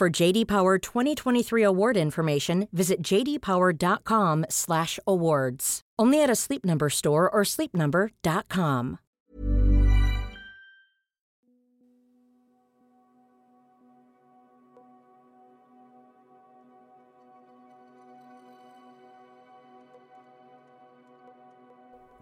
[0.00, 5.80] For JD Power 2023 award information, visit jdpower.com/awards.
[5.98, 8.98] Only at a Sleep Number store or sleepnumber.com.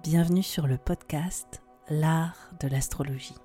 [0.03, 3.37] Bienvenue sur le podcast L'art de l'astrologie.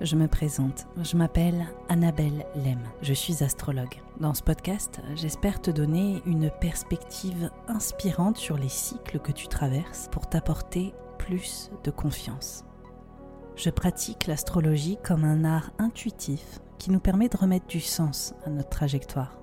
[0.00, 4.00] Je me présente, je m'appelle Annabelle Lem, je suis astrologue.
[4.18, 10.08] Dans ce podcast, j'espère te donner une perspective inspirante sur les cycles que tu traverses
[10.10, 12.64] pour t'apporter plus de confiance.
[13.56, 18.48] Je pratique l'astrologie comme un art intuitif qui nous permet de remettre du sens à
[18.48, 19.38] notre trajectoire.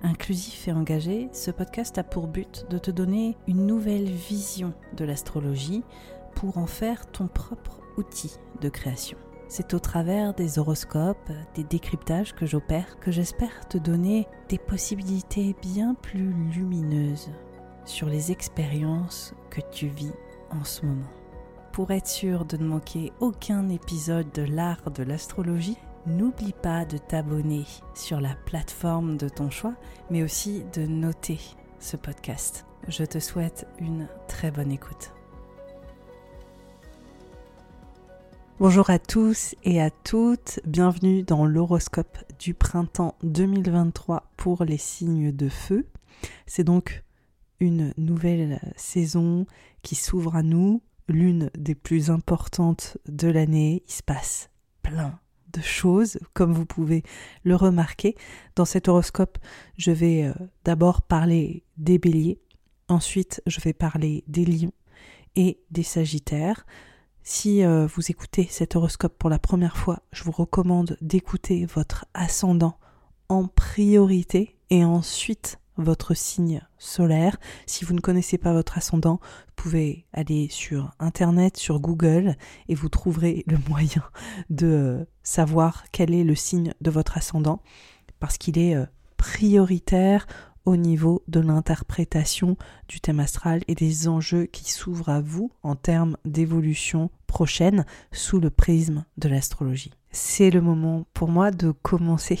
[0.00, 5.04] Inclusif et engagé, ce podcast a pour but de te donner une nouvelle vision de
[5.04, 5.82] l'astrologie
[6.36, 9.18] pour en faire ton propre outil de création.
[9.48, 15.54] C'est au travers des horoscopes, des décryptages que j'opère que j'espère te donner des possibilités
[15.62, 17.30] bien plus lumineuses
[17.84, 20.12] sur les expériences que tu vis
[20.50, 21.10] en ce moment.
[21.72, 26.98] Pour être sûr de ne manquer aucun épisode de l'art de l'astrologie, n'oublie pas de
[26.98, 27.64] t'abonner
[27.94, 29.74] sur la plateforme de ton choix,
[30.10, 31.38] mais aussi de noter
[31.78, 32.64] ce podcast.
[32.88, 35.15] Je te souhaite une très bonne écoute.
[38.58, 45.30] Bonjour à tous et à toutes, bienvenue dans l'horoscope du printemps 2023 pour les signes
[45.30, 45.86] de feu.
[46.46, 47.04] C'est donc
[47.60, 49.44] une nouvelle saison
[49.82, 53.82] qui s'ouvre à nous, l'une des plus importantes de l'année.
[53.86, 54.48] Il se passe
[54.80, 55.20] plein
[55.52, 57.02] de choses, comme vous pouvez
[57.44, 58.16] le remarquer.
[58.54, 59.36] Dans cet horoscope,
[59.76, 60.32] je vais euh,
[60.64, 62.40] d'abord parler des béliers,
[62.88, 64.72] ensuite je vais parler des lions
[65.34, 66.64] et des sagittaires.
[67.28, 72.06] Si euh, vous écoutez cet horoscope pour la première fois, je vous recommande d'écouter votre
[72.14, 72.78] ascendant
[73.28, 77.36] en priorité et ensuite votre signe solaire.
[77.66, 82.36] Si vous ne connaissez pas votre ascendant, vous pouvez aller sur Internet, sur Google,
[82.68, 84.04] et vous trouverez le moyen
[84.48, 87.60] de euh, savoir quel est le signe de votre ascendant,
[88.20, 90.28] parce qu'il est euh, prioritaire
[90.66, 92.56] au niveau de l'interprétation
[92.88, 98.40] du thème astral et des enjeux qui s'ouvrent à vous en termes d'évolution prochaine sous
[98.40, 99.92] le prisme de l'astrologie.
[100.10, 102.38] C'est le moment pour moi de commencer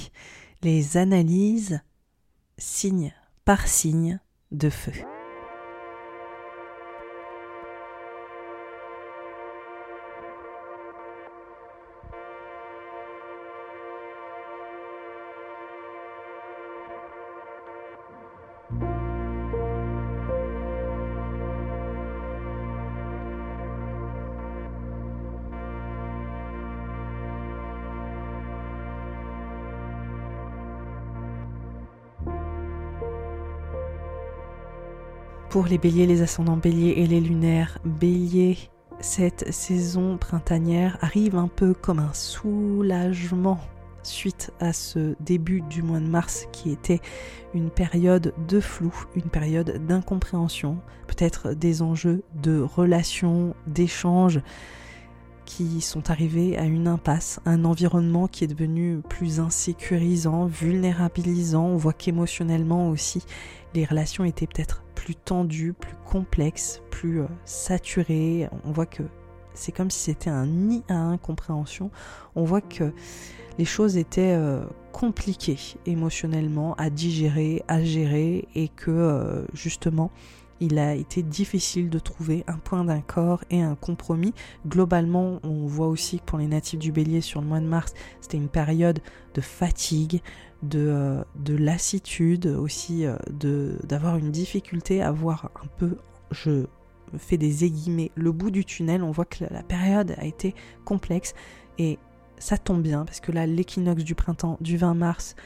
[0.62, 1.80] les analyses
[2.58, 4.18] signe par signe
[4.50, 5.15] de feu.
[35.56, 38.58] Pour les béliers, les ascendants béliers et les lunaires béliers.
[39.00, 43.58] Cette saison printanière arrive un peu comme un soulagement
[44.02, 47.00] suite à ce début du mois de mars qui était
[47.54, 50.76] une période de flou, une période d'incompréhension,
[51.06, 54.42] peut-être des enjeux de relations, d'échanges
[55.46, 61.64] qui sont arrivés à une impasse, un environnement qui est devenu plus insécurisant, vulnérabilisant.
[61.64, 63.24] On voit qu'émotionnellement aussi,
[63.76, 68.48] les relations étaient peut-être plus tendues, plus complexes, plus euh, saturées.
[68.64, 69.04] On voit que
[69.54, 71.90] c'est comme si c'était un nid à incompréhension.
[72.34, 72.92] On voit que
[73.58, 80.10] les choses étaient euh, compliquées émotionnellement à digérer, à gérer et que euh, justement
[80.60, 84.32] il a été difficile de trouver un point d'accord et un compromis.
[84.66, 87.92] Globalement, on voit aussi que pour les natifs du bélier sur le mois de mars,
[88.20, 89.00] c'était une période
[89.34, 90.22] de fatigue,
[90.62, 95.96] de, euh, de lassitude, aussi de d'avoir une difficulté à voir un peu,
[96.30, 96.66] je
[97.18, 99.02] fais des aiguillemets, le bout du tunnel.
[99.02, 100.54] On voit que la période a été
[100.84, 101.34] complexe
[101.78, 101.98] et
[102.38, 105.36] ça tombe bien parce que là, l'équinoxe du printemps du 20 mars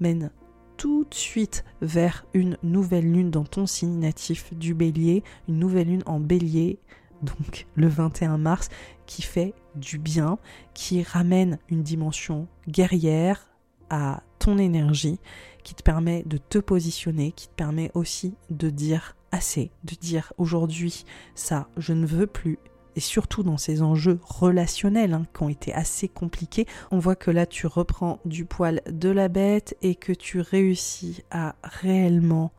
[0.00, 0.30] mène
[0.76, 5.88] tout de suite vers une nouvelle lune dans ton signe natif du bélier, une nouvelle
[5.88, 6.78] lune en bélier,
[7.22, 8.68] donc le 21 mars,
[9.06, 10.38] qui fait du bien,
[10.74, 13.48] qui ramène une dimension guerrière
[13.88, 15.18] à ton énergie,
[15.62, 20.32] qui te permet de te positionner, qui te permet aussi de dire assez, de dire
[20.38, 21.04] aujourd'hui
[21.34, 22.58] ça, je ne veux plus,
[22.94, 27.30] et surtout dans ces enjeux relationnels hein, qui ont été assez compliqués, on voit que
[27.30, 32.52] là tu reprends du poil de la bête et que tu réussis à réellement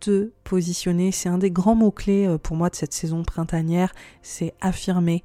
[0.00, 1.12] te positionner.
[1.12, 5.24] C'est un des grands mots-clés euh, pour moi de cette saison printanière, c'est affirmer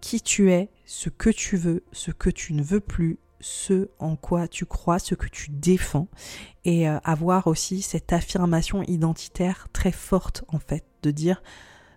[0.00, 4.16] qui tu es, ce que tu veux, ce que tu ne veux plus, ce en
[4.16, 6.08] quoi tu crois, ce que tu défends,
[6.64, 11.42] et euh, avoir aussi cette affirmation identitaire très forte en fait, de dire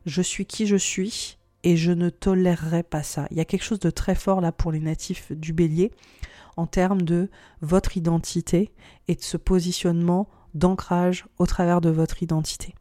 [0.06, 3.28] je suis qui je suis, et je ne tolérerai pas ça.
[3.31, 5.92] Il y a quelque chose de très fort là pour les natifs du bélier
[6.57, 7.30] en termes de
[7.62, 8.72] votre identité
[9.07, 12.75] et de ce positionnement d'ancrage au travers de votre identité.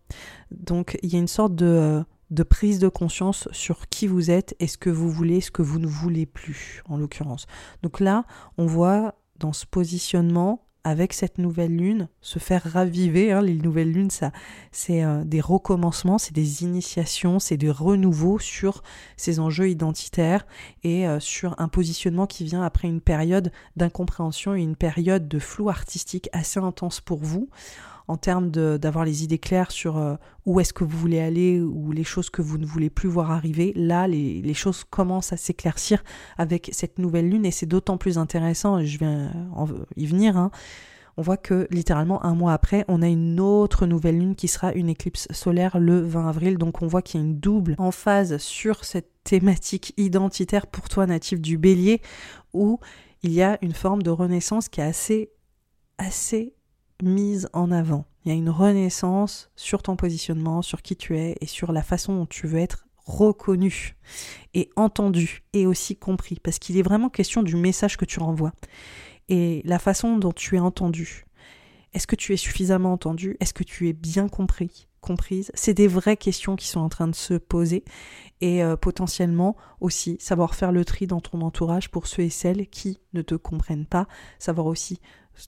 [0.50, 4.30] Donc il y a une sorte de, euh, de prise de conscience sur qui vous
[4.30, 7.46] êtes et ce que vous voulez, ce que vous ne voulez plus en l'occurrence.
[7.82, 8.24] Donc là,
[8.56, 13.30] on voit dans ce positionnement avec cette nouvelle lune, se faire raviver.
[13.32, 14.32] Hein, les nouvelles lunes, ça,
[14.72, 18.82] c'est euh, des recommencements, c'est des initiations, c'est des renouveaux sur
[19.16, 20.44] ces enjeux identitaires
[20.82, 25.38] et euh, sur un positionnement qui vient après une période d'incompréhension et une période de
[25.38, 27.48] flou artistique assez intense pour vous
[28.08, 30.16] en termes d'avoir les idées claires sur euh,
[30.46, 33.30] où est-ce que vous voulez aller ou les choses que vous ne voulez plus voir
[33.30, 33.72] arriver.
[33.76, 36.02] Là, les, les choses commencent à s'éclaircir
[36.36, 39.28] avec cette nouvelle lune et c'est d'autant plus intéressant, et je vais
[39.96, 40.50] y venir, hein.
[41.16, 44.72] on voit que littéralement un mois après, on a une autre nouvelle lune qui sera
[44.72, 46.58] une éclipse solaire le 20 avril.
[46.58, 50.88] Donc on voit qu'il y a une double en phase sur cette thématique identitaire pour
[50.88, 52.00] toi natif du bélier
[52.52, 52.80] où
[53.22, 55.30] il y a une forme de renaissance qui est assez
[55.98, 56.54] assez
[57.02, 58.06] mise en avant.
[58.24, 61.82] Il y a une renaissance sur ton positionnement, sur qui tu es et sur la
[61.82, 63.96] façon dont tu veux être reconnu
[64.54, 66.38] et entendu et aussi compris.
[66.42, 68.52] Parce qu'il est vraiment question du message que tu renvoies
[69.28, 71.26] et la façon dont tu es entendu.
[71.92, 73.36] Est-ce que tu es suffisamment entendu?
[73.40, 75.50] Est-ce que tu es bien compris comprise?
[75.54, 77.84] C'est des vraies questions qui sont en train de se poser
[78.40, 82.68] et euh, potentiellement aussi savoir faire le tri dans ton entourage pour ceux et celles
[82.68, 84.06] qui ne te comprennent pas,
[84.38, 85.00] savoir aussi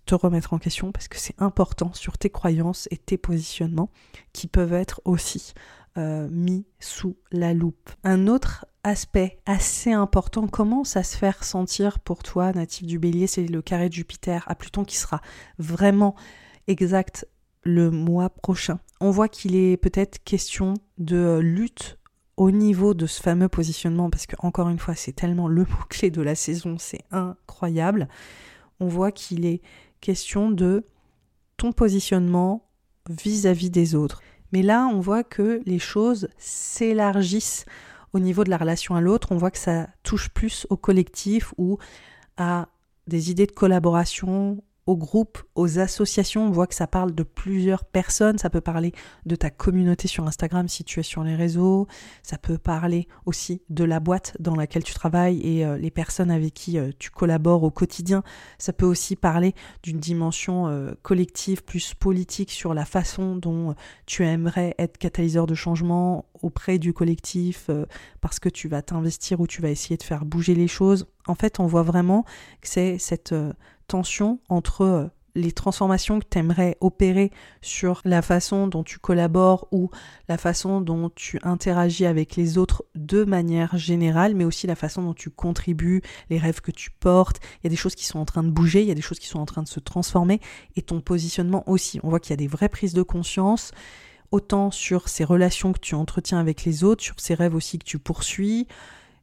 [0.06, 3.90] te remettre en question parce que c'est important sur tes croyances et tes positionnements
[4.32, 5.54] qui peuvent être aussi
[5.96, 7.90] euh, mis sous la loupe.
[8.02, 13.26] Un autre aspect assez important commence à se faire sentir pour toi, natif du bélier,
[13.26, 15.20] c'est le carré de Jupiter à Pluton qui sera
[15.58, 16.14] vraiment
[16.67, 17.26] exact
[17.62, 18.81] le mois prochain.
[19.00, 21.98] On voit qu'il est peut-être question de lutte
[22.36, 26.10] au niveau de ce fameux positionnement, parce que encore une fois, c'est tellement le mot-clé
[26.10, 28.08] de la saison, c'est incroyable
[28.84, 29.62] on voit qu'il est
[30.00, 30.84] question de
[31.56, 32.69] ton positionnement
[33.08, 34.20] vis-à-vis des autres.
[34.53, 37.64] Mais là, on voit que les choses s'élargissent
[38.12, 39.32] au niveau de la relation à l'autre.
[39.32, 41.79] On voit que ça touche plus au collectif ou
[42.36, 42.69] à
[43.06, 46.46] des idées de collaboration, aux groupes, aux associations.
[46.46, 48.38] On voit que ça parle de plusieurs personnes.
[48.38, 48.93] Ça peut parler
[49.24, 51.86] de ta communauté sur Instagram si tu es sur les réseaux.
[52.22, 56.31] Ça peut parler aussi de la boîte dans laquelle tu travailles et euh, les personnes
[56.31, 58.22] avec qui euh, tu collabores au quotidien.
[58.58, 63.74] Ça peut aussi parler d'une dimension euh, collective plus politique sur la façon dont
[64.06, 67.70] tu aimerais être catalyseur de changement auprès du collectif
[68.20, 71.06] parce que tu vas t'investir ou tu vas essayer de faire bouger les choses.
[71.26, 72.24] En fait, on voit vraiment
[72.60, 73.34] que c'est cette
[73.86, 79.67] tension entre euh, les transformations que tu aimerais opérer sur la façon dont tu collabores
[79.72, 79.91] ou
[80.29, 85.03] la façon dont tu interagis avec les autres de manière générale, mais aussi la façon
[85.03, 87.41] dont tu contribues, les rêves que tu portes.
[87.56, 89.03] Il y a des choses qui sont en train de bouger, il y a des
[89.03, 90.41] choses qui sont en train de se transformer
[90.76, 91.98] et ton positionnement aussi.
[92.03, 93.72] On voit qu'il y a des vraies prises de conscience
[94.31, 97.84] autant sur ces relations que tu entretiens avec les autres, sur ces rêves aussi que
[97.84, 98.67] tu poursuis,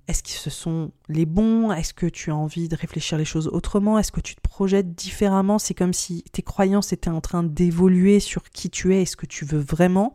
[0.08, 1.72] est-ce que ce sont les bons?
[1.72, 3.98] Est-ce que tu as envie de réfléchir les choses autrement?
[3.98, 5.60] Est-ce que tu te projettes différemment?
[5.60, 9.16] C'est comme si tes croyances étaient en train d'évoluer sur qui tu es et ce
[9.16, 10.14] que tu veux vraiment.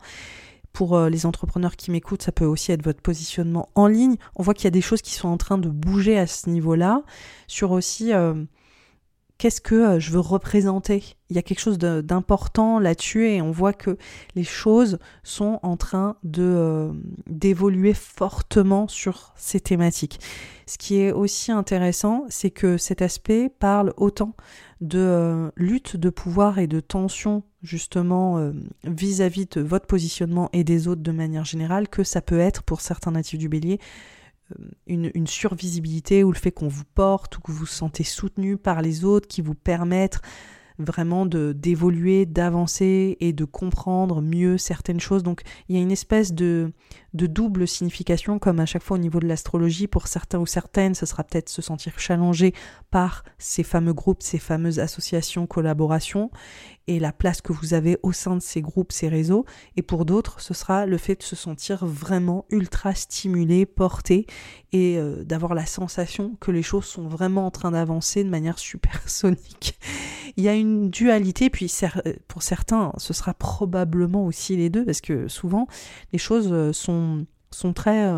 [0.73, 4.17] Pour euh, les entrepreneurs qui m'écoutent, ça peut aussi être votre positionnement en ligne.
[4.35, 6.49] On voit qu'il y a des choses qui sont en train de bouger à ce
[6.49, 7.01] niveau-là.
[7.47, 8.43] Sur aussi euh,
[9.37, 11.03] qu'est-ce que euh, je veux représenter?
[11.29, 13.97] Il y a quelque chose d'important là-dessus et on voit que
[14.35, 16.93] les choses sont en train euh,
[17.27, 20.19] d'évoluer fortement sur ces thématiques.
[20.65, 24.35] Ce qui est aussi intéressant, c'est que cet aspect parle autant
[24.79, 28.51] de euh, lutte de pouvoir et de tension justement
[28.83, 32.63] vis-à-vis -vis de votre positionnement et des autres de manière générale que ça peut être
[32.63, 33.79] pour certains natifs du bélier
[34.85, 38.81] une, survisibilité ou le fait qu'on vous porte ou que vous vous sentez soutenu par
[38.81, 40.21] les autres qui vous permettent
[40.79, 45.23] vraiment de d'évoluer, d'avancer et de comprendre mieux certaines choses.
[45.23, 46.71] Donc il y a une espèce de,
[47.17, 49.87] de double signification comme à chaque fois au niveau de l'astrologie.
[49.87, 52.53] Pour certains ou certaines, ce sera peut-être se sentir challengé
[52.91, 56.29] par ces fameux groupes, ces fameuses associations, collaborations
[56.87, 59.45] et la place que vous avez au sein de ces groupes, ces réseaux.
[59.75, 64.25] Et pour d'autres, ce sera le fait de se sentir vraiment ultra stimulé, porté
[64.71, 68.59] et euh, d'avoir la sensation que les choses sont vraiment en train d'avancer de manière
[68.59, 69.77] supersonique.
[70.37, 74.85] Il y a une dualité, puis euh, pour certains, ce sera probablement aussi les deux,
[74.85, 75.67] parce que souvent,
[76.13, 76.71] les choses euh,
[77.51, 78.11] sont, très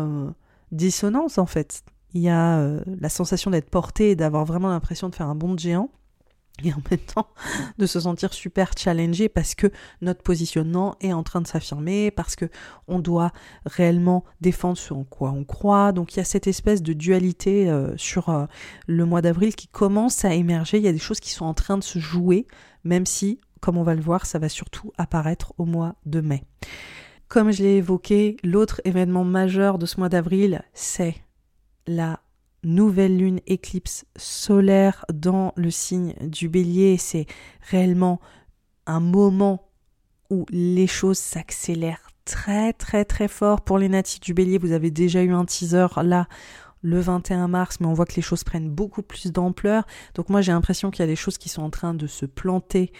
[0.72, 1.82] dissonantes en fait.
[2.12, 2.64] Il y a
[3.00, 5.90] la sensation d'être porté et d'avoir vraiment l'impression de faire un bond de géant
[6.64, 7.28] et en même temps
[7.78, 9.70] de se sentir super challengé parce que
[10.00, 12.46] notre positionnement est en train de s'affirmer, parce que
[12.88, 13.32] on doit
[13.64, 15.92] réellement défendre ce en quoi on croit.
[15.92, 18.46] Donc il y a cette espèce de dualité euh, sur euh,
[18.86, 20.78] le mois d'avril qui commence à émerger.
[20.78, 22.46] Il y a des choses qui sont en train de se jouer,
[22.84, 26.44] même si, comme on va le voir, ça va surtout apparaître au mois de mai.
[27.30, 31.14] Comme je l'ai évoqué, l'autre événement majeur de ce mois d'avril, c'est
[31.86, 32.18] la
[32.64, 36.96] nouvelle lune éclipse solaire dans le signe du bélier.
[36.96, 37.26] C'est
[37.70, 38.20] réellement
[38.86, 39.70] un moment
[40.28, 43.60] où les choses s'accélèrent très très très fort.
[43.60, 46.26] Pour les natifs du bélier, vous avez déjà eu un teaser là
[46.82, 49.86] le 21 mars, mais on voit que les choses prennent beaucoup plus d'ampleur.
[50.14, 52.26] Donc moi j'ai l'impression qu'il y a des choses qui sont en train de se
[52.26, 52.90] planter,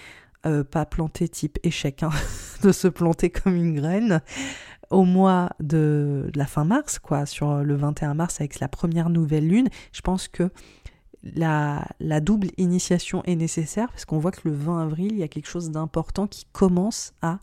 [0.46, 2.10] euh, pas planter type échec, hein,
[2.62, 4.22] de se planter comme une graine
[4.90, 9.46] au mois de, la fin mars, quoi, sur le 21 mars avec la première nouvelle
[9.46, 10.50] lune, je pense que
[11.22, 11.86] la,
[12.20, 15.48] double initiation est nécessaire parce qu'on voit que le 20 avril, il y a quelque
[15.48, 17.38] chose d'important qui commence à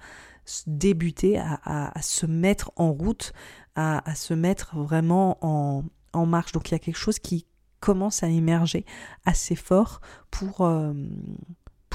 [0.65, 3.33] débuter, à, se mettre en route,
[3.75, 6.51] à, se mettre vraiment en, en, marche.
[6.53, 7.45] Donc il y a quelque chose qui
[7.79, 8.85] commence à émerger
[9.25, 10.01] assez fort
[10.31, 10.93] pour, euh,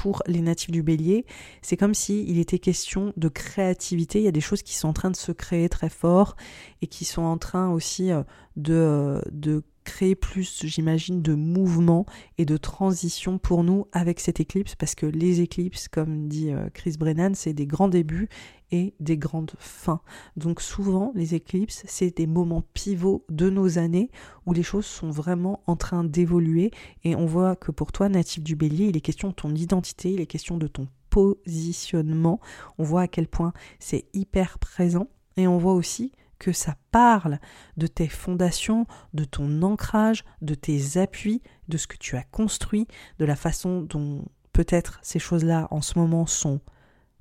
[0.03, 1.25] pour les natifs du bélier,
[1.61, 4.19] c'est comme si il était question de créativité.
[4.19, 6.35] Il y a des choses qui sont en train de se créer très fort
[6.81, 8.23] et qui sont en train aussi euh,
[8.57, 12.05] de, euh, de créer plus, j'imagine, de mouvement
[12.37, 16.69] et de transition pour nous avec cette éclipse, parce que les éclipses, comme dit euh,
[16.73, 18.29] Chris Brennan, c'est des grands débuts
[18.71, 20.01] et des grandes fins.
[20.35, 24.09] Donc souvent, les éclipses, c'est des moments pivots de nos années
[24.45, 26.71] où les choses sont vraiment en train d'évoluer
[27.03, 30.11] et on voit que pour toi, natif du bélier, il est question de ton identité,
[30.11, 32.39] il est question de ton positionnement.
[32.79, 36.11] On voit à quel point c'est hyper présent et on voit aussi
[36.43, 37.39] que ça parle
[37.77, 42.85] de tes fondations, de ton ancrage, de tes appuis, de ce que tu as construit,
[43.17, 46.59] de la façon dont peut-être ces choses-là en ce moment sont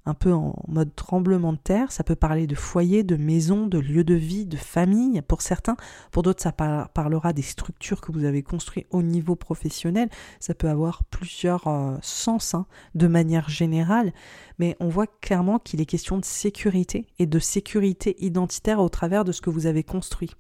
[0.05, 1.93] un peu en mode tremblement de terre.
[1.93, 5.77] Ça peut parler de foyer, de maison, de lieu de vie, de famille pour certains.
[6.11, 10.09] Pour d'autres, ça parlera des structures que vous avez construites au niveau professionnel.
[10.41, 14.13] Ça peut avoir plusieurs euh, sens hein, de manière générale.
[14.59, 19.25] Mais on voit clairement qu'il est question de sécurité et de sécurité identitaire au travers
[19.25, 20.31] de ce que vous avez construit.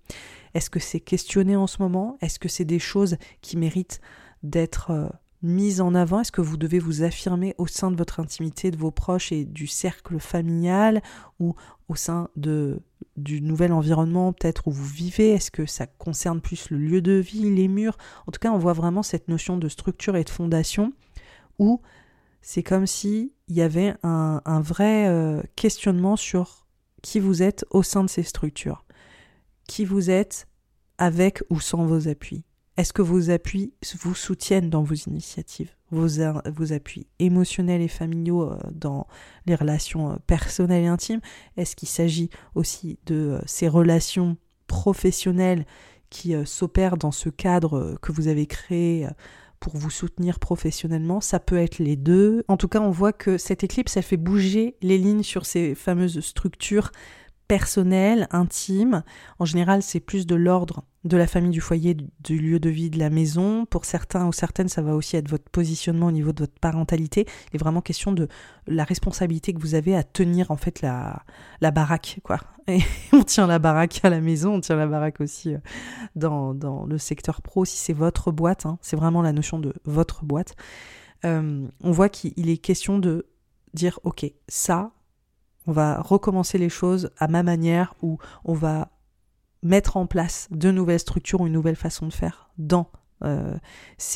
[0.54, 2.18] Est-ce que c'est questionné en ce moment?
[2.20, 4.00] Est-ce que c'est des choses qui méritent
[4.42, 4.90] d'être...
[4.90, 5.08] Euh,
[5.42, 8.76] mise en avant Est-ce que vous devez vous affirmer au sein de votre intimité, de
[8.76, 11.02] vos proches et du cercle familial
[11.40, 11.54] ou
[11.88, 12.80] au sein de,
[13.16, 15.30] du nouvel environnement peut-être où vous vivez?
[15.30, 17.98] Est-ce que ça concerne plus le lieu de vie, les murs?
[18.26, 20.92] En tout cas, on voit vraiment cette notion de structure et de fondation
[21.58, 21.80] où
[22.40, 26.66] c'est comme si il y avait un, vrai euh, questionnement sur
[27.02, 28.84] qui vous êtes au sein de ces structures,
[29.68, 30.48] qui vous êtes
[30.98, 32.44] avec ou sans vos appuis.
[32.76, 38.58] Est-ce que vos appuis vous soutiennent dans vos initiatives vos, appuis émotionnels et familiaux euh,
[38.72, 39.06] dans
[39.44, 41.20] les relations euh, personnelles et intimes?
[41.56, 45.66] Est-ce qu'il s'agit aussi de ces relations professionnelles
[46.08, 49.08] qui s'opèrent dans ce cadre que vous avez créé
[49.62, 52.44] pour vous soutenir professionnellement, ça peut être les deux.
[52.48, 55.76] En tout cas, on voit que cette éclipse, elle fait bouger les lignes sur ces
[55.76, 56.90] fameuses structures
[57.52, 59.02] personnelles, intimes.
[59.38, 62.88] En général, c'est plus de l'ordre de la famille, du foyer, du lieu de vie,
[62.88, 63.66] de la maison.
[63.66, 67.26] Pour certains ou certaines, ça va aussi être votre positionnement au niveau de votre parentalité.
[67.50, 68.26] Il est vraiment question de
[68.66, 71.22] la responsabilité que vous avez à tenir en fait la,
[71.60, 72.38] baraque, quoi.
[73.12, 75.58] On tient la baraque à la maison, on tient la baraque aussi euh,
[76.16, 78.64] dans, dans le secteur pro, si c'est votre boîte.
[78.64, 78.78] Hein.
[78.80, 80.54] c'est vraiment la notion de votre boîte.
[81.26, 83.26] Euh, on voit qu'il est question de
[83.74, 84.92] dire, ok, ça,
[85.66, 88.90] on va recommencer les choses à ma manière, ou on va
[89.62, 92.90] mettre en place de nouvelles structures une nouvelle façon de faire dans
[93.24, 93.54] euh,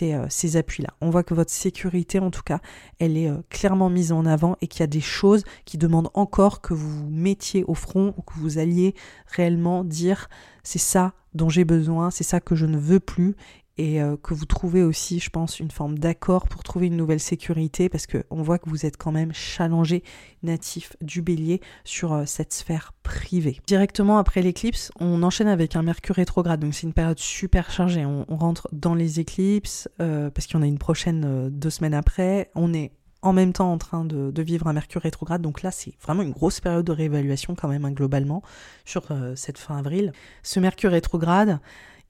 [0.02, 0.88] euh, ces, appuis-là.
[1.00, 2.58] On voit que votre sécurité, en tout cas,
[2.98, 6.10] elle est euh, clairement mise en avant et qu'il y a des choses qui demandent
[6.14, 8.94] encore que vous vous mettiez au front ou que vous alliez
[9.28, 10.28] réellement dire
[10.64, 13.36] c'est ça dont j'ai besoin, c'est ça que je ne veux plus
[13.78, 17.20] et euh, que vous trouvez aussi, je pense, une forme d'accord pour trouver une nouvelle
[17.20, 20.02] sécurité parce qu'on voit que vous êtes quand même challengé
[20.42, 23.60] natif du bélier sur euh, cette sphère privée.
[23.66, 28.04] Directement après l'éclipse, on enchaîne avec un Mercure rétrograde, donc c'est une période super chargée.
[28.06, 31.94] On, rentre dans les éclipses euh, parce qu'il y en a une prochaine deux semaines
[31.94, 32.50] après.
[32.54, 32.92] On est
[33.22, 35.42] en même temps en train de, vivre un Mercure rétrograde.
[35.42, 38.42] Donc là, c'est vraiment une grosse période de réévaluation quand même, hein, globalement,
[38.84, 39.04] sur
[39.34, 40.12] cette fin avril.
[40.42, 41.58] Ce Mercure rétrograde,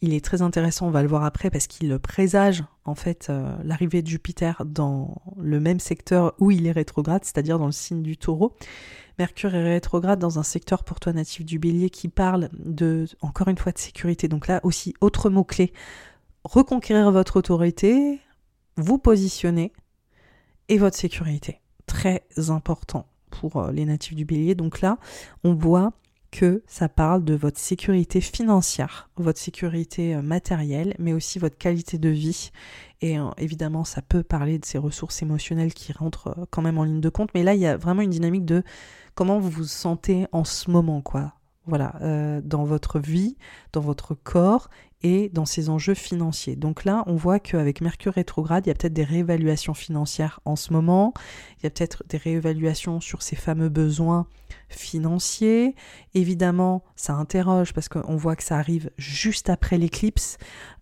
[0.03, 3.57] il est très intéressant, on va le voir après, parce qu'il présage en fait euh,
[3.65, 8.03] l'arrivée de Jupiter dans le même secteur où il est rétrograde, c'est-à-dire dans le signe
[8.03, 8.55] du taureau.
[9.19, 13.49] Mercure est rétrograde dans un secteur pour toi natif du bélier qui parle de, encore
[13.49, 14.29] une fois, de sécurité.
[14.29, 15.73] Donc là aussi, autre mot-clé,
[16.45, 18.21] reconquérir votre autorité,
[18.77, 19.73] vous positionner
[20.69, 21.61] et votre sécurité.
[21.87, 24.55] Très important pour euh, les natifs du bélier.
[24.55, 24.99] Donc là,
[25.45, 25.93] on voit
[26.31, 31.99] que ça parle de votre sécurité financière, votre sécurité euh, matérielle, mais aussi votre qualité
[31.99, 32.51] de vie.
[33.01, 36.79] Et euh, évidemment, ça peut parler de ces ressources émotionnelles qui rentrent euh, quand même
[36.79, 37.31] en ligne de compte.
[37.35, 38.63] Mais là, il y a vraiment une dynamique de
[39.15, 41.33] comment vous vous sentez en ce moment, quoi.
[41.69, 43.37] Voilà, dans votre vie,
[43.73, 44.71] dans votre corps
[45.03, 46.57] et dans ces enjeux financiers.
[46.57, 50.57] Donc là, on voit qu'avec Mercure rétrograde, il y a peut-être des réévaluations financières en
[50.57, 51.13] ce moment,
[51.59, 54.27] il y a peut-être des réévaluations sur ces fameux besoins
[54.69, 55.75] financier.
[56.15, 60.39] Évidemment, ça interroge parce qu'on voit que ça arrive juste après l'éclipse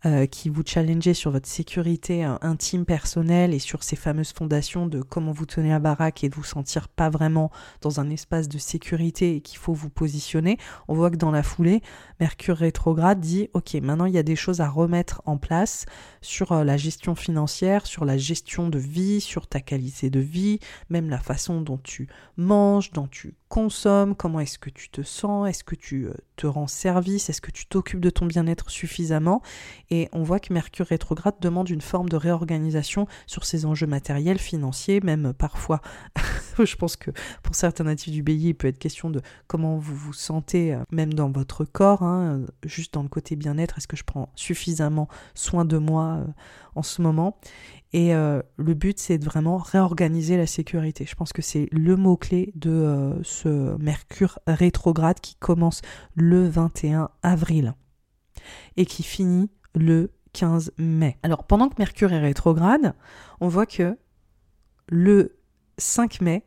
[0.07, 4.87] euh, qui vous challenge sur votre sécurité euh, intime personnelle et sur ces fameuses fondations
[4.87, 7.51] de comment vous tenez la baraque et de vous sentir pas vraiment
[7.81, 10.59] dans un espace de sécurité et qu'il faut vous positionner.
[10.89, 11.83] On voit que dans la foulée,
[12.21, 15.87] Mercure rétrograde dit OK, maintenant il y a des choses à remettre en place
[16.21, 20.59] sur euh, la gestion financière, sur la gestion de vie, sur ta qualité de vie,
[20.89, 25.49] même la façon dont tu manges, dont tu consommes, comment est-ce que tu te sens,
[25.49, 29.43] est-ce que tu euh, te rends service, est-ce que tu t'occupes de ton bien-être suffisamment.
[29.91, 34.41] Et on voit que Mercure rétrograde demande une forme de réorganisation sur ces enjeux matériels,
[34.41, 35.81] financiers, même parfois,
[36.59, 37.13] je pense que
[37.45, 40.81] pour certains natifs du bélier, il peut être question de comment vous vous sentez, euh,
[40.91, 45.07] même dans votre corps, hein, juste dans le côté bien-être, est-ce que je prends suffisamment
[45.35, 46.33] soin de moi euh,
[46.75, 47.39] en ce moment?
[47.95, 51.07] Et euh, le but, c'est de vraiment réorganiser la sécurité.
[51.07, 55.81] Je pense que c'est le mot-clé de euh, ce Mercure rétrograde qui commence
[56.17, 57.75] le 21 avril
[58.77, 61.19] et qui finit le 15 mai.
[61.23, 62.95] Alors pendant que Mercure est rétrograde,
[63.41, 63.97] on voit que
[64.89, 65.39] le
[65.79, 66.45] 5 mai,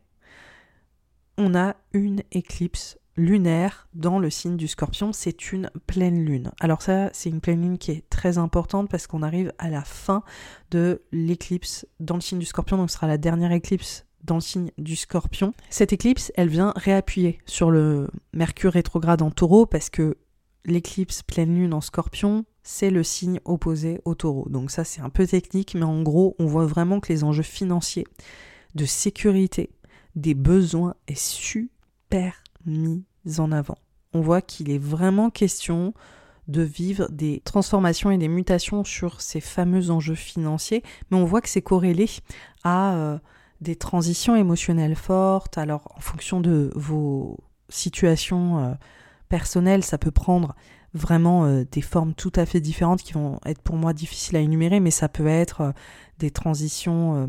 [1.38, 6.52] on a une éclipse lunaire dans le signe du scorpion, c'est une pleine lune.
[6.60, 9.84] Alors ça, c'est une pleine lune qui est très importante parce qu'on arrive à la
[9.84, 10.24] fin
[10.72, 14.42] de l'éclipse dans le signe du scorpion, donc ce sera la dernière éclipse dans le
[14.42, 15.54] signe du scorpion.
[15.70, 20.18] Cette éclipse, elle vient réappuyer sur le Mercure rétrograde en taureau parce que
[20.66, 24.48] l'éclipse pleine lune en scorpion, c'est le signe opposé au taureau.
[24.50, 27.44] Donc ça, c'est un peu technique, mais en gros, on voit vraiment que les enjeux
[27.44, 28.06] financiers,
[28.76, 29.72] de sécurité,
[30.16, 33.04] des besoins est super mis
[33.38, 33.78] en avant.
[34.14, 35.94] On voit qu'il est vraiment question
[36.48, 41.42] de vivre des transformations et des mutations sur ces fameux enjeux financiers, mais on voit
[41.42, 42.10] que c'est corrélé
[42.64, 43.20] à euh,
[43.60, 45.58] des transitions émotionnelles fortes.
[45.58, 47.38] Alors en fonction de vos
[47.70, 48.74] situations euh,
[49.28, 50.56] personnelles, ça peut prendre
[50.94, 54.40] vraiment euh, des formes tout à fait différentes qui vont être pour moi difficiles à
[54.40, 55.74] énumérer, mais ça peut être
[56.20, 57.28] des transitions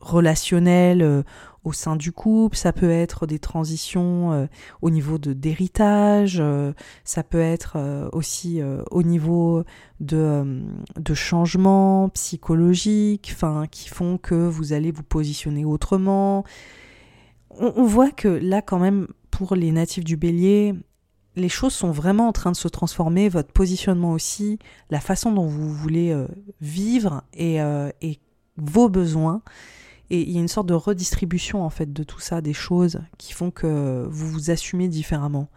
[0.00, 1.24] relationnelles
[1.62, 4.48] au sein du couple, ça peut être des transitions
[4.80, 6.42] au niveau de d'héritage,
[7.04, 7.76] ça peut être
[8.12, 9.64] aussi au niveau
[10.00, 10.62] de,
[10.96, 13.34] de changements psychologiques,
[13.70, 16.44] qui font que vous allez vous positionner autrement.
[17.58, 20.74] on voit que là quand même pour les natifs du bélier,
[21.36, 24.58] les choses sont vraiment en train de se transformer, votre positionnement aussi,
[24.90, 26.26] la façon dont vous voulez euh,
[26.60, 28.18] vivre euh, et,
[28.56, 29.42] vos besoins.
[30.10, 33.00] Et il y a une sorte de redistribution en fait de tout ça, des choses
[33.16, 35.48] qui font que vous vous assumez différemment.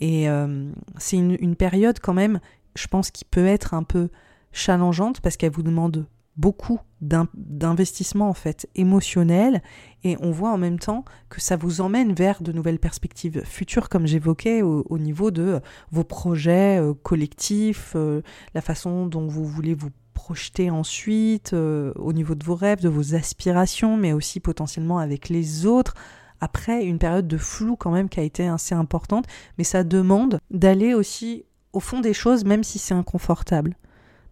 [0.00, 2.40] Et euh, c'est une, période quand même,
[2.74, 4.08] je pense, qui peut être un peu
[4.52, 9.62] challengeante parce qu'elle vous demande beaucoup d'investissement en fait émotionnel
[10.04, 13.90] et on voit en même temps que ça vous emmène vers de nouvelles perspectives futures
[13.90, 15.60] comme j'évoquais au, niveau de
[15.90, 18.22] vos projets euh, collectifs, euh,
[18.54, 22.88] la façon dont vous voulez vous projeter ensuite euh, au niveau de vos rêves, de
[22.88, 25.94] vos aspirations, mais aussi potentiellement avec les autres.
[26.40, 29.26] Après une période de flou quand même qui a été assez importante,
[29.58, 33.76] mais ça demande d'aller aussi au fond des choses même si c'est inconfortable.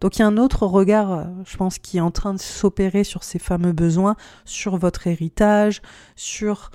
[0.01, 2.39] Donc il y a un autre regard, euh, je pense, qui est en train de
[2.39, 4.15] s'opérer sur ces fameux besoins,
[4.45, 5.81] sur votre héritage,
[6.15, 6.71] sur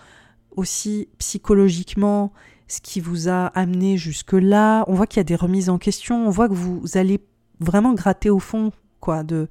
[0.56, 2.32] aussi psychologiquement
[2.68, 4.84] ce qui vous a amené jusque-là.
[4.86, 7.20] On voit qu'il y a des remises en question, on voit que vous allez
[7.60, 8.72] vraiment gratter au fond,
[9.24, 9.48] de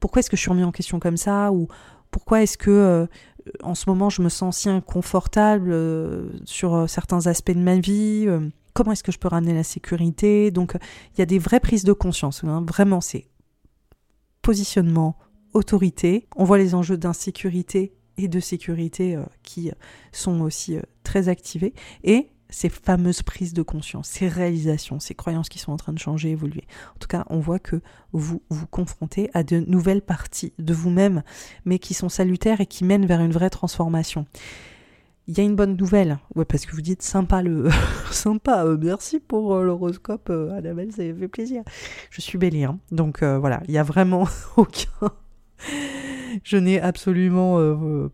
[0.00, 1.68] pourquoi est-ce que je suis remis en question comme ça, ou
[2.10, 3.06] pourquoi est-ce que euh,
[3.62, 8.28] en ce moment je me sens si inconfortable euh, sur certains aspects de ma vie
[8.74, 10.50] comment est-ce que je peux ramener la sécurité?
[10.50, 10.76] Donc
[11.14, 12.64] il y a des vraies prises de conscience, hein.
[12.68, 13.26] vraiment c'est
[14.42, 15.16] positionnement,
[15.54, 19.70] autorité, on voit les enjeux d'insécurité et de sécurité euh, qui
[20.12, 25.48] sont aussi euh, très activés, et ces fameuses prises de conscience, ces réalisations, ces croyances
[25.48, 26.64] qui sont en train de changer, évoluer.
[26.94, 27.80] En tout cas, on voit que
[28.12, 31.22] vous vous confrontez à de nouvelles parties de vous-même,
[31.64, 34.26] mais qui sont salutaires et qui mènent vers une vraie transformation
[35.26, 36.18] il y a une bonne nouvelle.
[36.34, 37.68] Ouais, parce que vous dites sympa le
[38.10, 38.64] sympa.
[38.64, 41.62] Euh, merci pour euh, l'horoscope, euh, Annabelle, ça fait plaisir.
[42.10, 42.78] Je suis bélier, hein.
[42.90, 44.26] donc voilà, il y a vraiment
[44.56, 45.10] aucun.
[46.42, 47.58] Je n'ai absolument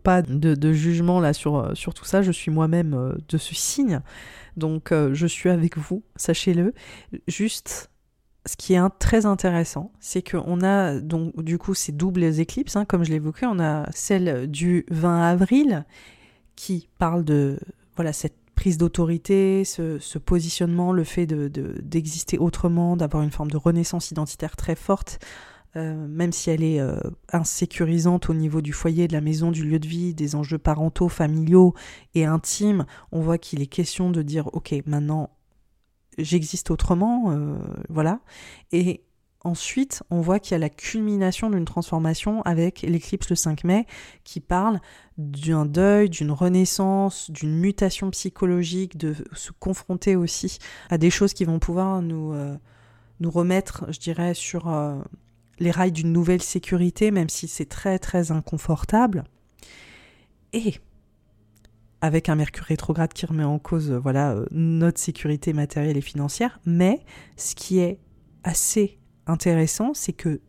[0.03, 2.21] pas de, jugement là sur, sur tout ça.
[2.21, 4.01] Je suis moi-même de ce signe,
[4.57, 6.73] donc je suis avec vous, sachez-le.
[7.27, 7.89] Juste,
[8.45, 12.85] ce qui est très intéressant, c'est qu'on a donc du coup ces doubles éclipses, hein,
[12.85, 13.45] comme je l'évoquais.
[13.45, 15.85] On a celle du 20 avril
[16.55, 17.59] qui parle de
[17.95, 23.57] voilà cette prise d'autorité, ce, positionnement, le fait d'exister de, autrement, d'avoir une forme de
[23.57, 25.19] renaissance identitaire très forte,
[25.77, 26.99] euh, même si elle est euh,
[27.31, 31.07] insécurisante au niveau du foyer, de la maison, du lieu de vie, des enjeux parentaux,
[31.07, 31.73] familiaux
[32.13, 35.29] et intimes, on voit qu'il est question de dire ok maintenant
[36.17, 37.57] j'existe autrement, euh,
[37.89, 38.19] voilà,
[38.71, 39.03] et
[39.43, 43.87] Ensuite, on voit qu'il y a la culmination d'une transformation avec l'éclipse le 5 mai
[44.23, 44.79] qui parle
[45.17, 50.59] d'un deuil, d'une renaissance, d'une mutation psychologique, de se confronter aussi
[50.91, 52.35] à des choses qui vont pouvoir nous,
[53.19, 54.69] nous remettre, je dirais, sur
[55.61, 59.23] les rails d'une nouvelle sécurité, même si c'est très très inconfortable.
[60.53, 60.75] Et
[62.01, 66.59] avec un Mercure rétrograde qui remet en cause voilà euh, notre sécurité matérielle et financière,
[66.65, 66.99] mais
[67.37, 67.99] ce qui est
[68.43, 68.97] assez
[69.27, 70.41] intéressant, c'est que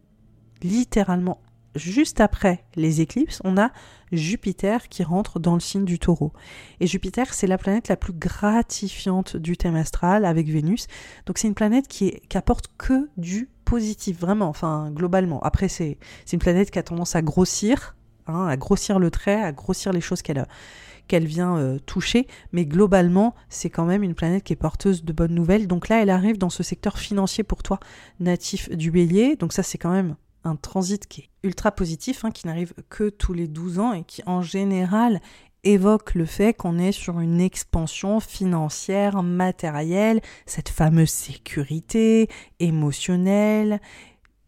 [0.62, 1.42] littéralement,
[1.74, 3.70] juste après les éclipses, on a
[4.12, 6.32] Jupiter qui rentre dans le signe du taureau.
[6.80, 10.86] Et Jupiter, c'est la planète la plus gratifiante du thème astral avec Vénus.
[11.26, 15.40] Donc c'est une planète qui, est, apporte que du positif, vraiment, enfin globalement.
[15.42, 15.98] Après, c'est
[16.32, 17.96] une planète qui a tendance à grossir,
[18.26, 23.34] hein, à grossir le trait, à grossir les choses qu'elle vient euh, toucher, mais globalement,
[23.48, 25.66] c'est quand même une planète qui est porteuse de bonnes nouvelles.
[25.66, 27.78] Donc là, elle arrive dans ce secteur financier pour toi,
[28.20, 29.36] natif du bélier.
[29.36, 33.08] Donc ça, c'est quand même un transit qui est ultra positif, hein, qui n'arrive que
[33.08, 35.20] tous les 12 ans et qui, en général,
[35.64, 43.80] évoque le fait qu'on est sur une expansion financière, matérielle, cette fameuse sécurité émotionnelle,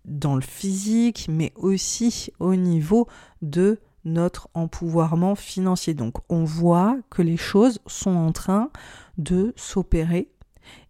[0.05, 3.09] dans le physique, mais aussi au niveau
[3.43, 5.95] de notre empouvoirment financier.
[5.95, 8.71] Donc on voit que les choses sont en train
[9.17, 10.29] de s'opérer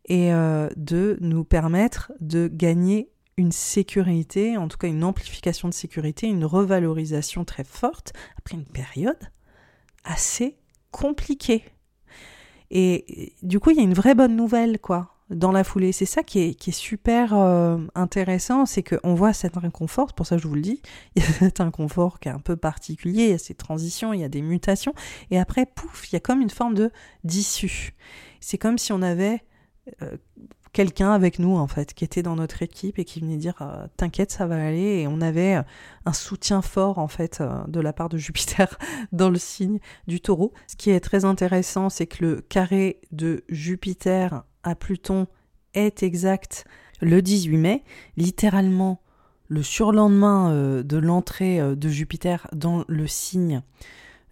[0.06, 5.74] et euh, de nous permettre de gagner une sécurité, en tout cas une amplification de
[5.74, 9.18] sécurité, une revalorisation très forte après une période
[10.04, 10.56] assez
[10.90, 11.64] compliquée.
[12.70, 15.92] Et du coup, il y a une vraie bonne nouvelle, quoi dans la foulée.
[15.92, 20.26] C'est ça qui est, qui est super euh, intéressant, c'est qu'on voit cet inconfort, pour
[20.26, 20.82] ça je vous le dis,
[21.16, 24.12] il y a cet inconfort qui est un peu particulier, il y a ces transitions,
[24.12, 24.94] il y a des mutations,
[25.30, 26.90] et après, pouf, il y a comme une forme de
[27.24, 27.94] d'issue.
[28.40, 29.42] C'est comme si on avait
[30.02, 30.16] euh,
[30.74, 33.86] quelqu'un avec nous en fait, qui était dans notre équipe et qui venait dire euh,
[33.96, 35.58] t'inquiète ça va aller et on avait
[36.04, 38.78] un soutien fort en fait de la part de Jupiter
[39.12, 40.52] dans le signe du Taureau.
[40.66, 45.26] Ce qui est très intéressant, c'est que le carré de Jupiter à Pluton
[45.72, 46.66] est exact
[47.00, 47.84] le 18 mai,
[48.16, 49.00] littéralement
[49.48, 53.62] le surlendemain euh, de l'entrée euh, de Jupiter dans le signe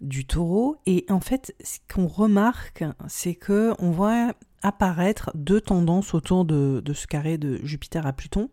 [0.01, 0.77] du taureau.
[0.85, 6.81] Et en fait, ce qu'on remarque, c'est que on voit apparaître deux tendances autour de,
[6.93, 8.49] ce carré de Jupiter à Pluton.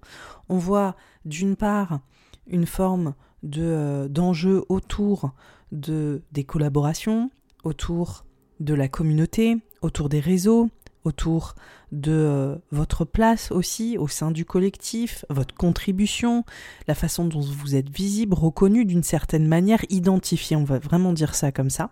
[0.49, 2.01] On voit d'une part
[2.47, 3.15] une forme
[3.57, 5.33] euh, d'enjeu autour
[5.73, 7.31] de, des collaborations,
[7.65, 8.25] autour
[8.59, 10.69] de la communauté, autour des réseaux,
[11.05, 11.55] autour
[11.93, 16.45] de euh, votre place aussi au sein du collectif, votre contribution,
[16.87, 21.35] la façon dont vous êtes visible, reconnu d'une certaine manière, identifié, on va vraiment dire
[21.35, 21.91] ça comme ça,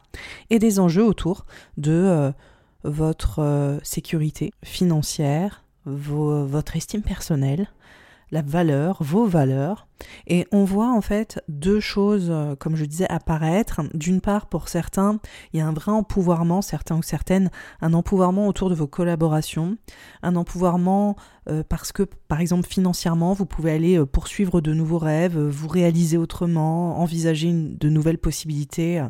[0.50, 1.46] et des enjeux autour
[1.78, 2.32] de euh,
[2.84, 7.68] votre euh, sécurité financière, votre estime personnelle,
[8.30, 9.86] la valeur, vos valeurs.
[10.26, 13.80] Et on voit en fait deux choses, euh, comme je disais, apparaître.
[13.94, 15.18] D'une part, pour certains,
[15.52, 19.76] il y a un vrai empouvoirment, certains ou certaines, un empouvoirment autour de vos collaborations,
[20.22, 21.16] un empouvoirment
[21.48, 25.68] euh, parce que, par exemple, financièrement, vous pouvez aller euh, poursuivre de nouveaux rêves, vous
[25.68, 29.04] réaliser autrement, envisager de nouvelles possibilités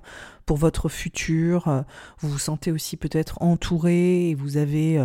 [0.46, 1.84] pour votre futur.
[2.20, 5.04] Vous vous sentez aussi peut-être entouré et vous avez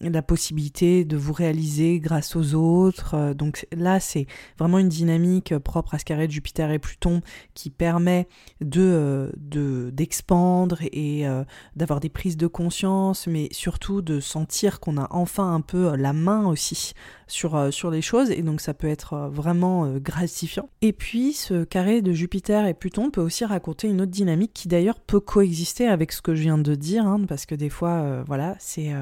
[0.00, 3.14] la possibilité de vous réaliser grâce aux autres.
[3.14, 4.26] Euh, donc là, c'est
[4.58, 7.20] vraiment une dynamique propre à ce carré de Jupiter et Pluton
[7.54, 8.28] qui permet
[8.60, 14.98] de euh, d'expandre et euh, d'avoir des prises de conscience, mais surtout de sentir qu'on
[14.98, 16.92] a enfin un peu la main aussi
[17.26, 20.70] sur, sur les choses, et donc ça peut être vraiment gratifiant.
[20.80, 24.68] Et puis, ce carré de Jupiter et Pluton peut aussi raconter une autre dynamique qui
[24.68, 28.22] d'ailleurs peut coexister avec ce que je viens de dire, hein, parce que des fois,
[28.26, 28.94] voilà, c'est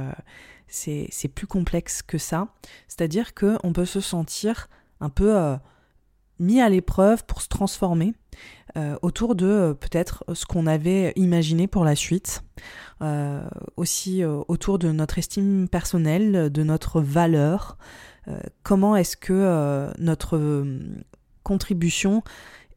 [0.69, 2.49] c'est plus complexe que ça.
[2.89, 4.69] C'est-à-dire qu'on peut se sentir
[5.01, 5.57] un peu euh,
[6.39, 8.15] mis à l'épreuve pour se transformer
[8.77, 12.43] euh, autour de euh, peut-être ce qu'on avait imaginé pour la suite.
[13.77, 17.77] aussi autour de notre estime personnelle, de notre valeur.
[18.63, 20.65] comment est-ce que notre
[21.43, 22.23] contribution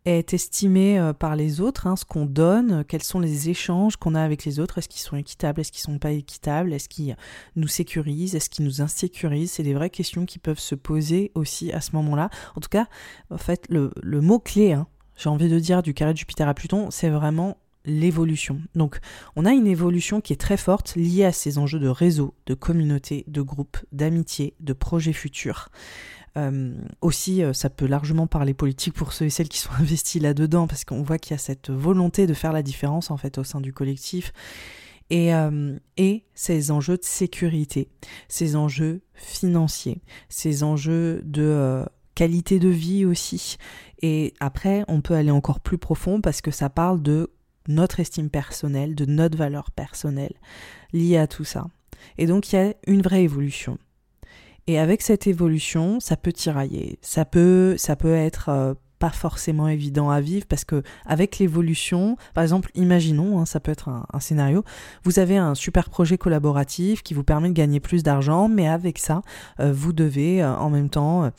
[0.05, 4.15] est estimé euh, par les autres, hein, ce qu'on donne, quels sont les échanges qu'on
[4.15, 7.15] a avec les autres, est-ce qu'ils sont équitables, est-ce qu'ils sont pas équitables, est-ce qu'ils
[7.55, 11.71] nous sécurisent, est-ce qu'ils nous insécurisent, c'est des vraies questions qui peuvent se poser aussi
[11.71, 12.29] à ce moment-là.
[12.55, 12.87] En tout cas,
[13.29, 16.91] en fait, le, mot-clé, hein, j'ai envie de dire, du carré de Jupiter à Pluton,
[16.91, 18.61] c'est vraiment l'évolution.
[18.75, 18.99] Donc
[19.35, 22.53] on a une évolution qui est très forte liée à ces enjeux de réseau, de
[22.53, 25.69] communauté, de groupe, d'amitié, de projets futurs.
[26.37, 30.21] Euh, aussi, euh, ça peut largement parler politique pour ceux et celles qui sont investis
[30.21, 33.37] là-dedans, parce qu'on voit qu'il y a cette volonté de faire la différence en fait
[33.37, 34.33] au sein du collectif.
[35.11, 37.89] Et, euh, et ces enjeux de sécurité,
[38.27, 43.57] ces enjeux financiers, ces enjeux de qualité de vie aussi.
[44.03, 47.31] Et après, on peut aller encore plus profond parce que ça parle de
[47.67, 50.33] notre estime personnelle, de notre valeur personnelle
[50.93, 51.67] liée à tout ça.
[52.17, 53.77] Et donc il y a une vraie évolution.
[54.69, 59.67] Et avec cette évolution, ça peut tirailler, ça peut, ça peut être euh, pas forcément
[59.67, 64.19] évident à vivre parce que avec l'évolution, par exemple, imaginons, hein, ça peut être un,
[64.19, 64.63] scénario,
[65.03, 68.99] vous avez un super projet collaboratif qui vous permet de gagner plus d'argent, mais avec
[68.99, 69.23] ça,
[69.59, 71.31] euh, vous devez euh, en même temps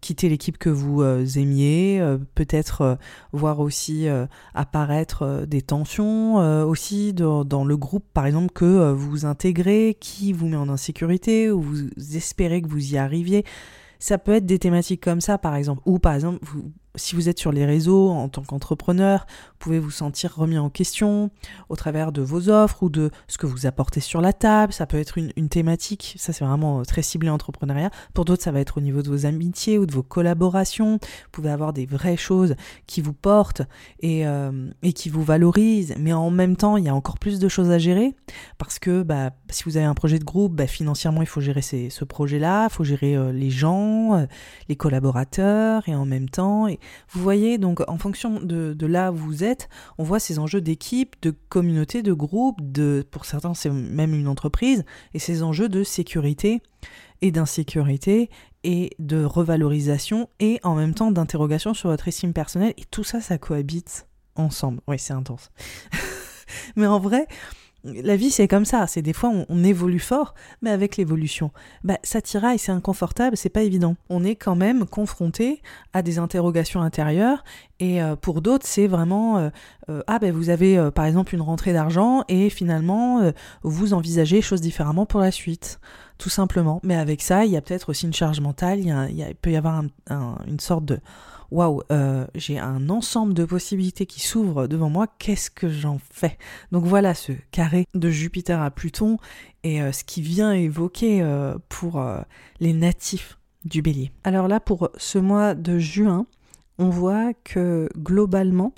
[0.00, 2.94] quitter l'équipe que vous euh, aimiez, euh, peut-être euh,
[3.32, 4.06] voir aussi
[4.54, 10.56] apparaître des tensions aussi dans, le groupe par exemple que vous intégrez, qui vous met
[10.56, 13.44] en insécurité ou vous espérez que vous y arriviez.
[13.98, 17.28] Ça peut être des thématiques comme ça par exemple, ou par exemple vous, si vous
[17.28, 21.30] êtes sur les réseaux en tant qu'entrepreneur, vous pouvez vous sentir remis en question
[21.68, 24.72] au travers de vos offres ou de ce que vous apportez sur la table.
[24.72, 27.90] Ça peut être une, thématique, ça c'est vraiment euh, très ciblé entrepreneuriat.
[28.14, 30.94] Pour d'autres, ça va être au niveau de vos amitiés ou de vos collaborations.
[30.94, 32.56] Vous pouvez avoir des vraies choses
[32.86, 33.62] qui vous portent
[34.00, 37.48] et, euh, qui vous valorisent, mais en même temps, il y a encore plus de
[37.48, 38.14] choses à gérer
[38.58, 41.62] parce que bah, si vous avez un projet de groupe, bah, financièrement, il faut gérer
[41.62, 44.26] ce projet-là, il faut gérer euh, les gens,
[44.68, 46.66] les collaborateurs et en même temps.
[47.10, 49.68] Vous voyez, donc en fonction de, là où vous êtes,
[49.98, 54.28] on voit ces enjeux d'équipe, de communauté, de groupe, de, pour certains c'est même une
[54.28, 56.62] entreprise, et ces enjeux de sécurité
[57.22, 58.30] et d'insécurité
[58.64, 62.74] et de revalorisation et en même temps d'interrogation sur votre estime personnelle.
[62.76, 64.80] Et tout ça, ça cohabite ensemble.
[64.86, 65.50] Oui, c'est intense.
[66.76, 67.26] Mais en vrai,
[67.84, 71.50] la vie c'est comme ça, c'est des fois on, évolue fort, mais avec l'évolution,
[71.84, 73.96] bah ça tiraille, c'est inconfortable, c'est pas évident.
[74.08, 75.62] On est quand même confronté
[75.92, 77.44] à des interrogations intérieures
[77.78, 79.50] et euh, pour d'autres c'est vraiment euh,
[79.88, 84.42] euh, ah ben vous avez par exemple une rentrée d'argent et finalement vous envisagez les
[84.42, 85.78] choses différemment pour la suite.
[86.18, 86.80] tout simplement.
[86.82, 89.82] Mais avec ça, il y a peut-être aussi une charge mentale, il, peut y avoir
[90.46, 90.98] une sorte de
[91.50, 96.38] waouh, euh, j'ai un ensemble de possibilités qui s'ouvrent devant moi, qu'est-ce que j'en fais?
[96.72, 99.18] Donc voilà ce carré de Jupiter à Pluton
[99.64, 102.04] et euh, ce qui vient évoquer euh, pour
[102.60, 104.12] les natifs du bélier.
[104.24, 106.26] Alors là, pour ce mois de juin,
[106.78, 108.74] on voit que globalement,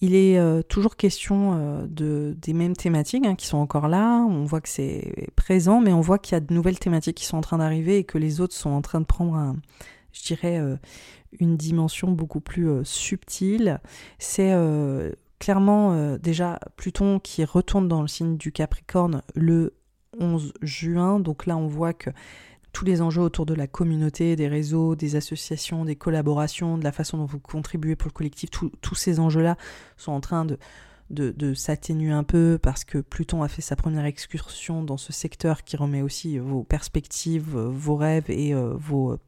[0.00, 4.24] il est toujours question de, des mêmes thématiques hein, qui sont encore là.
[4.28, 7.24] On voit que c'est présent, mais on voit qu'il y a de nouvelles thématiques qui
[7.24, 9.56] sont en train d'arriver et que les autres sont en train de prendre un,
[10.18, 10.78] je dirais,
[11.38, 13.80] une dimension beaucoup plus euh, subtile.
[14.18, 19.74] C'est euh, clairement euh, déjà Pluton qui retourne dans le signe du Capricorne le
[20.18, 21.20] 11 juin.
[21.20, 22.10] Donc là, on voit que
[22.72, 26.92] tous les enjeux autour de la communauté, des réseaux, des associations, des collaborations, de la
[26.92, 29.56] façon dont vous contribuez pour le collectif, tous ces enjeux-là
[29.96, 34.82] sont en train de, s'atténuer un peu parce que Pluton a fait sa première excursion
[34.82, 39.18] dans ce secteur qui remet aussi vos perspectives, vos rêves et vos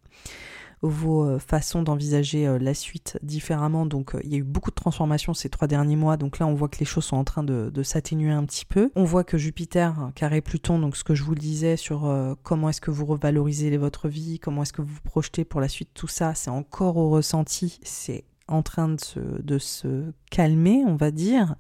[0.83, 3.87] vos euh, façons d'envisager euh, la suite différemment.
[3.87, 6.17] Donc euh, il y a eu beaucoup de transformations ces trois derniers mois.
[6.17, 8.91] Donc là, on voit que les choses sont en train de, s'atténuer un petit peu.
[8.95, 12.13] On voit que Jupiter, carré Pluton, donc ce que je vous le disais sur
[12.43, 15.69] comment est-ce que vous revalorisez votre vie, comment est-ce que vous vous projetez pour la
[15.69, 17.81] suite, tout ça, c'est encore au ressenti.
[17.83, 21.55] C'est en train de se, de se calmer, on va dire.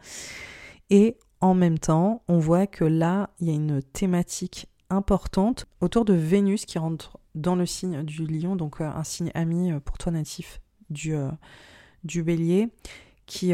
[0.91, 6.05] Et en même temps, on voit que là, il y a une thématique importante autour
[6.05, 9.81] de Vénus qui rentre dans le signe du lion, donc euh, un signe ami euh,
[9.81, 11.31] pour toi natif du, euh,
[12.05, 12.69] du bélier,
[13.27, 13.53] qui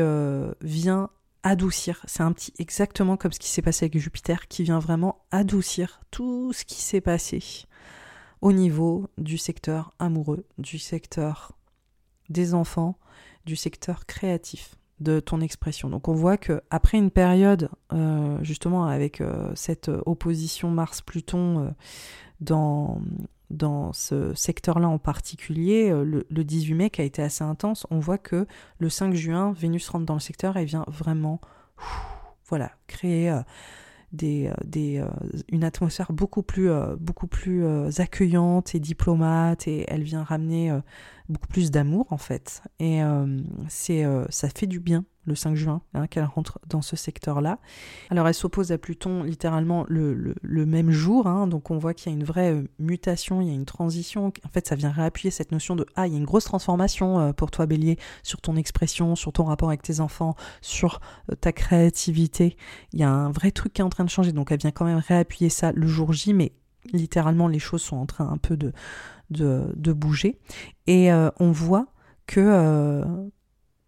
[0.62, 1.11] vient
[1.43, 2.03] adoucir.
[2.07, 6.01] C'est un petit exactement comme ce qui s'est passé avec Jupiter, qui vient vraiment adoucir
[6.11, 7.43] tout ce qui s'est passé
[8.41, 11.53] au niveau du secteur amoureux, du secteur
[12.31, 12.97] des enfants,
[13.45, 15.91] du secteur créatif de ton expression.
[15.91, 17.69] Donc on voit que après une période
[18.41, 19.23] justement avec
[19.55, 21.75] cette opposition Mars-Pluton
[22.41, 23.03] dans
[23.51, 27.99] dans ce secteur-là en particulier, euh, le, 18 mai qui a été assez intense, on
[27.99, 28.47] voit que
[28.79, 31.41] le 5 juin, Vénus rentre dans le secteur et vient vraiment
[32.49, 33.41] voilà, créer euh,
[34.13, 35.05] des, euh, des,
[35.49, 37.65] une atmosphère beaucoup plus, beaucoup plus
[38.01, 40.73] accueillante et diplomate et elle vient ramener
[41.29, 42.63] beaucoup plus d'amour en fait.
[42.79, 43.01] Et
[43.69, 47.59] c'est, ça fait du bien le 5 juin, hein, qu'elle rentre dans ce secteur-là.
[48.11, 52.15] Alors elle s'oppose à Pluton littéralement le, même jour, hein, donc on voit qu'il y
[52.15, 54.33] a une vraie euh, mutation, il y a une transition.
[54.45, 57.19] En fait, ça vient réappuyer cette notion de ah, il y a une grosse transformation
[57.19, 61.35] euh, pour toi, Bélier, sur ton expression, sur ton rapport avec tes enfants, sur euh,
[61.35, 62.57] ta créativité.
[62.93, 64.71] Il y a un vrai truc qui est en train de changer, donc elle vient
[64.71, 66.53] quand même réappuyer ça le jour J, mais
[66.93, 68.73] littéralement les choses sont en train un peu de,
[69.31, 70.39] de, bouger.
[70.87, 71.89] Et on voit
[72.27, 73.03] que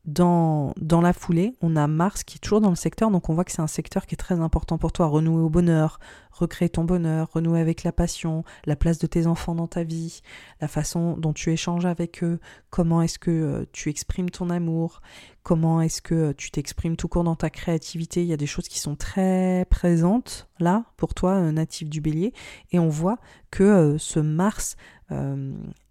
[0.09, 3.45] dans, la foulée, on a Mars qui est toujours dans le secteur, donc on voit
[3.45, 5.07] que c'est un secteur qui est très important pour toi.
[5.07, 6.01] Renouer au bonheur,
[6.33, 10.23] recréer ton bonheur, renouer avec la passion, la place de tes enfants dans ta vie,
[10.63, 12.41] la façon dont tu échanges avec eux,
[12.71, 15.03] comment est-ce que euh, tu exprimes ton amour,
[15.43, 18.23] comment est-ce que euh, tu t'exprimes tout court dans ta créativité.
[18.23, 22.01] Il y a des choses qui sont très présentes là pour toi, euh, natif du
[22.01, 22.33] bélier,
[22.73, 23.19] et on voit
[23.51, 24.77] que ce Mars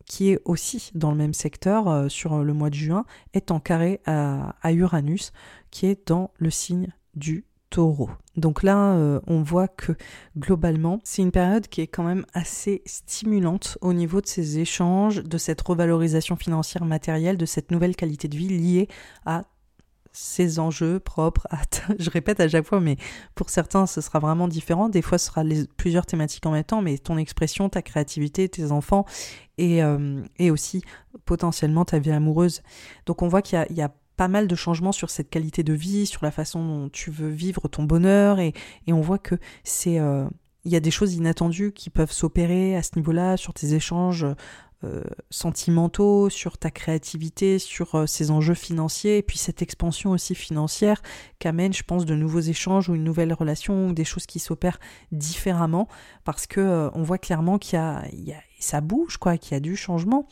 [0.08, 3.60] qui est aussi dans le même secteur euh, sur le mois de juin, est en
[3.60, 5.32] carré à, Uranus,
[5.70, 8.10] qui est dans le signe du taureau.
[8.38, 9.92] Donc là, euh, on voit que
[10.38, 15.22] globalement, c'est une période qui est quand même assez stimulante au niveau de ces échanges,
[15.22, 18.88] de cette revalorisation financière matérielle, de cette nouvelle qualité de vie liée
[19.26, 19.44] à
[20.18, 21.62] ces enjeux propres à,
[22.00, 22.98] je répète à chaque fois, mais
[23.36, 24.90] pour certains, ce sera vraiment différent.
[24.90, 25.44] Des fois, ce sera
[25.78, 29.06] plusieurs thématiques en même temps, mais ton expression, ta créativité, tes enfants
[29.58, 30.84] et, euh, et aussi
[31.26, 32.64] potentiellement ta vie amoureuse.
[33.06, 35.74] Donc, on voit qu'il y, y a, pas mal de changements sur cette qualité de
[35.74, 38.54] vie, sur la façon dont tu veux vivre ton bonheur, et,
[38.88, 40.26] et on voit que c'est, euh,
[40.66, 44.26] il y a des choses inattendues qui peuvent s'opérer à ce niveau-là, sur tes échanges
[44.84, 50.36] euh, sentimentaux, sur ta créativité, sur euh, ces enjeux financiers, et puis cette expansion aussi
[50.36, 51.02] financière
[51.40, 54.80] qu'amène, je pense, de nouveaux échanges ou une nouvelle relation ou des choses qui s'opèrent
[55.12, 55.88] différemment,
[56.26, 59.62] parce que euh, on voit clairement qu'il y a, ça bouge, quoi, qu'il y a
[59.62, 60.28] du changement.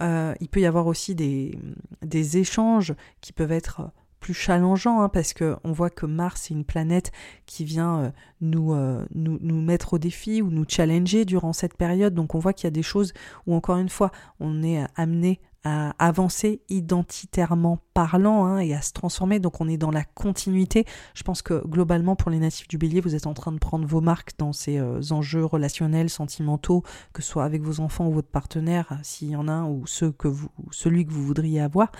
[0.00, 1.56] il peut y avoir aussi des,
[2.02, 6.54] des échanges qui peuvent être plus challengeant hein, parce que on voit que Mars est
[6.54, 7.12] une planète
[7.46, 11.76] qui vient euh, nous, euh, nous, nous mettre au défi ou nous challenger durant cette
[11.76, 12.14] période.
[12.14, 13.12] Donc on voit qu'il y a des choses
[13.46, 18.92] où encore une fois on est amené à avancer identitairement parlant hein, et à se
[18.92, 19.40] transformer.
[19.40, 20.84] Donc on est dans la continuité.
[21.12, 23.84] Je pense que globalement pour les natifs du bélier, vous êtes en train de prendre
[23.84, 28.12] vos marques dans ces euh, enjeux relationnels, sentimentaux, que ce soit avec vos enfants ou
[28.12, 31.60] votre partenaire, s'il y en a un, ou ceux que vous, celui que vous voudriez
[31.60, 31.90] avoir.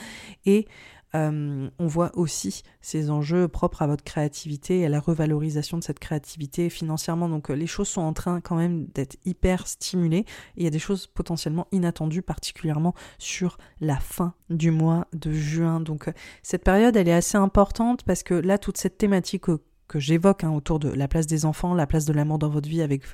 [0.44, 0.68] Et
[1.14, 5.98] on voit aussi ces enjeux propres à votre créativité et à la revalorisation de cette
[5.98, 7.28] créativité financièrement.
[7.28, 10.26] Donc les choses sont en train quand même d'être hyper stimulées.
[10.56, 15.80] il y a des choses potentiellement inattendues, particulièrement sur la fin du mois de juin.
[15.80, 16.10] Donc
[16.42, 19.46] cette période, elle est assez importante parce que là, toute cette thématique
[19.88, 22.68] que j'évoque hein, autour de la place des enfants, la place de l'amour dans votre
[22.68, 23.04] vie avec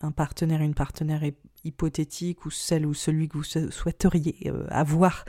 [0.00, 1.22] un partenaire, une partenaire
[1.64, 5.24] hypothétique ou celle ou celui que vous souhaiteriez euh, avoir.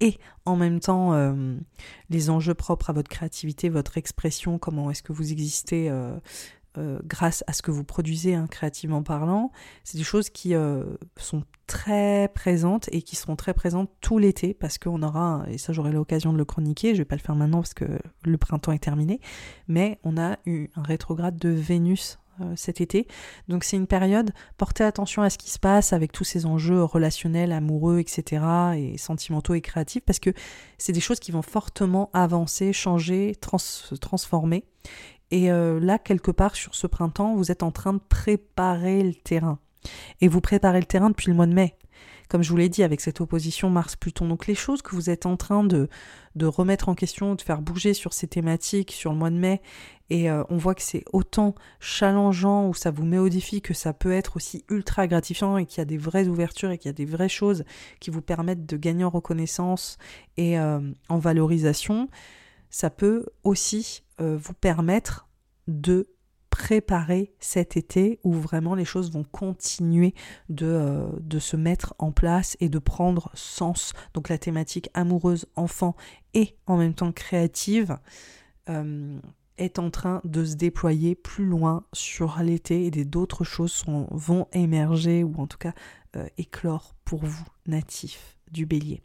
[0.00, 1.56] Et en même temps euh,
[2.10, 6.18] les enjeux propres à votre créativité, votre expression, comment est-ce que vous existez euh,
[7.04, 9.52] grâce à ce que vous produisez hein, créativement parlant,
[9.84, 10.54] c'est des choses qui
[11.16, 15.72] sont très présentes et qui seront très présentes tout l'été parce qu'on aura, et ça
[15.72, 17.84] j'aurai l'occasion de le chroniquer, je vais pas le faire maintenant parce que
[18.24, 19.20] le printemps est terminé,
[19.68, 22.18] mais on a eu un rétrograde de Vénus
[22.56, 23.06] cet été.
[23.48, 26.82] Donc c'est une période, portez attention à ce qui se passe avec tous ces enjeux
[26.82, 28.44] relationnels, amoureux, etc.
[28.76, 30.30] et sentimentaux et créatifs, parce que
[30.78, 34.64] c'est des choses qui vont fortement avancer, changer, se transformer.
[35.30, 39.14] Et euh, là, quelque part sur ce printemps, vous êtes en train de préparer le
[39.14, 39.58] terrain.
[40.20, 41.76] Et vous préparez le terrain depuis le mois de mai
[42.28, 44.26] comme je vous l'ai dit, avec cette opposition Mars-Pluton.
[44.28, 45.88] Donc les choses que vous êtes en train de,
[46.42, 49.60] remettre en question, de faire bouger sur ces thématiques sur le mois de mai,
[50.10, 53.18] et euh, on voit que c'est autant challengeant ou ça vous met
[53.62, 56.78] que ça peut être aussi ultra gratifiant et qu'il y a des vraies ouvertures et
[56.78, 57.64] qu'il y a des vraies choses
[58.00, 59.96] qui vous permettent de gagner en reconnaissance
[60.36, 62.08] et euh, en valorisation,
[62.70, 65.28] ça peut aussi euh, vous permettre
[65.68, 66.08] de
[66.54, 70.14] préparer cet été où vraiment les choses vont continuer
[70.48, 73.92] de, euh, de, se mettre en place et de prendre sens.
[74.14, 75.96] Donc la thématique amoureuse, enfant
[76.32, 77.98] et en même temps créative
[78.68, 79.18] euh,
[79.58, 85.24] est en train de se déployer plus loin sur l'été et d'autres choses vont émerger
[85.24, 85.74] ou en tout cas
[86.14, 89.02] euh, éclore pour vous, natifs du bélier.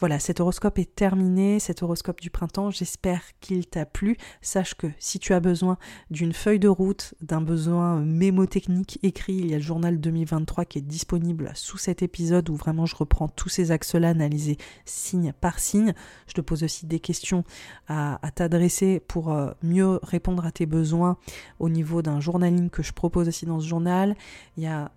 [0.00, 4.16] Voilà, cet horoscope est terminé, cet horoscope du printemps, j'espère qu'il t'a plu.
[4.42, 5.78] Sache que si tu as besoin
[6.10, 10.78] d'une feuille de route, d'un besoin mémotechnique écrit, il y a le journal 2023 qui
[10.78, 15.60] est disponible sous cet épisode où vraiment je reprends tous ces axes-là analysés signe par
[15.60, 15.94] signe.
[16.26, 17.44] Je te pose aussi des questions
[17.86, 21.18] à, t'adresser pour euh, mieux répondre à tes besoins
[21.60, 24.16] au niveau d'un journaling que je propose aussi dans ce journal.
[24.56, 24.90] Il y a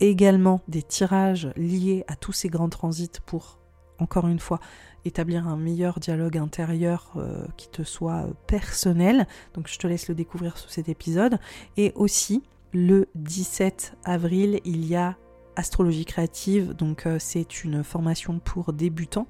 [0.00, 3.58] également des tirages liés à tous ces grands transits pour
[3.98, 4.60] encore une fois,
[5.04, 9.26] établir un meilleur dialogue intérieur euh, qui te soit personnel.
[9.54, 11.38] Donc je te laisse le découvrir sous cet épisode.
[11.76, 12.42] Et aussi,
[12.72, 15.16] le 17 avril, il y a
[15.58, 16.74] Astrologie créative.
[16.74, 19.26] Donc euh, c'est une formation pour débutants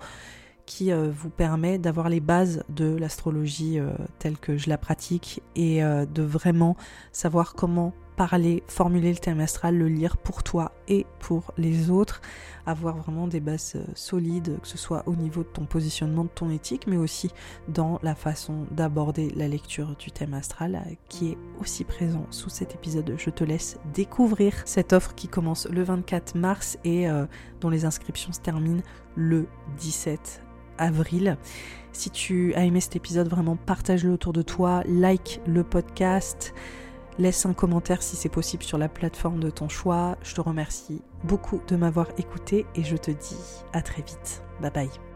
[0.64, 3.79] qui euh, vous permet d'avoir les bases de l'astrologie
[4.19, 6.77] telle que je la pratique et de vraiment
[7.12, 12.21] savoir comment parler, formuler le thème astral, le lire pour toi et pour les autres,
[12.64, 16.31] avoir vraiment des bases euh, solides, que ce soit au niveau de ton positionnement, de
[16.31, 17.31] ton éthique, mais aussi
[17.69, 22.51] dans la façon d'aborder la lecture du thème astral euh, qui est aussi présent sous
[22.51, 23.14] cet épisode.
[23.17, 27.27] Je te laisse découvrir cette offre qui commence le 24 mars et euh,
[27.61, 28.83] dont les inscriptions se terminent
[29.14, 29.47] le
[29.79, 30.43] 17
[30.79, 31.37] avril.
[31.93, 36.53] Si tu as aimé cet épisode, vraiment partage-le autour de toi, like le podcast.
[37.19, 40.17] Laisse un commentaire si c'est possible sur la plateforme de ton choix.
[40.23, 44.43] Je te remercie beaucoup de m'avoir écouté et je te dis à très vite.
[44.61, 45.16] Bye bye.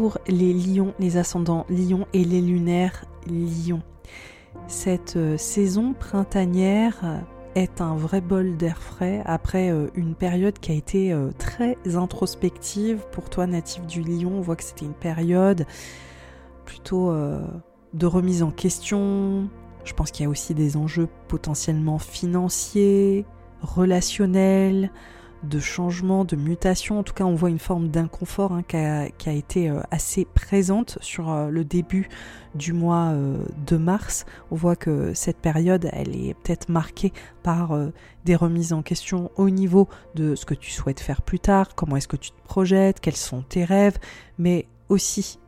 [0.00, 3.82] Pour les lions, les ascendants lions et les lunaires lions.
[4.66, 7.22] Cette euh, saison printanière
[7.54, 11.76] est un vrai bol d'air frais après euh, une période qui a été euh, très
[11.96, 14.38] introspective pour toi natif du lion.
[14.38, 15.66] On voit que c'était une période
[16.64, 17.12] plutôt
[17.92, 19.50] de remise en question.
[19.84, 23.26] Je pense qu'il y a aussi des enjeux potentiellement financiers,
[23.60, 24.92] relationnels,
[25.42, 26.98] de changement, de mutation.
[26.98, 30.98] En tout cas, on voit une forme d'inconfort hein, qui, a, été euh, assez présente
[31.00, 32.08] sur euh, le début
[32.54, 34.26] du mois euh, de mars.
[34.50, 37.12] On voit que cette période, elle est peut-être marquée
[37.42, 37.72] par
[38.24, 41.96] des remises en question au niveau de ce que tu souhaites faire plus tard, comment
[41.96, 43.98] est-ce que tu te projettes, quels sont tes rêves,
[44.38, 45.38] mais aussi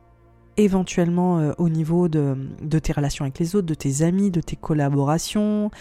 [0.57, 4.55] éventuellement au niveau de, de, tes relations avec les autres, de tes amis, de tes
[4.55, 5.71] collaborations,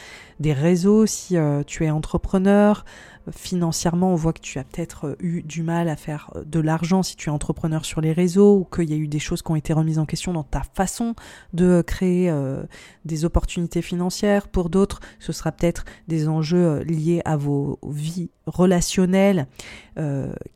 [0.40, 1.36] des réseaux si
[1.66, 2.84] tu es entrepreneur,
[3.30, 6.60] financièrement, on voit que tu as peut-être euh, eu du mal à faire euh, de
[6.60, 9.42] l'argent si tu es entrepreneur sur les réseaux ou qu'il y a eu des choses
[9.42, 11.14] qui ont été remises en question dans ta façon
[11.52, 12.64] de créer euh,
[13.04, 14.48] des opportunités financières.
[14.48, 19.46] Pour d'autres, ce sera peut-être des enjeux liés à vos vies relationnelles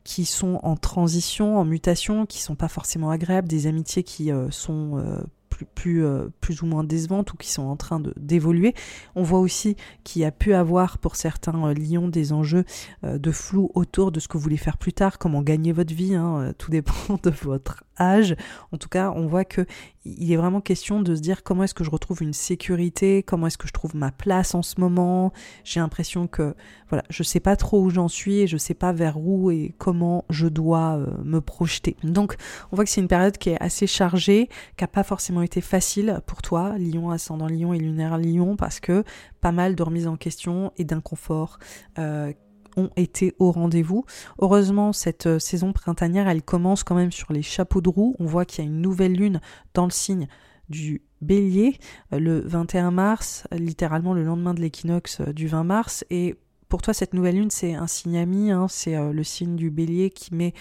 [0.03, 5.21] qui sont en transition, en mutation, qui sont pas forcément agréables, des amitiés qui sont
[5.65, 8.73] plus, euh, plus, ou moins décevantes ou qui sont en train d'évoluer.
[9.15, 12.65] On voit aussi qu'il y a pu avoir pour certains euh, lions des enjeux
[13.03, 15.93] euh, de flou autour de ce que vous voulez faire plus tard, comment gagner votre
[15.93, 16.93] vie, hein, tout dépend
[17.23, 18.35] de votre âge.
[18.71, 19.65] En tout cas, on voit que
[20.05, 23.47] il est vraiment question de se dire comment est-ce que je retrouve une sécurité, comment
[23.47, 25.33] est-ce que je trouve ma place en ce moment.
[25.65, 26.55] J'ai l'impression que
[26.89, 29.73] voilà, je sais pas trop où j'en suis et je sais pas vers où et
[29.77, 31.97] comment je dois me projeter.
[32.03, 32.37] Donc,
[32.71, 35.61] on voit que c'est une période qui est assez chargée, qui a pas forcément été
[35.61, 39.05] facile pour toi, Lion ascendant Lion et lunaire Lion, parce que
[39.39, 41.57] pas mal de remises en question et d'inconfort
[41.97, 42.33] euh,
[42.75, 44.03] ont été au rendez-vous.
[44.39, 48.13] Heureusement, cette euh, saison printanière, elle commence quand même sur les chapeaux de roue.
[48.19, 49.39] On voit qu'il y a une nouvelle lune
[49.73, 50.27] dans le signe
[50.67, 51.77] du bélier
[52.11, 56.03] euh, le 21 mars, littéralement le lendemain de l'équinoxe du 20 mars.
[56.09, 56.35] Et
[56.67, 58.67] pour toi, cette nouvelle lune, c'est un signe ami, hein.
[58.69, 60.53] c'est le signe du bélier qui met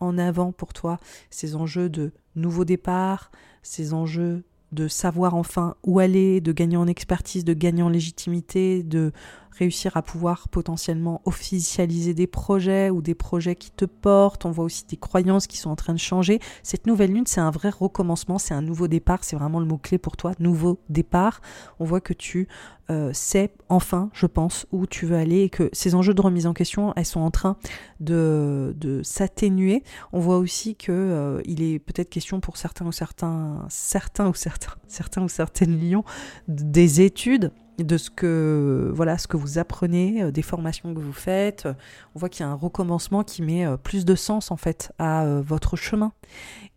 [0.00, 0.98] en avant pour toi
[1.30, 3.30] ces enjeux de nouveau départ,
[3.62, 8.82] ces enjeux de savoir enfin où aller, de gagner en expertise, de gagner en légitimité,
[8.82, 9.12] de
[9.58, 14.44] réussir à pouvoir potentiellement officialiser des projets ou des projets qui te portent.
[14.44, 16.40] On voit aussi des croyances qui sont en train de changer.
[16.62, 19.98] Cette nouvelle lune, c'est un vrai recommencement, c'est un nouveau départ, c'est vraiment le mot-clé
[19.98, 21.40] pour toi, nouveau départ.
[21.78, 22.48] On voit que tu
[22.90, 26.46] euh, sais enfin, je pense, où tu veux aller et que ces enjeux de remise
[26.46, 27.56] en question, elles sont en train
[28.00, 29.82] de, s'atténuer.
[30.12, 34.34] On voit aussi que euh, il est peut-être question pour certains ou certains, certains ou
[34.34, 36.04] certains, certains ou certaines lions
[36.48, 37.52] des études
[37.82, 41.66] de ce que voilà ce que vous apprenez, euh, des formations que vous faites.
[42.14, 44.92] On voit qu'il y a un recommencement qui met euh, plus de sens en fait
[44.98, 46.12] à euh, votre chemin.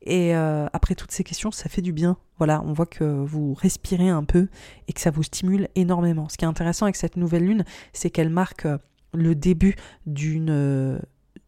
[0.10, 2.16] Et après toutes ces questions, ça fait du bien.
[2.38, 4.48] Voilà, on voit que vous respirez un peu
[4.88, 6.30] et que ça vous stimule énormément.
[6.30, 8.66] Ce qui est intéressant avec cette nouvelle lune, c'est qu'elle marque
[9.14, 9.76] le début
[10.06, 11.02] d'une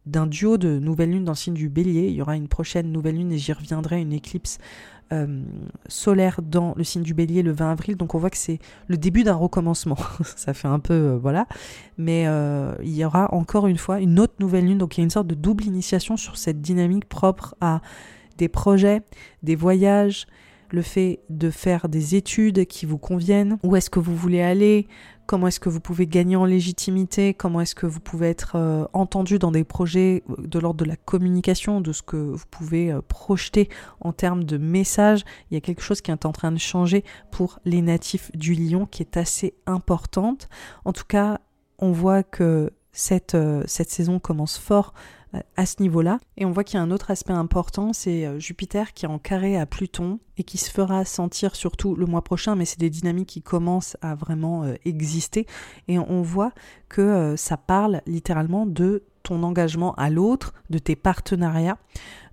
[0.04, 2.08] d'un duo de nouvelles lunes dans le signe du bélier.
[2.08, 4.58] Il y aura une prochaine nouvelle lune et j'y reviendrai, une éclipse
[5.12, 5.42] euh,
[5.88, 7.96] solaire dans le signe du bélier le 20 avril.
[7.96, 9.96] Donc on voit que c'est le début d'un recommencement.
[10.36, 10.94] Ça fait un peu...
[10.94, 11.46] Euh, voilà.
[11.98, 14.78] Mais euh, il y aura encore une fois une autre nouvelle lune.
[14.78, 17.80] Donc il y a une sorte de double initiation sur cette dynamique propre à
[18.38, 19.02] des projets,
[19.42, 20.26] des voyages,
[20.70, 24.86] le fait de faire des études qui vous conviennent, où est-ce que vous voulez aller,
[25.30, 28.84] comment est-ce que vous pouvez gagner en légitimité, comment est-ce que vous pouvez être euh,
[28.92, 32.90] entendu dans des projets euh, de l'ordre de la communication, de ce que vous pouvez
[32.90, 33.68] euh, projeter
[34.00, 35.22] en termes de messages.
[35.48, 38.54] Il y a quelque chose qui est en train de changer pour les natifs du
[38.54, 40.48] lion qui est assez importante.
[40.84, 41.38] En tout cas,
[41.78, 44.94] on voit que cette, cette saison commence fort
[45.56, 46.18] à ce niveau-là.
[46.36, 49.08] Et on voit qu'il y a un autre aspect important, c'est euh, Jupiter qui est
[49.08, 52.80] en carré à Pluton et qui se fera sentir surtout le mois prochain, mais c'est
[52.80, 55.46] des dynamiques qui commencent à vraiment euh, exister.
[55.88, 56.52] Et on voit
[56.88, 61.76] que euh, ça parle littéralement de ton engagement à l'autre, de tes partenariats,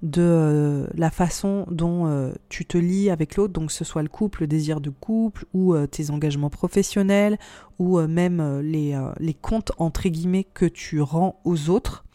[0.01, 4.43] de la façon dont tu te lis avec l'autre, donc que ce soit le couple,
[4.43, 7.37] le désir de couple, ou tes engagements professionnels,
[7.77, 12.05] ou même les, les comptes entre guillemets que tu rends aux autres.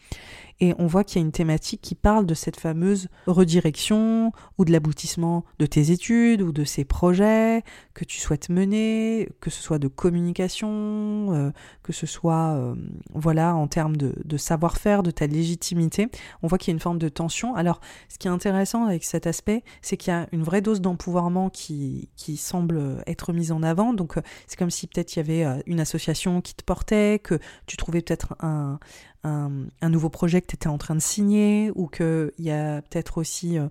[0.63, 4.63] Et on voit qu'il y a une thématique qui parle de cette fameuse redirection ou
[4.63, 9.61] de l'aboutissement de tes études ou de ces projets que tu souhaites mener, que ce
[9.61, 11.51] soit de communication, euh,
[11.81, 12.75] que ce soit euh,
[13.13, 16.07] voilà en termes de, savoir-faire, de ta légitimité.
[16.43, 17.55] On voit qu'il y a une forme de tension.
[17.55, 20.79] Alors, ce qui est intéressant avec cet aspect, c'est qu'il y a une vraie dose
[20.79, 23.91] d'empouvoirment qui, qui semble être mise en avant.
[23.91, 27.37] Donc, euh, c'est comme si peut-être il y avait une association qui te portait, que
[27.65, 28.79] tu trouvais peut-être un,
[29.23, 33.17] un, nouveau projet que tu étais en train de signer ou qu'il y a peut-être
[33.17, 33.67] aussi euh,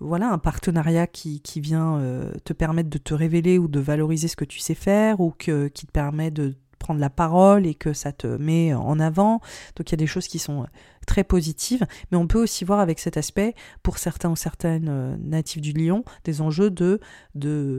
[0.00, 2.00] voilà un partenariat qui, vient
[2.44, 5.50] te permettre de te révéler ou de valoriser ce que tu sais faire ou qui
[5.50, 9.40] te permet de prendre la parole et que ça te met en avant.
[9.76, 10.66] Donc il y a des choses qui sont
[11.06, 15.16] très positives, mais on peut aussi voir avec cet aspect, pour certains ou certaines euh,
[15.18, 17.00] natifs du lion, des enjeux de,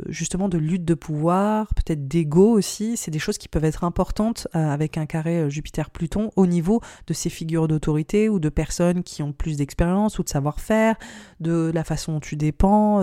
[0.08, 2.98] justement de lutte de pouvoir, peut-être d'ego aussi.
[2.98, 6.82] C'est des choses qui peuvent être importantes euh, avec un carré euh, Jupiter-Pluton au niveau
[7.08, 10.96] de ces figures d'autorité ou de personnes qui ont plus d'expérience ou de savoir-faire,
[11.40, 13.02] de la façon dont tu dépends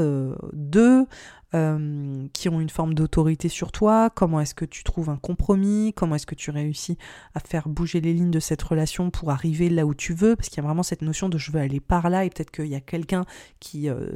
[0.53, 1.07] d'eux.
[1.55, 5.95] Euh, qui ont une forme d'autorité sur toi, comment est-ce que tu trouves un compromis,
[5.97, 6.99] comment est-ce que tu réussis
[7.35, 10.51] à faire bouger les lignes de cette relation pour arriver là où tu veux, parce
[10.51, 12.67] qu'il y a vraiment cette notion de je veux aller par là et peut-être qu'il
[12.67, 13.25] y a quelqu'un
[13.61, 14.11] qui euh,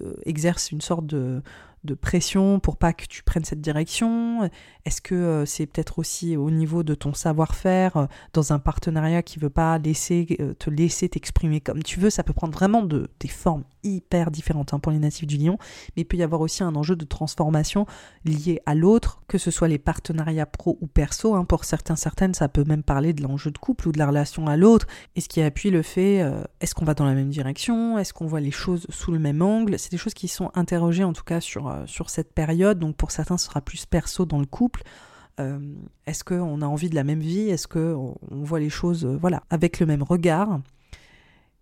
[0.00, 1.42] euh, exerce une sorte de,
[1.84, 4.48] de pression pour pas que tu prennes cette direction?
[4.88, 9.22] Est-ce que euh, c'est peut-être aussi au niveau de ton savoir-faire euh, dans un partenariat
[9.22, 12.08] qui veut pas laisser euh, te laisser t'exprimer comme tu veux?
[12.08, 15.58] Ça peut prendre vraiment de, des formes hyper différentes hein, pour les natifs du lion,
[15.94, 17.84] mais il peut y avoir aussi un enjeu de transformation
[18.24, 21.34] lié à l'autre, que ce soit les partenariats pro ou perso.
[21.34, 21.44] Hein.
[21.44, 24.46] pour certains, certaines, ça peut même parler de l'enjeu de couple ou de la relation
[24.46, 24.86] à l'autre.
[25.16, 26.24] Et ce qui appuie le fait,
[26.60, 27.98] est-ce qu'on va dans la même direction?
[27.98, 29.78] Est-ce qu'on voit les choses sous le même angle?
[29.78, 32.78] C'est des choses qui sont interrogées en tout cas sur euh, sur cette période.
[32.78, 34.82] Donc pour certains, ce sera plus perso dans le couple.
[35.40, 35.58] Euh,
[36.06, 37.48] est-ce qu'on a envie de la même vie?
[37.48, 40.60] Est-ce qu'on on voit les choses euh, voilà, avec le même regard?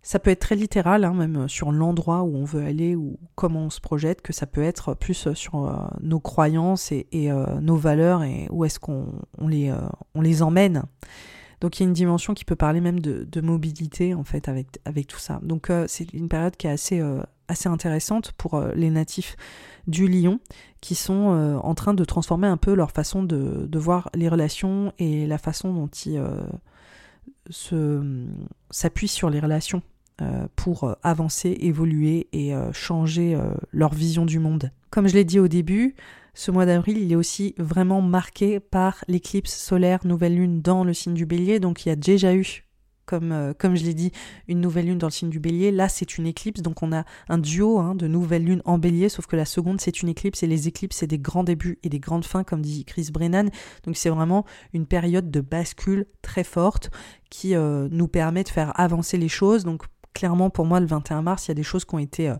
[0.01, 3.65] Ça peut être très littéral, hein, même sur l'endroit où on veut aller ou comment
[3.65, 7.29] on se projette, que ça peut être plus sur nos croyances et,
[7.59, 9.11] nos valeurs et où est-ce qu'on
[9.49, 10.83] les, emmène.
[11.61, 14.79] Donc il y a une dimension qui peut parler même de, mobilité en fait avec,
[14.85, 15.39] avec tout ça.
[15.41, 17.01] Donc c'est une période qui est assez,
[17.47, 19.35] assez intéressante pour les natifs
[19.87, 20.39] du lion
[20.81, 24.93] qui sont euh, en train de transformer un peu leur façon de, voir les relations
[24.99, 26.21] et la façon dont ils
[27.61, 28.25] euh,
[28.69, 29.81] s'appuient sur les relations
[30.21, 33.39] euh, pour avancer, évoluer et changer
[33.71, 34.71] leur vision du monde.
[34.89, 35.95] Comme je l'ai dit au début,
[36.37, 40.93] ce mois d'avril, il est aussi vraiment marqué par l'éclipse solaire nouvelle lune dans le
[40.93, 42.63] signe du bélier, donc il y a déjà eu
[43.07, 44.11] comme, euh, je l'ai dit,
[44.47, 45.71] une nouvelle lune dans le signe du bélier.
[45.71, 49.09] Là, c'est une éclipse, donc on a un duo hein, de nouvelles lunes en bélier,
[49.09, 51.89] sauf que la seconde, c'est une éclipse, et les éclipses, c'est des grands débuts et
[51.89, 53.49] des grandes fins, comme dit Chris Brennan.
[53.85, 56.91] Donc c'est vraiment une période de bascule très forte
[57.31, 59.63] qui euh, nous permet de faire avancer les choses.
[59.63, 62.29] Donc clairement, pour moi, le 21 mars, il y a des choses qui ont été
[62.29, 62.35] euh,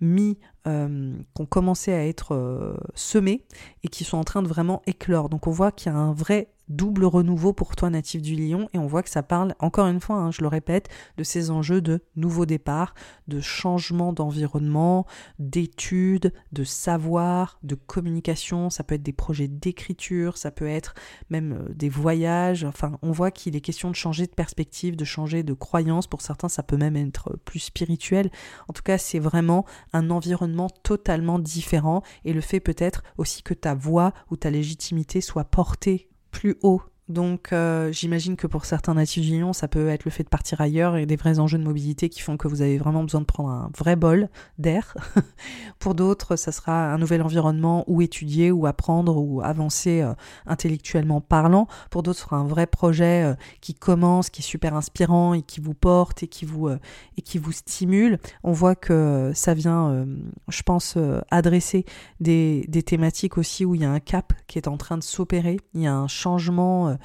[0.00, 3.44] mis, qui ont commencé à être semées
[3.84, 5.28] et qui sont en train de vraiment éclore.
[5.28, 8.68] Donc on voit qu'il y a un vrai double renouveau pour toi natif du lion
[8.72, 11.50] et on voit que ça parle encore une fois, hein, je le répète, de ces
[11.50, 12.94] enjeux de nouveau départ,
[13.28, 15.06] de changement d'environnement,
[15.38, 20.94] d'études, de savoir, de communication, ça peut être des projets d'écriture, ça peut être
[21.30, 25.04] même euh, des voyages, enfin on voit qu'il est question de changer de perspective, de
[25.04, 28.30] changer de croyance, pour certains ça peut même être plus spirituel,
[28.68, 33.54] en tout cas c'est vraiment un environnement totalement différent et le fait peut-être aussi que
[33.54, 38.94] ta voix ou ta légitimité soit portée plus haut donc euh, j'imagine que pour certains
[38.94, 41.58] natifs du lion, ça peut être le fait de partir ailleurs et des vrais enjeux
[41.58, 44.28] de mobilité qui font que vous avez vraiment besoin de prendre un vrai bol
[44.58, 44.96] d'air.
[45.78, 50.14] pour d'autres, ça sera un nouvel environnement où étudier, ou apprendre, ou avancer euh,
[50.46, 51.68] intellectuellement parlant.
[51.90, 55.42] Pour d'autres, ce sera un vrai projet euh, qui commence, qui est super inspirant et
[55.42, 58.18] qui vous porte et qui vous, et qui vous stimule.
[58.42, 60.06] On voit que ça vient,
[60.48, 60.98] je pense,
[61.30, 61.84] adresser
[62.20, 65.02] des, des thématiques aussi où il y a un cap qui est en train de
[65.02, 66.95] s'opérer, il y a un changement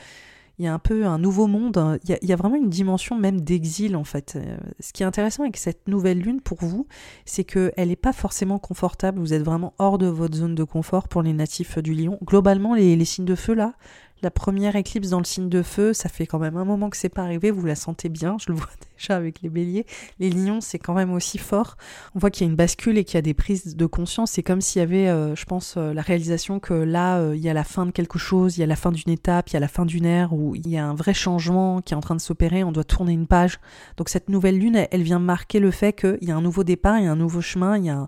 [0.59, 3.41] il y a un peu un nouveau monde, il y a, vraiment une dimension même
[3.41, 4.33] d'exil en fait.
[4.35, 6.87] Euh, ce qui est intéressant avec cette nouvelle lune pour vous,
[7.25, 11.07] c'est qu'elle n'est pas forcément confortable, vous êtes vraiment hors de votre zone de confort
[11.07, 12.19] pour les natifs du lion.
[12.23, 13.73] Globalement, les signes de feu là,
[14.21, 16.97] la première éclipse dans le signe de feu, ça fait quand même un moment que
[16.97, 19.85] c'est pas arrivé, vous la sentez bien, je le vois déjà avec les béliers.
[20.19, 21.77] Les lions, c'est quand même aussi fort.
[22.15, 24.31] On voit qu'il y a une bascule et qu'il y a des prises de conscience.
[24.31, 27.41] C'est comme s'il y avait, euh, je pense, euh, la réalisation que là, euh, il
[27.41, 29.53] y a la fin de quelque chose, il y a la fin d'une étape, il
[29.53, 31.97] y a la fin d'une ère où il y a un vrai changement qui est
[31.97, 33.59] en train de s'opérer, on doit tourner une page.
[33.97, 36.99] Donc cette nouvelle lune, elle, vient marquer le fait qu'il y a un nouveau départ,
[36.99, 38.07] il y a un nouveau chemin, il y a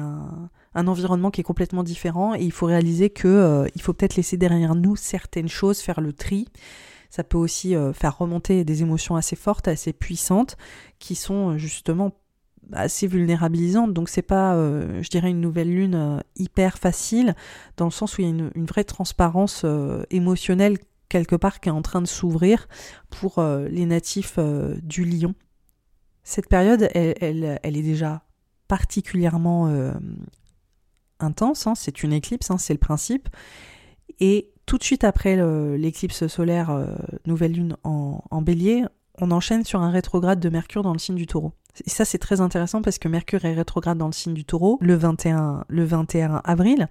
[0.00, 3.92] un un environnement qui est complètement différent et il faut réaliser que euh, il faut
[3.92, 6.48] peut-être laisser derrière nous certaines choses, faire le tri.
[7.10, 10.56] Ça peut aussi euh, faire remonter des émotions assez fortes, assez puissantes,
[10.98, 12.12] qui sont euh, justement
[12.72, 13.92] assez vulnérabilisantes.
[13.92, 17.34] Donc c'est pas, je dirais, une nouvelle lune hyper facile,
[17.76, 19.66] dans le sens où il y a une, vraie transparence
[20.10, 22.68] émotionnelle quelque part qui est en train de s'ouvrir
[23.10, 24.38] pour les natifs
[24.80, 25.34] du lion.
[26.22, 28.22] Cette période, elle, elle, est déjà
[28.68, 29.66] particulièrement
[31.24, 33.28] intense, hein, c'est une éclipse, hein, c'est le principe.
[34.20, 35.36] Et tout de suite après
[35.76, 36.86] l'éclipse solaire euh,
[37.26, 38.84] nouvelle lune en, bélier,
[39.20, 41.52] on enchaîne sur un rétrograde de Mercure dans le signe du taureau.
[41.86, 44.78] Et ça, c'est très intéressant parce que Mercure est rétrograde dans le signe du taureau
[44.80, 46.88] le 21, le 21 avril.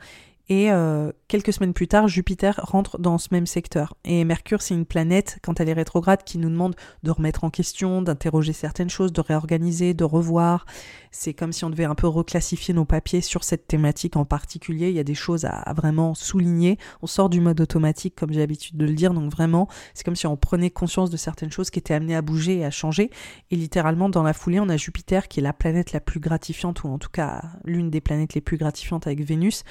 [0.52, 3.96] Et euh, quelques semaines plus tard, Jupiter rentre dans ce même secteur.
[4.04, 7.50] Et Mercure, c'est une planète, quand elle est rétrograde, qui nous demande de remettre en
[7.50, 10.66] question, d'interroger certaines choses, de réorganiser, de revoir.
[11.10, 14.90] C'est comme si on devait un peu reclassifier nos papiers sur cette thématique en particulier.
[14.90, 16.78] Il y a des choses à, vraiment souligner.
[17.02, 19.14] On sort du mode automatique, comme j'ai l'habitude de le dire.
[19.14, 22.22] Donc vraiment, c'est comme si on prenait conscience de certaines choses qui étaient amenées à
[22.22, 23.10] bouger et à changer.
[23.52, 26.84] Et littéralement, dans la foulée, on a Jupiter, qui est la planète la plus gratifiante,
[26.84, 29.64] ou en tout cas l'une des planètes les plus gratifiantes avec Vénus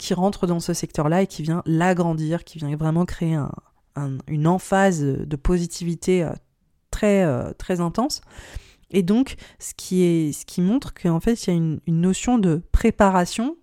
[0.00, 3.38] qui rentre dans ce secteur-là et qui vient l'agrandir, qui vient vraiment créer
[4.28, 6.32] une emphase de positivité euh,
[6.90, 8.22] très, euh, très intense.
[8.90, 12.38] Et donc, ce qui, est, ce qui montre qu'en fait, il y a une, notion
[12.38, 13.56] de préparation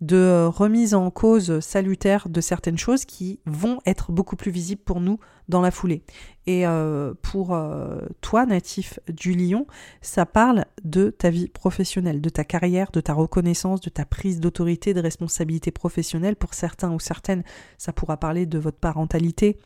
[0.00, 4.82] de euh, remise en cause salutaire de certaines choses qui vont être beaucoup plus visibles
[4.82, 5.18] pour nous
[5.48, 6.02] dans la foulée.
[6.48, 9.66] Et euh, pour euh, toi, natif du Lion,
[10.00, 14.38] ça parle de ta vie professionnelle, de ta carrière, de ta reconnaissance, de ta prise
[14.38, 16.36] d'autorité, de responsabilité professionnelle.
[16.36, 17.42] Pour certains ou certaines,
[17.78, 19.58] ça pourra parler de votre parentalité,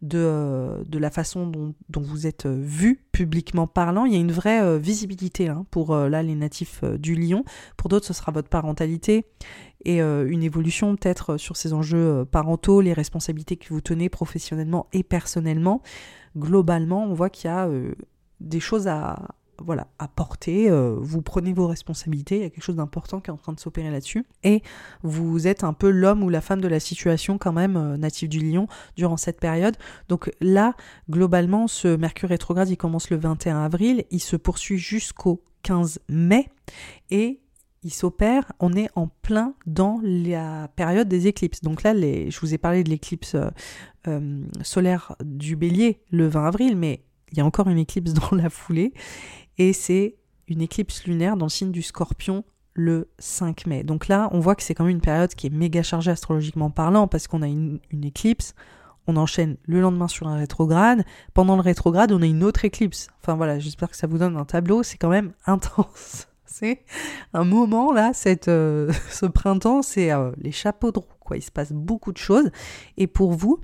[0.00, 4.04] de, de la façon dont, dont vous êtes vu publiquement parlant.
[4.04, 7.44] Il y a une vraie visibilité hein, pour là les natifs du Lion.
[7.76, 9.26] Pour d'autres, ce sera votre parentalité
[9.84, 14.08] et euh, une évolution peut-être sur ces enjeux euh, parentaux, les responsabilités que vous tenez
[14.08, 15.27] professionnellement et personnellement.
[16.36, 17.94] Globalement, on voit qu'il y a euh,
[18.40, 19.28] des choses à,
[19.60, 23.32] voilà, à porter, vous prenez vos responsabilités, il y a quelque chose d'important qui est
[23.32, 24.62] en train de s'opérer là-dessus, et
[25.02, 28.38] vous êtes un peu l'homme ou la femme de la situation quand même, natif du
[28.38, 29.76] lion, durant cette période.
[30.08, 30.74] Donc là,
[31.10, 36.48] globalement, ce Mercure rétrograde, il commence le 21 avril, il se poursuit jusqu'au 15 mai,
[37.10, 37.40] et
[37.82, 41.62] il s'opère, on est en plein dans la période des éclipses.
[41.62, 43.48] Donc là, je vous ai parlé de l'éclipse euh,
[44.08, 48.36] euh, solaire du bélier le 20 avril, mais il y a encore une éclipse dans
[48.36, 48.92] la foulée,
[49.58, 50.16] et c'est
[50.48, 53.82] une éclipse lunaire dans le signe du scorpion le 5 mai.
[53.82, 56.70] Donc là, on voit que c'est quand même une période qui est méga chargée astrologiquement
[56.70, 58.54] parlant, parce qu'on a une, une éclipse,
[59.08, 61.04] on enchaîne le lendemain sur un rétrograde.
[61.32, 63.08] Pendant le rétrograde, on a une autre éclipse.
[63.22, 64.82] Enfin voilà, j'espère que ça vous donne un tableau.
[64.82, 66.27] C'est quand même intense.
[66.48, 66.82] C'est
[67.34, 71.06] un moment là, cette, euh, ce printemps, c'est euh, les chapeaux de roue.
[71.20, 71.36] Quoi.
[71.36, 72.50] Il se passe beaucoup de choses.
[72.96, 73.60] Et pour vous,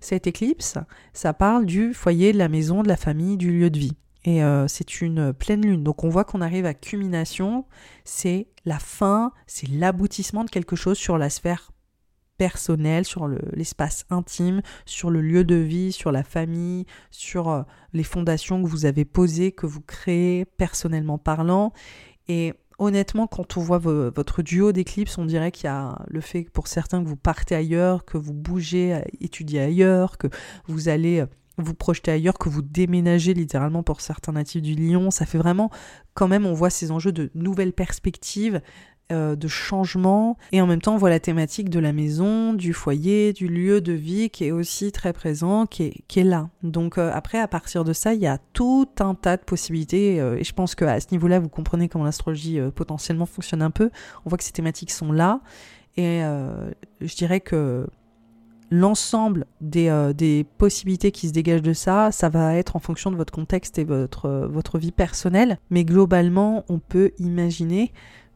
[0.00, 0.78] cette éclipse,
[1.12, 3.96] ça parle du foyer, de la maison, de la famille, du lieu de vie.
[4.24, 5.84] Et euh, c'est une pleine lune.
[5.84, 7.66] Donc on voit qu'on arrive à culmination.
[8.04, 11.70] C'est la fin, c'est l'aboutissement de quelque chose sur la sphère
[12.38, 18.62] personnelle, sur l'espace intime, sur le lieu de vie, sur la famille, sur les fondations
[18.62, 21.72] que vous avez posées, que vous créez personnellement parlant.
[22.28, 26.46] Et honnêtement, quand on voit votre duo d'éclipse, on dirait qu'il y a le fait
[26.52, 30.28] pour certains que vous partez ailleurs, que vous bougez, étudier ailleurs, que
[30.66, 31.26] vous allez euh,
[31.58, 35.10] vous projeter ailleurs, que vous déménagez littéralement pour certains natifs du Lion.
[35.10, 35.70] Ça fait vraiment,
[36.14, 38.60] quand même, on voit ces enjeux de nouvelles perspectives,
[39.12, 42.72] euh, de changement et en même temps on voit la thématique de la maison, du
[42.72, 46.48] foyer, du lieu de vie qui est aussi très présent, qui est, qui est là.
[46.62, 50.20] Donc euh, après à partir de ça il y a tout un tas de possibilités
[50.20, 53.90] euh, et je pense qu'à ce niveau-là vous comprenez comment l'astrologie potentiellement fonctionne un peu.
[54.24, 55.40] On voit que ces thématiques sont là
[55.96, 56.22] et
[57.02, 57.86] je dirais que
[58.70, 63.16] l'ensemble des, des, possibilités qui se dégagent de ça, ça va être en fonction de
[63.16, 65.58] votre contexte et votre, votre vie personnelle.
[65.68, 67.92] Mais globalement, on peut imaginer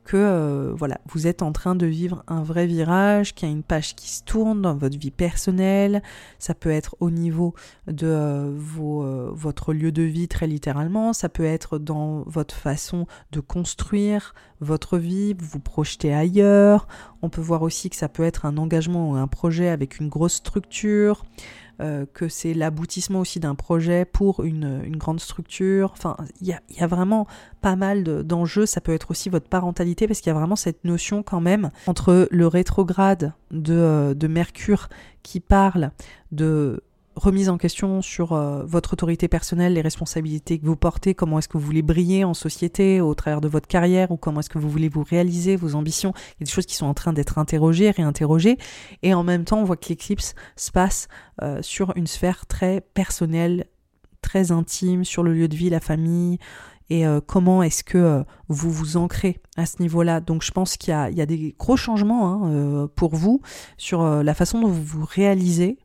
[0.07, 3.55] que euh, voilà, vous êtes en train de vivre un vrai virage, qu'il y a
[3.55, 6.03] une page qui se tourne dans votre vie personnelle,
[6.39, 7.55] ça peut être au niveau
[7.89, 13.07] de euh, euh, votre lieu de vie très littéralement, ça peut être dans votre façon
[13.33, 16.87] de construire votre vie, vous vous projetez ailleurs,
[17.23, 20.09] on peut voir aussi que ça peut être un engagement ou un projet avec une
[20.09, 21.25] grosse structure,
[21.83, 25.93] euh, que c'est l'aboutissement aussi d'un projet pour une, grande structure.
[25.93, 27.27] Enfin, il y a, vraiment
[27.61, 28.65] pas mal d'enjeux.
[28.65, 31.71] Ça peut être aussi votre parentalité parce qu'il y a vraiment cette notion quand même
[31.87, 34.89] entre le rétrograde de, euh, de Mercure
[35.23, 35.91] qui parle
[36.33, 36.83] de
[37.17, 41.49] remise en question sur euh, votre autorité personnelle, les responsabilités que vous portez, comment est-ce
[41.49, 44.59] que vous voulez briller en société au travers de votre carrière ou comment est-ce que
[44.59, 46.13] vous voulez vous réaliser, vos ambitions.
[46.15, 48.59] Il y a des choses qui sont en train d'être interrogées, réinterrogées.
[49.03, 51.09] Et en même temps, on voit que l'éclipse se passe
[51.43, 53.65] euh, sur une sphère très personnelle,
[54.21, 56.39] très intime, sur le lieu de vie, la famille.
[56.91, 60.21] Et euh, comment est-ce que vous vous ancrez à ce niveau-là?
[60.21, 63.41] Donc je pense qu'il y, a, des gros changements hein, pour vous
[63.79, 65.79] sur la façon dont vous vous réalisez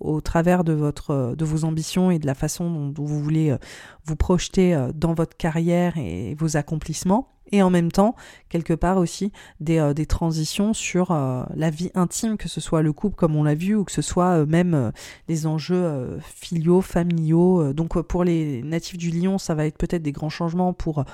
[0.00, 3.56] au travers de, votre, de vos ambitions et de la façon dont, vous voulez
[4.04, 8.14] vous projeter dans votre carrière et vos accomplissements et en même temps,
[8.48, 12.92] quelque part aussi, des, euh, transitions sur euh, la vie intime, que ce soit le
[12.92, 14.92] couple comme on l'a vu, ou que ce soit euh, même
[15.28, 17.72] les enjeux filiaux, familiaux.
[17.72, 21.04] Donc pour les natifs du Lion, ça va être peut-être des grands changements pour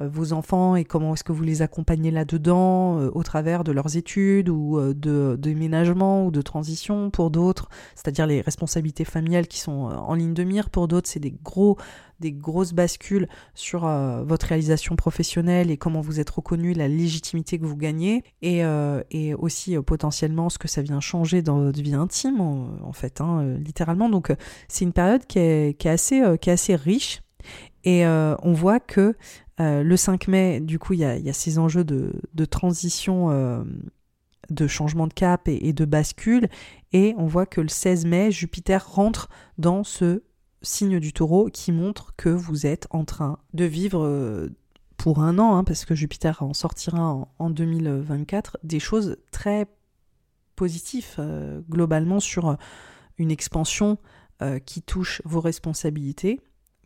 [0.00, 4.48] vos enfants et comment est-ce que vous les accompagnez là-dedans au travers de leurs études
[4.48, 10.14] ou de déménagement ou de transition pour d'autres, c'est-à-dire les responsabilités familiales qui sont en
[10.14, 11.78] ligne de mire pour d'autres, c'est des gros
[12.20, 17.58] des grosses bascules sur euh, votre réalisation professionnelle et comment vous êtes reconnu, la légitimité
[17.58, 21.60] que vous gagnez, et, euh, et aussi euh, potentiellement ce que ça vient changer dans
[21.60, 24.08] votre vie intime, en, fait, hein, littéralement.
[24.08, 24.32] Donc
[24.68, 27.22] c'est une période qui est, qui est, assez, qui est assez riche,
[27.84, 29.14] et on voit que
[29.58, 33.64] le 5 mai, du coup, il y a, ces enjeux de, transition
[34.50, 36.48] de changement de cap et, de bascule.
[36.92, 39.28] Et on voit que le 16 mai, Jupiter rentre
[39.58, 40.22] dans ce
[40.62, 44.48] signe du taureau qui montre que vous êtes en train de vivre euh,
[44.96, 49.66] pour un an, hein, parce que Jupiter en sortira en, 2024, des choses très
[50.56, 52.54] positives euh, globalement sur euh,
[53.18, 53.98] une expansion
[54.66, 56.42] qui touche vos responsabilités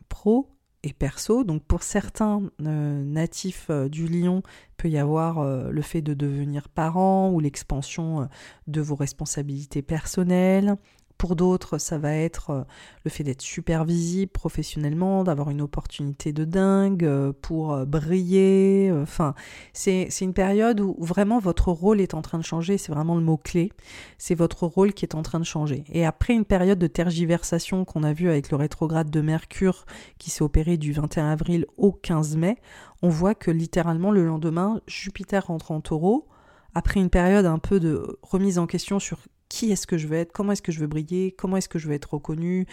[0.07, 0.47] pro
[0.83, 1.43] et perso.
[1.43, 4.43] Donc pour certains natifs du lion,
[4.77, 8.27] peut y avoir le fait de devenir parent ou l'expansion
[8.67, 10.75] de vos responsabilités personnelles,
[11.21, 12.63] pour d'autres, ça va être euh,
[13.03, 18.91] le fait d'être super visible professionnellement, d'avoir une opportunité de dingue euh, pour euh, briller.
[18.91, 19.35] Enfin,
[19.71, 22.79] c'est une période où vraiment votre rôle est en train de changer.
[22.79, 23.71] C'est vraiment le mot-clé.
[24.17, 25.83] C'est votre rôle qui est en train de changer.
[25.91, 29.85] Et après une période de tergiversation qu'on a vu avec le rétrograde de Mercure
[30.17, 32.57] qui s'est opéré du 21 avril au 15 mai,
[33.03, 36.27] on voit que littéralement le lendemain, Jupiter rentre en taureau
[36.73, 39.19] après une période un peu de remise en question sur
[39.51, 41.77] qui est-ce que je veux être, comment est-ce que je veux briller, comment est-ce que
[41.77, 42.67] je veux être reconnu,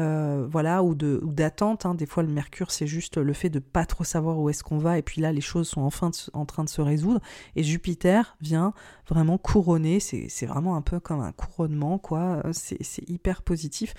[0.00, 1.86] euh, voilà, ou de d'attente.
[1.86, 1.94] Hein.
[1.94, 4.78] Des fois, le Mercure, c'est juste le fait de pas trop savoir où est-ce qu'on
[4.78, 7.20] va, et puis là, les choses sont enfin en train de se résoudre.
[7.54, 8.74] Et Jupiter vient
[9.08, 12.42] vraiment couronner, c'est vraiment un peu comme un couronnement, quoi.
[12.50, 13.94] C'est hyper positif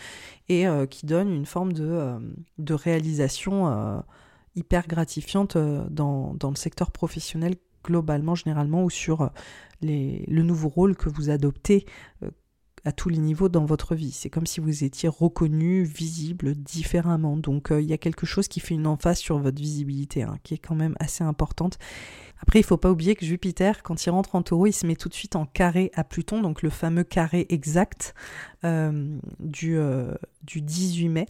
[0.49, 2.19] et euh, qui donne une forme de, euh,
[2.57, 4.03] de réalisation
[4.57, 7.55] hyper gratifiante dans le secteur professionnel
[7.86, 9.29] globalement, généralement, ou sur
[9.81, 11.86] le nouveau rôle que vous adoptez
[12.23, 12.29] euh,
[12.83, 14.11] à tous les niveaux dans votre vie.
[14.11, 17.36] C'est comme si vous étiez reconnu, visible différemment.
[17.36, 20.38] Donc euh, il y a quelque chose qui fait une emphase sur votre visibilité, hein,
[20.43, 21.79] qui est quand même assez importante.
[22.41, 24.86] Après, il ne faut pas oublier que Jupiter, quand il rentre en taureau, il se
[24.86, 28.13] met tout de suite en carré à Pluton, donc le fameux carré exact
[28.65, 29.79] euh, du
[30.61, 31.25] 18 mai.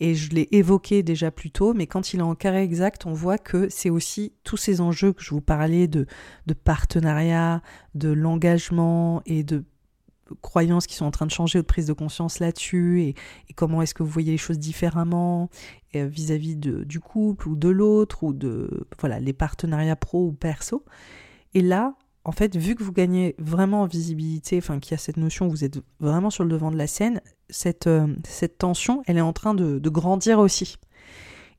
[0.00, 3.12] Et je l'ai évoqué déjà plus tôt, mais quand il est en carré exact, on
[3.12, 6.06] voit que c'est aussi tous ces enjeux que je vous parlais de,
[6.64, 7.62] partenariat,
[7.94, 9.64] de l'engagement et de
[10.40, 13.14] croyances qui sont en train de changer, de prise de conscience là-dessus, et,
[13.56, 15.48] comment est-ce que vous voyez les choses différemment
[15.96, 20.84] euh, vis-à-vis du couple ou de l'autre, ou de voilà les partenariats pro ou perso.
[21.54, 24.98] Et là, en fait, vu que vous gagnez vraiment en visibilité, enfin qu'il y a
[24.98, 29.02] cette notion, vous êtes vraiment sur le devant de la scène, cette, euh, cette tension,
[29.06, 30.76] elle est en train de, grandir aussi.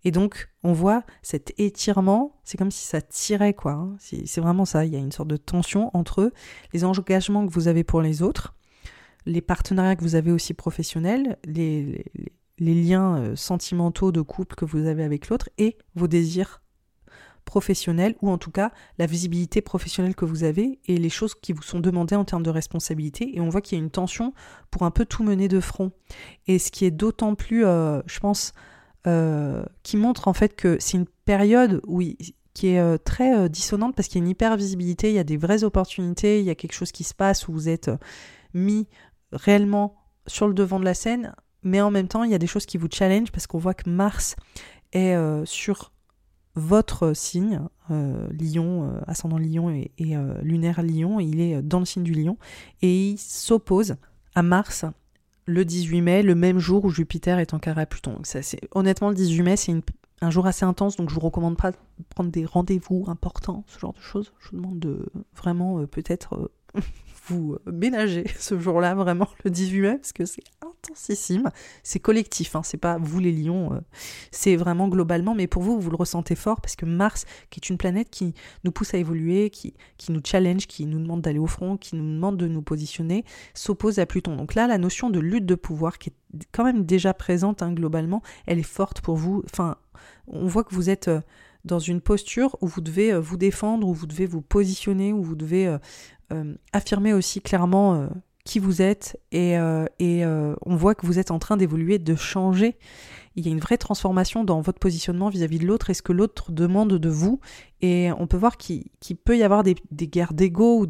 [0.06, 3.74] Et donc, on voit cet étirement, c'est comme si ça tirait, quoi.
[3.74, 3.98] Hein.
[4.00, 6.32] C'est vraiment ça, il y a une sorte de tension entre
[6.74, 8.56] les engagements que vous avez pour les autres,
[9.26, 12.06] les partenariats que vous avez aussi professionnels, les,
[12.60, 16.62] les liens euh, sentimentaux de couple que vous avez avec l'autre et vos désirs
[17.50, 21.52] professionnel ou en tout cas la visibilité professionnelle que vous avez et les choses qui
[21.52, 23.36] vous sont demandées en termes de responsabilité.
[23.36, 24.34] Et on voit qu'il y a une tension
[24.70, 25.92] pour un peu tout mener de front.
[26.46, 28.54] Et ce qui est d'autant plus, euh, je pense,
[29.08, 32.04] euh, qui montre en fait que c'est une période où
[32.54, 35.24] qui est euh, très dissonante parce qu'il y a une hyper visibilité, il y a
[35.24, 37.90] des vraies opportunités, il y a quelque chose qui se passe où vous êtes
[38.54, 38.88] mis
[39.32, 39.96] réellement
[40.28, 41.34] sur le devant de la scène,
[41.64, 43.74] mais en même temps il y a des choses qui vous challenge parce qu'on voit
[43.74, 44.36] que Mars
[44.92, 45.92] est sur
[46.60, 51.86] votre signe, euh, Lion, euh, ascendant Lion et, euh, lunaire Lion, il est dans le
[51.86, 52.38] signe du Lion,
[52.82, 53.96] et il s'oppose
[54.36, 54.86] à Mars
[55.46, 58.22] le 18 mai, le même jour où Jupiter est en carré à Pluton.
[58.72, 59.74] honnêtement, le 18 mai, c'est
[60.22, 61.78] un jour assez intense, donc je vous recommande pas de
[62.10, 64.32] prendre des rendez-vous importants, ce genre de choses.
[64.40, 66.52] Je vous demande de vraiment peut-être
[67.30, 71.50] vous euh, ménager ce jour-là, vraiment, le 18 mai, parce que c'est intensissime.
[71.84, 73.80] C'est collectif, hein, c'est pas vous les lions, euh,
[74.32, 77.70] c'est vraiment globalement, mais pour vous, vous le ressentez fort, parce que Mars, qui est
[77.70, 81.40] une planète qui nous pousse à évoluer, qui, qui nous challenge, qui nous demande d'aller
[81.40, 84.36] au front, qui nous demande de nous positionner, s'oppose à Pluton.
[84.36, 87.74] Donc là, la notion de lutte de pouvoir, qui est quand même déjà présente hein,
[87.74, 89.44] globalement, elle est forte pour vous.
[89.46, 89.78] Enfin,
[90.28, 91.08] on voit que vous êtes...
[91.08, 91.22] Euh,
[91.66, 95.36] dans une posture où vous devez vous défendre, où vous devez vous positionner, où vous
[95.36, 95.78] devez
[96.32, 98.08] euh, affirmer aussi clairement euh,
[98.46, 99.58] qui vous êtes et,
[100.00, 102.78] et on voit que vous êtes en train d'évoluer, de changer
[103.40, 106.14] il y a une vraie transformation dans votre positionnement vis-à-vis de l'autre et ce que
[106.14, 107.40] l'autre demande de vous.
[107.82, 108.86] Et on peut voir qu'il
[109.24, 110.88] peut y avoir des, guerres d'ego ou,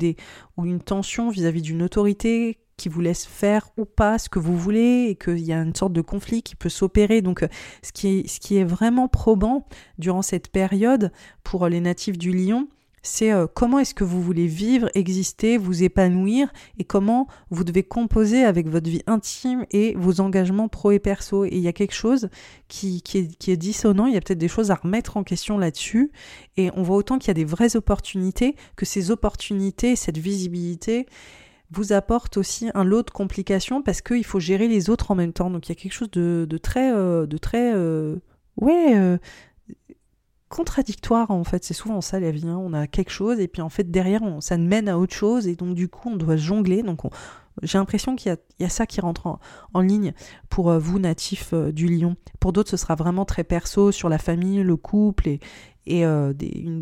[0.57, 4.57] ou une tension vis-à-vis d'une autorité qui vous laisse faire ou pas ce que vous
[4.57, 7.21] voulez et qu'il y a une sorte de conflit qui peut s'opérer.
[7.21, 7.45] Donc
[7.83, 9.67] ce qui, est, ce qui est vraiment probant
[9.97, 11.11] durant cette période
[11.43, 12.67] pour les natifs du lion,
[13.01, 17.83] c'est euh, comment est-ce que vous voulez vivre, exister, vous épanouir et comment vous devez
[17.83, 21.45] composer avec votre vie intime et vos engagements pro et perso.
[21.45, 22.29] Et il y a quelque chose
[22.67, 26.11] qui, est, dissonant, il y a peut-être des choses à remettre en question là-dessus.
[26.57, 31.05] Et on voit autant qu'il y a des vraies opportunités, que ces opportunités, cette visibilité,
[31.71, 35.33] vous apportent aussi un lot de complications parce qu'il faut gérer les autres en même
[35.33, 35.49] temps.
[35.49, 36.91] Donc il y a quelque chose de, de très...
[36.91, 38.17] de euh, euh,
[38.57, 39.19] ouais
[40.49, 41.63] contradictoire en fait.
[41.63, 42.47] C'est souvent ça la vie.
[42.47, 42.59] Hein.
[42.61, 45.47] On a quelque chose et puis en fait derrière on, ça mène à autre chose
[45.47, 46.83] et donc du coup on doit jongler.
[46.83, 47.01] Donc
[47.61, 49.39] j'ai l'impression qu'il y, a ça qui rentre
[49.73, 50.13] en, ligne
[50.49, 52.15] pour euh, vous natifs euh, du lion.
[52.39, 55.39] Pour d'autres ce sera vraiment très perso sur la famille, le couple et,
[55.85, 56.33] et euh,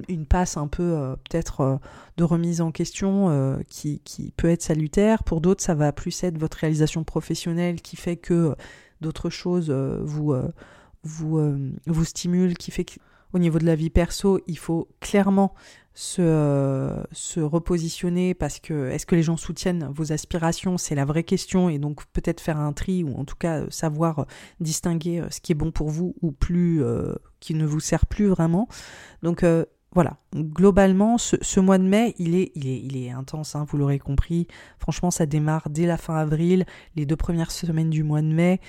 [0.07, 1.79] une, passe un peu peut-être
[2.17, 5.23] de remise en question qui, qui, peut être salutaire.
[5.23, 8.55] Pour d'autres ça va plus être votre réalisation professionnelle qui fait que
[9.01, 10.35] d'autres choses vous,
[11.03, 12.99] vous, vous stimulent, qui fait que
[13.33, 15.53] au niveau de la vie perso, il faut clairement
[15.97, 20.77] se, euh, se repositionner parce que est-ce que les gens soutiennent vos aspirations?
[20.77, 23.67] C'est la vraie question et donc peut-être faire un tri ou en tout cas euh,
[23.71, 24.23] savoir euh,
[24.59, 26.83] distinguer ce qui est bon pour vous ou plus
[27.39, 28.67] qui ne vous sert plus vraiment.
[29.23, 29.43] Donc
[29.93, 34.47] voilà, globalement, ce, mois de mai, il est, il est, intense, hein, vous l'aurez compris.
[34.77, 36.65] Franchement, ça démarre dès la fin avril,
[36.95, 38.59] les deux premières semaines du mois de mai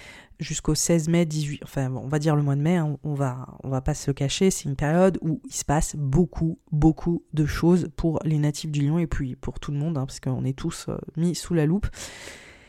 [0.40, 3.58] jusqu'au 16 mai, 18, enfin on va dire le mois de mai, hein, on va
[3.64, 7.90] va pas se cacher, c'est une période où il se passe beaucoup beaucoup de choses
[7.96, 10.56] pour les natifs du Lion et puis pour tout le monde, hein, parce qu'on est
[10.56, 11.88] tous euh, mis sous la loupe.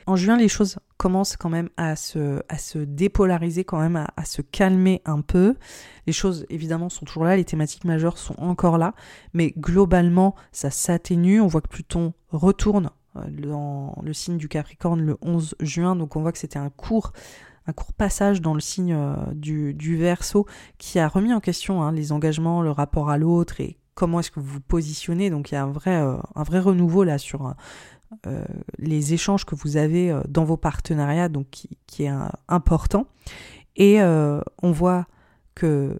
[0.10, 2.42] En juin, les choses commencent quand même à se,
[2.80, 5.54] dépolariser, quand même à, se calmer un peu.
[6.08, 8.96] Les choses, évidemment, sont toujours là, les thématiques majeures sont encore là,
[9.34, 11.40] mais globalement, ça s'atténue.
[11.42, 16.16] On voit que Pluton retourne euh, dans le signe du Capricorne le 11 juin, donc
[16.16, 17.14] on voit que c'était un court
[17.96, 20.48] passage dans le signe euh, du, du verso
[20.80, 24.32] qui a remis en question hein, les engagements, le rapport à l'autre et comment est-ce
[24.32, 25.30] que vous vous positionnez.
[25.30, 27.54] Donc il y a un vrai, euh, un vrai renouveau là sur
[28.28, 28.44] euh,
[28.78, 32.12] les échanges que vous avez dans vos partenariats, donc qui, est
[32.48, 33.08] important.
[33.76, 35.08] Et on voit
[35.56, 36.00] que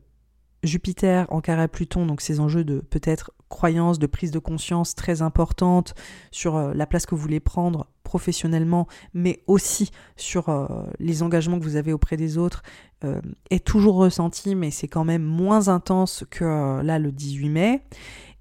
[0.64, 5.22] Jupiter en carré Pluton, donc ces enjeux de peut-être croyance, de prise de conscience très
[5.22, 5.96] importante
[6.32, 10.68] sur euh, la place que vous voulez prendre professionnellement, mais aussi sur euh,
[11.00, 12.64] les engagements que vous avez auprès des autres,
[13.04, 17.82] euh, est toujours ressenti, mais c'est quand même moins intense que là le 18 mai.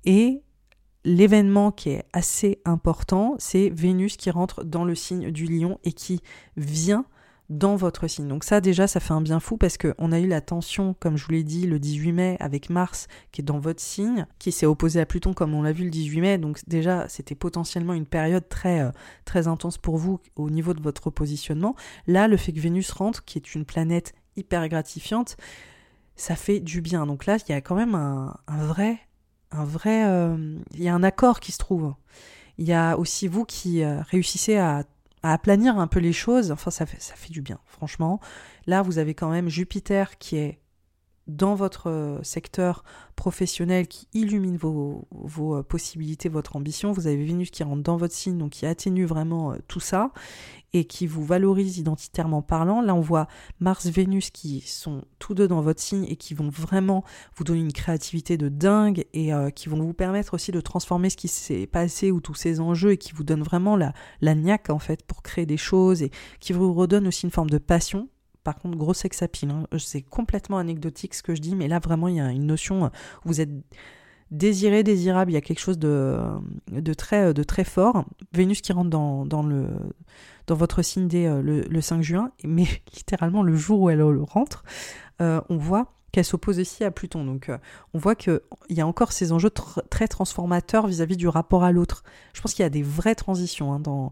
[0.04, 0.42] Et
[1.08, 5.92] l'événement qui est assez important, c'est Vénus qui rentre dans le signe du lion et
[5.92, 6.20] qui
[6.56, 7.04] vient
[7.48, 8.28] dans votre signe.
[8.28, 11.16] Donc ça déjà, ça fait un bien fou parce qu'on a eu la tension, comme
[11.16, 14.52] je vous l'ai dit, le 18 mai avec Mars qui est dans votre signe, qui
[14.52, 16.38] s'est opposé à Pluton comme on l'a vu le 18 mai.
[16.38, 18.90] Donc déjà, c'était potentiellement une période très, euh,
[19.24, 21.74] très intense pour vous au niveau de votre positionnement.
[22.06, 25.38] Là, le fait que Vénus rentre, qui est une planète hyper gratifiante,
[26.16, 27.06] ça fait du bien.
[27.06, 28.98] Donc là, il y a quand même un, vrai...
[29.50, 31.94] Un vrai euh, il y a un accord qui se trouve.
[32.58, 34.84] Il y a aussi vous qui euh, réussissez à
[35.22, 36.50] à aplanir un peu les choses.
[36.50, 38.20] Enfin, ça fait, ça fait du bien, franchement.
[38.66, 40.58] Là, vous avez quand même Jupiter qui est
[41.28, 42.82] dans votre euh, secteur
[43.14, 46.92] professionnel qui illumine vos, vos, euh, possibilités, votre ambition.
[46.92, 50.10] Vous avez Vénus qui rentre dans votre signe, donc qui atténue vraiment euh, tout ça
[50.72, 52.80] et qui vous valorise identitairement parlant.
[52.80, 53.26] Là, on voit
[53.60, 57.04] Mars-Vénus qui sont tous deux dans votre signe et qui vont vraiment
[57.36, 61.16] vous donner une créativité de dingue et qui vont vous permettre aussi de transformer ce
[61.16, 64.68] qui s'est passé ou tous ces enjeux et qui vous donnent vraiment la, la niaque
[64.68, 68.10] en fait pour créer des choses et qui vous redonnent aussi une forme de passion
[68.48, 69.50] par contre, gros sex appeal.
[69.50, 69.66] Hein.
[69.76, 72.86] C'est complètement anecdotique ce que je dis, mais là, vraiment, il y a une notion
[72.86, 72.90] où
[73.26, 73.50] vous êtes
[74.30, 75.30] désiré, désirable.
[75.30, 76.18] Il y a quelque chose de,
[76.72, 78.06] de, très, fort.
[78.32, 79.26] Vénus qui rentre dans,
[80.48, 84.64] votre signe dès euh, le, 5 juin, mais littéralement, le jour où elle rentre,
[85.20, 87.22] euh, on voit qu'elle s'oppose aussi à Pluton.
[87.26, 87.58] Donc euh,
[87.92, 88.40] on voit qu'il
[88.70, 92.02] y a encore ces enjeux très transformateurs vis-à-vis du rapport à l'autre.
[92.32, 94.10] Je pense qu'il y a des vraies transitions hein, dans,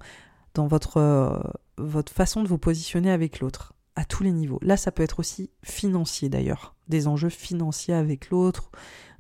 [0.67, 4.59] votre façon de vous positionner avec l'autre à tous les niveaux.
[4.63, 8.71] Là, ça peut être aussi financier d'ailleurs, des enjeux financiers avec l'autre,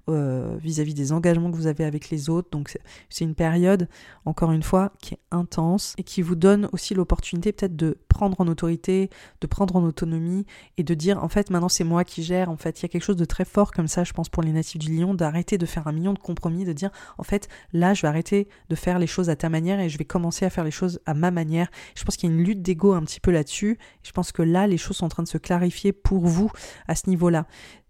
[0.09, 2.48] euh, vis-à-vis des engagements que vous avez avec les autres.
[2.50, 2.78] Donc
[3.09, 3.88] c'est une période,
[4.24, 8.40] encore une fois, qui est intense et qui vous donne aussi l'opportunité peut-être de prendre
[8.40, 10.46] en autorité, de prendre en autonomie
[10.78, 12.50] et de dire en fait maintenant c'est moi qui gère.
[12.50, 14.42] En fait, il y a quelque chose de très fort comme ça, je pense, pour
[14.42, 17.48] les natifs du lion, d'arrêter de faire un million de compromis, de dire en fait
[17.72, 20.44] là je vais arrêter de faire les choses à ta manière et je vais commencer
[20.44, 21.68] à faire les choses à ma manière.
[21.96, 23.78] Je pense qu'il y a une lutte d'ego un petit peu là-dessus.
[24.02, 26.50] Je pense que là les choses sont en train de se clarifier pour vous
[26.86, 27.46] à ce niveau-là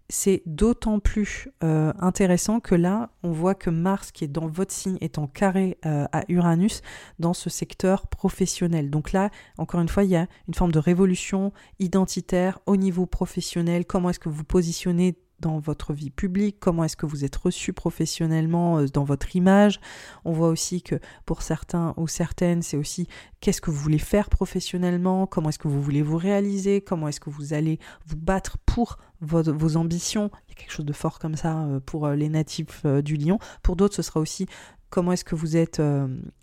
[0.09, 4.71] c'est d'autant plus euh, intéressant que là, on voit que Mars, qui est dans votre
[4.71, 6.81] signe, est en carré euh, à Uranus
[7.19, 8.89] dans ce secteur professionnel.
[8.89, 13.05] Donc là, encore une fois, il y a une forme de révolution identitaire au niveau
[13.05, 13.85] professionnel.
[13.85, 17.73] Comment est-ce que vous positionnez dans votre vie publique, comment est-ce que vous êtes reçu
[17.73, 19.79] professionnellement euh, dans votre image.
[20.25, 23.07] On voit aussi que pour certains ou certaines, c'est aussi
[23.39, 27.19] qu'est-ce que vous voulez faire professionnellement, comment est-ce que vous voulez vous réaliser, comment est-ce
[27.19, 30.29] que vous allez vous battre pour vos, ambitions.
[30.47, 33.15] Il y a quelque chose de fort comme ça euh, pour euh, les natifs du
[33.15, 33.39] lion.
[33.63, 34.47] Pour d'autres, ce sera aussi
[34.89, 35.81] comment est-ce que vous êtes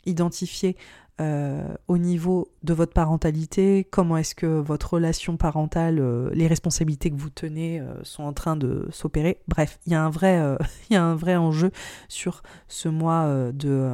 [0.04, 0.76] identifié
[1.20, 7.08] euh, au niveau de votre parentalité, comment est-ce que votre relation parentale, euh, les responsabilités
[7.08, 9.38] que vous tenez euh, sont en train de s'opérer?
[9.46, 10.42] Bref, il y, a un vrai,
[10.90, 11.70] y a un vrai enjeu
[12.08, 13.92] sur ce mois de,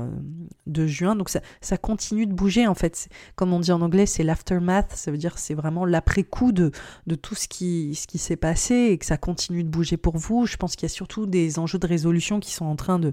[0.67, 1.15] de juin.
[1.15, 3.09] Donc ça, ça, continue de bouger en fait.
[3.37, 6.71] Comme on dit en anglais, c'est l'aftermath, ça veut dire c'est vraiment l'après-coup de,
[7.07, 10.17] de tout ce qui, ce qui s'est passé et que ça continue de bouger pour
[10.17, 10.47] vous.
[10.47, 13.13] Je pense qu'il y a surtout des enjeux de résolution qui sont en train de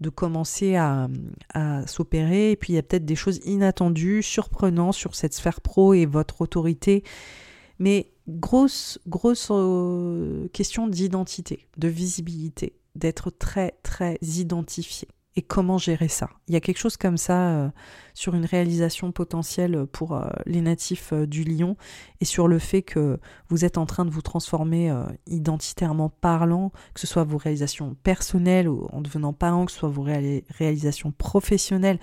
[0.00, 1.08] de commencer à,
[1.86, 2.52] s'opérer.
[2.52, 6.06] Et puis il y a peut-être des choses inattendues, surprenantes sur cette sphère pro et
[6.06, 7.02] votre autorité.
[7.78, 16.08] Mais grosse, grosse euh, question d'identité, de visibilité, d'être très, très identifié et comment gérer
[16.08, 16.30] ça.
[16.48, 17.68] Il y a quelque chose comme ça euh,
[18.14, 21.76] sur une réalisation potentielle pour euh, les natifs euh, du lion
[22.20, 23.20] et sur le fait que
[23.50, 24.92] vous êtes en train de vous transformer
[25.26, 29.90] identitairement parlant, que ce soit vos réalisations personnelles ou en devenant parent, que ce soit
[29.90, 32.00] vos réalisations professionnelles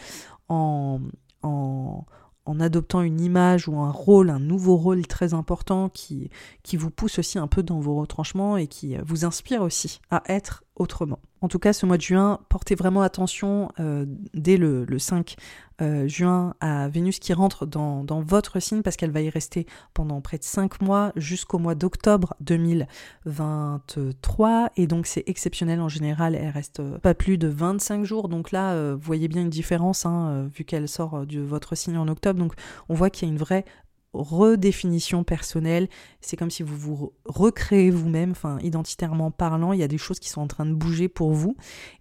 [0.48, 1.00] en,
[1.42, 2.06] en,
[2.46, 6.30] en adoptant une image ou un rôle, un nouveau rôle très important qui,
[6.62, 10.22] qui vous pousse aussi un peu dans vos retranchements et qui vous inspire aussi à
[10.28, 11.20] être autrement.
[11.42, 15.36] En tout cas, ce mois de juin, portez vraiment attention euh, dès le, 5
[15.82, 20.22] euh, juin à Vénus qui rentre dans, votre signe parce qu'elle va y rester pendant
[20.22, 24.72] près de 5 mois jusqu'au mois d'octobre 2023.
[24.78, 28.30] Et donc c'est exceptionnel en général, elle reste pas plus de 25 jours.
[28.30, 31.98] Donc là, euh, vous voyez bien une différence hein, vu qu'elle sort de votre signe
[31.98, 32.40] en octobre.
[32.40, 32.54] Donc
[32.88, 33.66] on voit qu'il y a une vraie
[34.14, 35.90] redéfinition personnelle.
[36.22, 40.20] C'est comme si vous vous recréez vous-même, enfin identitairement parlant, il y a des choses
[40.20, 41.56] qui sont en train de bouger pour vous.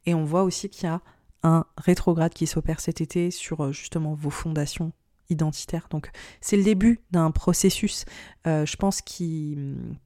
[0.06, 1.00] Et on voit aussi qu'il y a
[1.42, 4.92] un rétrograde qui s'opère cet été sur euh, justement vos fondations
[5.28, 5.88] identitaires.
[5.90, 6.10] Donc
[6.40, 8.04] c'est le début d'un processus,
[8.46, 9.58] euh, je pense, qui,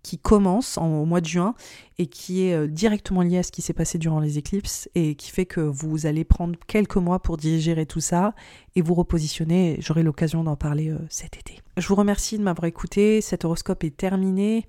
[0.02, 1.54] qui commence en, au mois de juin
[1.98, 5.14] et qui est euh, directement lié à ce qui s'est passé durant les éclipses et
[5.14, 8.34] qui fait que vous allez prendre quelques mois pour digérer tout ça
[8.74, 9.78] et vous repositionner.
[9.80, 11.60] J'aurai l'occasion d'en parler euh, cet été.
[11.78, 13.20] Je vous remercie de m'avoir écouté.
[13.22, 14.66] Cet horoscope est terminé.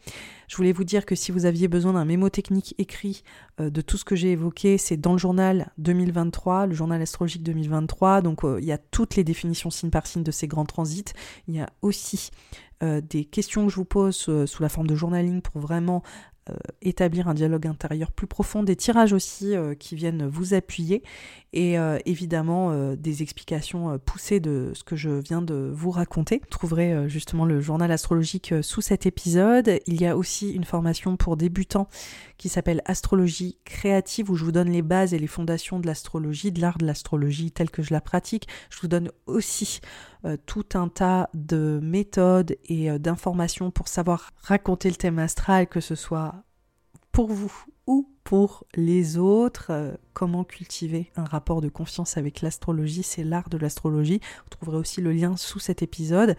[0.48, 3.24] Je voulais vous dire que si vous aviez besoin d'un mémo technique écrit
[3.60, 7.44] euh, de tout ce que j'ai évoqué, c'est dans le journal 2023, le journal astrologique
[7.44, 8.22] 2023.
[8.22, 11.14] Donc il y a toutes les définitions signe par signe de ces grands transits.
[11.50, 12.32] Il y a aussi
[12.82, 16.04] des questions que je vous pose sous la forme de journaling pour vraiment
[16.50, 21.04] euh, établir un dialogue intérieur plus profond, des tirages aussi euh, qui viennent vous appuyer
[21.54, 26.40] et euh, évidemment des explications poussées de ce que je viens de vous raconter.
[26.44, 29.80] Vous trouverez justement le journal astrologique sous cet épisode.
[29.88, 31.88] Il y a aussi une formation pour débutants
[32.38, 36.52] qui s'appelle Astrologie créative où je vous donne les bases et les fondations de l'astrologie,
[36.52, 38.48] de l'art de l'astrologie telle que je la pratique.
[38.70, 39.80] Je vous donne aussi
[40.46, 45.96] tout un tas de méthodes et d'informations pour savoir raconter le thème astral, que ce
[45.96, 46.44] soit
[47.12, 47.54] pour vous
[47.88, 49.68] ou pour les autres.
[49.70, 54.20] Euh, comment cultiver un rapport de confiance avec l'astrologie, c'est l'art de l'astrologie.
[54.44, 56.36] Vous trouverez aussi le lien sous cet épisode.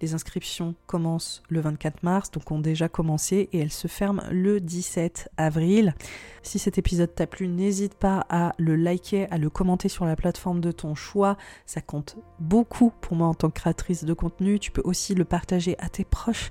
[0.00, 4.60] Les inscriptions commencent le 24 mars, donc ont déjà commencé et elles se ferment le
[4.60, 5.94] 17 avril.
[6.42, 10.16] Si cet épisode t'a plu, n'hésite pas à le liker, à le commenter sur la
[10.16, 11.36] plateforme de ton choix.
[11.66, 14.58] Ça compte beaucoup pour moi en tant que créatrice de contenu.
[14.58, 16.50] Tu peux aussi le partager à tes proches.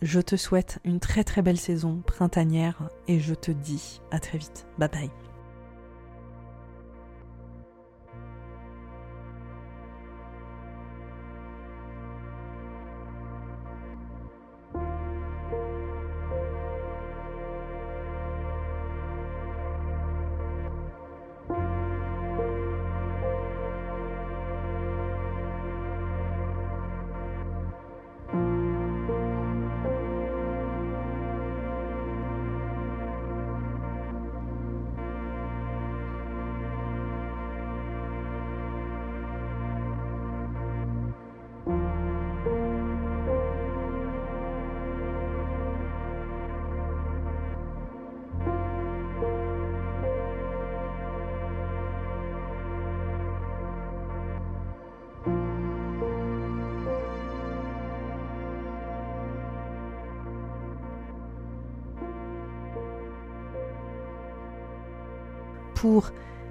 [0.00, 4.38] Je te souhaite une très très belle saison printanière et je te dis à très
[4.38, 4.66] vite.
[4.78, 5.27] Bye bye.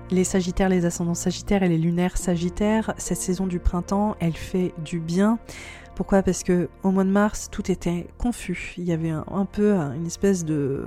[0.10, 4.74] Les Sagittaires, les ascendants Sagittaires et les lunaires Sagittaires, cette saison du printemps, elle fait
[4.84, 5.40] du bien.
[5.96, 6.22] Pourquoi?
[6.22, 8.76] Parce que au mois de mars, tout était confus.
[8.78, 10.86] Il y avait un, peu une espèce de,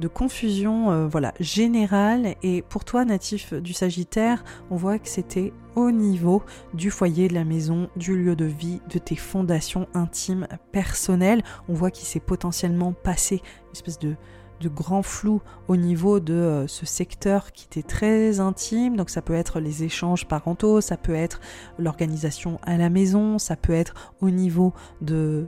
[0.00, 2.34] de confusion euh, voilà, générale.
[2.42, 6.42] Et pour toi, natif du Sagittaire, on voit que c'était au niveau
[6.74, 11.42] du foyer, de la maison, du lieu de vie, de tes fondations intimes, personnelles.
[11.68, 14.16] On voit qu'il s'est potentiellement passé une espèce de
[14.60, 18.96] de grand flou au niveau de euh, ce secteur qui était très intime.
[18.96, 21.40] Donc ça peut être les échanges parentaux, ça peut être
[21.78, 25.46] l'organisation à la maison, ça peut être au niveau de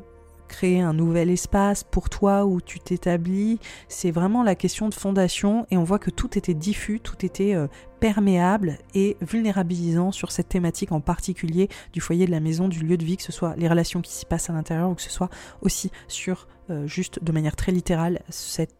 [0.52, 3.58] créer un nouvel espace pour toi où tu t'établis.
[3.88, 7.54] C'est vraiment la question de fondation et on voit que tout était diffus, tout était
[7.54, 7.66] euh,
[8.00, 12.98] perméable et vulnérabilisant sur cette thématique en particulier du foyer de la maison, du lieu
[12.98, 15.10] de vie, que ce soit les relations qui s'y passent à l'intérieur ou que ce
[15.10, 15.30] soit
[15.62, 18.20] aussi sur euh, juste de manière très littérale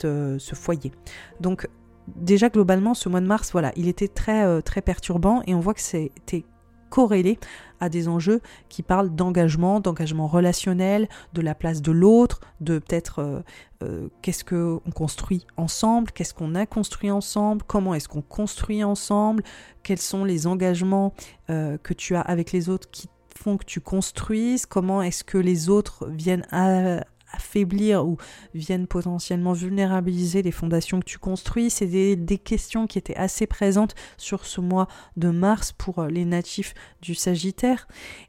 [0.04, 0.92] euh, ce foyer.
[1.40, 1.68] Donc
[2.06, 5.72] déjà globalement ce mois de mars voilà il était très très perturbant et on voit
[5.72, 6.44] que c'était
[6.92, 7.38] corrélé
[7.80, 13.20] à des enjeux qui parlent d'engagement, d'engagement relationnel, de la place de l'autre, de peut-être
[13.20, 13.40] euh,
[13.82, 19.42] euh, qu'est-ce qu'on construit ensemble, qu'est-ce qu'on a construit ensemble, comment est-ce qu'on construit ensemble,
[19.82, 21.14] quels sont les engagements
[21.48, 25.38] euh, que tu as avec les autres qui font que tu construises, comment est-ce que
[25.38, 27.00] les autres viennent à,
[27.32, 28.16] affaiblir ou
[28.54, 31.70] viennent potentiellement vulnérabiliser les fondations que tu construis.
[31.70, 36.24] C'est des, questions qui étaient assez présentes sur ce mois de mars pour euh, les
[36.24, 37.86] natifs du Sagittaire.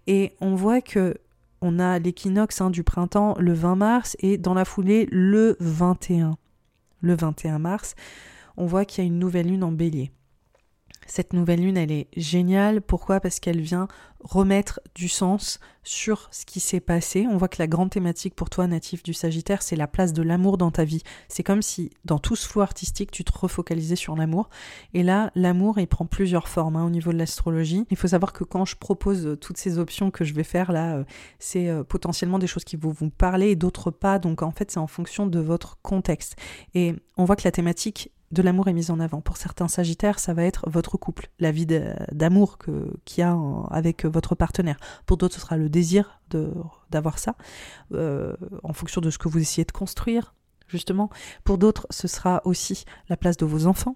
[0.07, 1.15] Et on voit que
[1.61, 6.38] on a l'équinoxe hein, du printemps le 20 mars et dans la foulée le 21.
[7.01, 7.95] Le 21 mars,
[8.57, 10.11] on voit qu'il y a une nouvelle lune en bélier.
[11.07, 12.81] Cette nouvelle lune, elle est géniale.
[12.81, 13.19] Pourquoi?
[13.19, 13.88] Parce qu'elle vient
[14.23, 17.27] remettre du sens sur ce qui s'est passé.
[17.30, 20.21] On voit que la grande thématique pour toi, natif du Sagittaire, c'est la place de
[20.21, 21.03] l'amour dans ta vie.
[21.27, 24.49] C'est comme si, dans tout ce flou artistique, tu te refocalisais sur l'amour.
[24.93, 27.85] Et là, l'amour, il prend plusieurs formes hein, au niveau de l'astrologie.
[27.91, 30.95] Il faut savoir que quand je propose toutes ces options que je vais faire là,
[30.95, 31.03] euh,
[31.39, 34.19] c'est euh, potentiellement des choses qui vont vous parler et d'autres pas.
[34.19, 36.38] Donc en fait, c'est en fonction de votre contexte.
[36.75, 39.22] Et on voit que la thématique de l'amour est mise en avant.
[39.22, 41.68] Pour certains Sagittaires, ça va être votre couple, la vie
[42.11, 43.38] d'amour qu'il y a
[43.69, 44.77] avec votre partenaire.
[45.05, 46.19] Pour d'autres, ce sera le désir
[46.89, 47.35] d'avoir ça,
[47.93, 50.34] euh, en fonction de ce que vous essayez de construire,
[50.68, 51.10] justement.
[51.43, 53.95] Pour d'autres, ce sera aussi la place de vos enfants.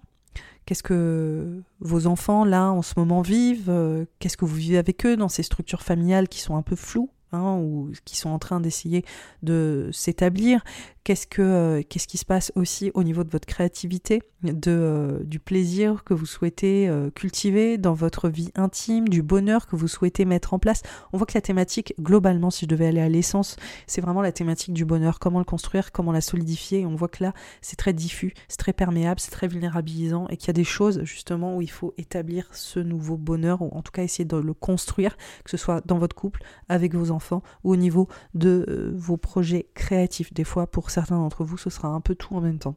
[0.66, 5.04] Qu'est-ce que vos enfants, là, en ce moment, vivent euh, Qu'est-ce que vous vivez avec
[5.04, 8.38] eux dans ces structures familiales qui sont un peu floues Hein, ou qui sont en
[8.38, 9.04] train d'essayer
[9.42, 10.64] de s'établir?
[11.08, 15.24] Qu'est-ce que euh, qu'est-ce qui se passe aussi au niveau de votre créativité, de euh,
[15.24, 19.88] du plaisir que vous souhaitez euh, cultiver dans votre vie intime, du bonheur que vous
[19.88, 20.82] souhaitez mettre en place?
[21.14, 23.56] On voit que la thématique globalement, si je devais aller à l'essence,
[23.86, 26.84] c'est vraiment la thématique du bonheur, comment le construire, comment la solidifier?
[26.84, 27.32] on voit que là,
[27.62, 31.04] c'est très diffus, c'est très perméable, c'est très vulnérabilisant et qu'il y a des choses
[31.04, 34.52] justement où il faut établir ce nouveau bonheur ou en tout cas essayer de le
[34.52, 39.16] construire, que ce soit dans votre couple, avec vos enfants ou au niveau de vos
[39.16, 40.34] projets créatifs.
[40.34, 42.76] Des fois, pour certains d'entre vous, ce sera un peu tout en même temps.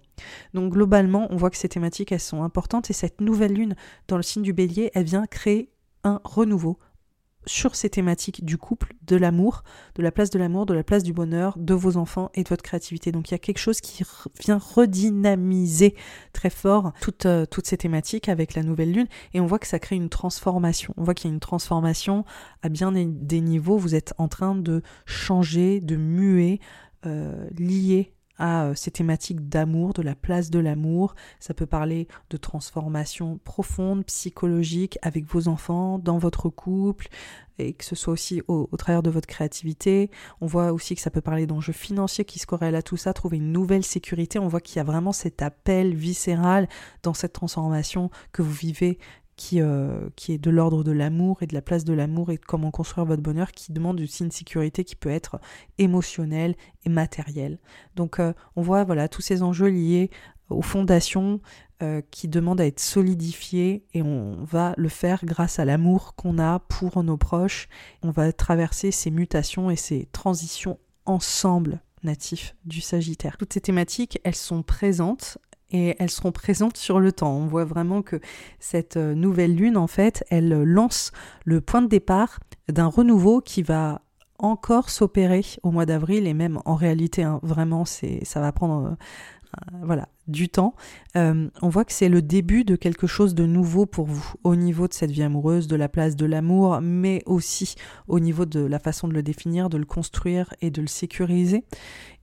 [0.53, 3.76] Donc globalement, on voit que ces thématiques, elles sont importantes et cette nouvelle lune
[4.07, 5.72] dans le signe du bélier, elle vient créer
[6.03, 6.77] un renouveau
[7.45, 9.64] sur ces thématiques du couple, de l'amour,
[9.95, 12.49] de la place de l'amour, de la place du bonheur, de vos enfants et de
[12.49, 13.11] votre créativité.
[13.11, 14.03] Donc il y a quelque chose qui
[14.39, 15.95] vient redynamiser
[16.34, 19.68] très fort toutes, euh, toutes ces thématiques avec la nouvelle lune et on voit que
[19.68, 20.93] ça crée une transformation.
[20.98, 22.26] On voit qu'il y a une transformation
[22.61, 23.77] à bien des niveaux.
[23.77, 26.60] Vous êtes en train de changer, de muer,
[27.06, 31.15] euh, lié à euh, ces thématiques d'amour, de la place de l'amour.
[31.40, 37.07] Ça peut parler de transformation profonde, psychologique, avec vos enfants, dans votre couple,
[37.60, 40.10] et que ce soit aussi au, travers de votre créativité.
[40.41, 43.14] On voit aussi que ça peut parler d'enjeux financiers qui se corrèlent à tout ça,
[43.14, 44.40] trouver une nouvelle sécurité.
[44.40, 46.68] On voit qu'il y a vraiment cet appel viscéral
[47.03, 48.98] dans cette transformation que vous vivez
[49.41, 52.38] qui, euh, qui est de l'ordre de l'amour et de la place de l'amour et
[52.38, 55.39] de comment construire votre bonheur, qui demande aussi une sécurité qui peut être
[55.80, 56.55] émotionnelle
[56.85, 57.57] et matérielle.
[57.95, 60.11] Donc euh, on voit voilà tous ces enjeux liés
[60.51, 61.41] aux fondations
[61.81, 66.38] euh, qui demandent à être solidifiées et on va le faire grâce à l'amour qu'on
[66.38, 67.68] a pour nos proches.
[68.03, 70.77] On va traverser ces mutations et ces transitions
[71.07, 73.38] ensemble natifs du Sagittaire.
[73.38, 75.39] Toutes ces thématiques, elles sont présentes
[75.72, 77.34] et elles seront présentes sur le temps.
[77.34, 78.19] On voit vraiment que
[78.60, 81.11] cette euh, nouvelle lune, en fait, elle lance
[81.45, 82.39] le point de départ
[82.69, 84.02] d'un renouveau qui va
[84.39, 88.95] encore s'opérer au mois d'avril et même en réalité, hein, vraiment, ça va prendre euh,
[89.84, 90.76] voilà, du temps,
[91.15, 94.56] euh, on voit que c'est le début de quelque chose de nouveau pour vous au
[94.56, 97.76] niveau de cette vie amoureuse, de la place de l'amour, mais aussi
[98.07, 101.65] au niveau de la façon de le définir, de le construire et de le sécuriser.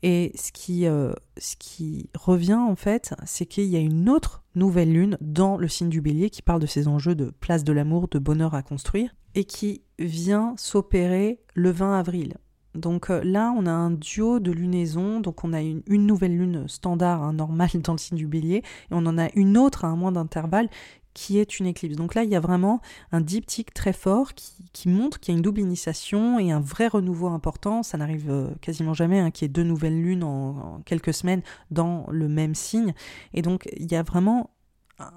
[0.03, 4.45] Et ce qui, euh, ce qui revient en fait, c'est qu'il y a une autre
[4.55, 7.73] nouvelle lune dans le signe du bélier qui parle de ces enjeux de place de
[7.73, 12.35] l'amour, de bonheur à construire, et qui vient s'opérer le 20 avril.
[12.75, 16.69] Donc euh, là, on a un duo de lunaison, donc on a une, nouvelle lune
[16.69, 18.63] standard, hein, normale dans le signe du bélier, et
[18.93, 20.69] on en a une autre à un mois d'intervalle
[21.15, 21.97] qui est une éclipse.
[21.97, 22.81] Donc là, il y a vraiment
[23.11, 26.87] un diptyque très fort qui, montre qu'il y a une double initiation et un vrai
[26.87, 27.83] renouveau important.
[27.83, 31.43] Ça n'arrive euh, quasiment jamais hein, qu'il y ait deux nouvelles lunes en, quelques semaines
[31.73, 32.95] dans le même signe.
[33.35, 34.51] Et donc, il y a vraiment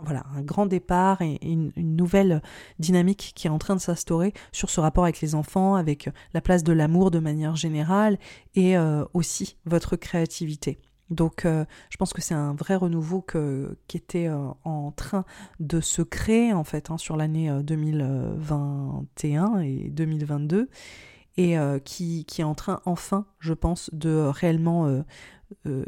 [0.04, 2.42] voilà, un grand départ et une, nouvelle
[2.80, 6.42] dynamique qui est en train de s'instaurer sur ce rapport avec les enfants, avec la
[6.42, 8.18] place de l'amour de manière générale
[8.56, 10.80] et euh, aussi votre créativité.
[11.10, 13.26] Donc euh, je pense que c'est un vrai renouveau
[13.88, 15.26] qui était euh, en train
[15.60, 20.70] de se créer en fait hein, sur l'année 2021 et 2022
[21.38, 21.56] et
[21.86, 25.02] qui, qui, est en train enfin, je pense, de réellement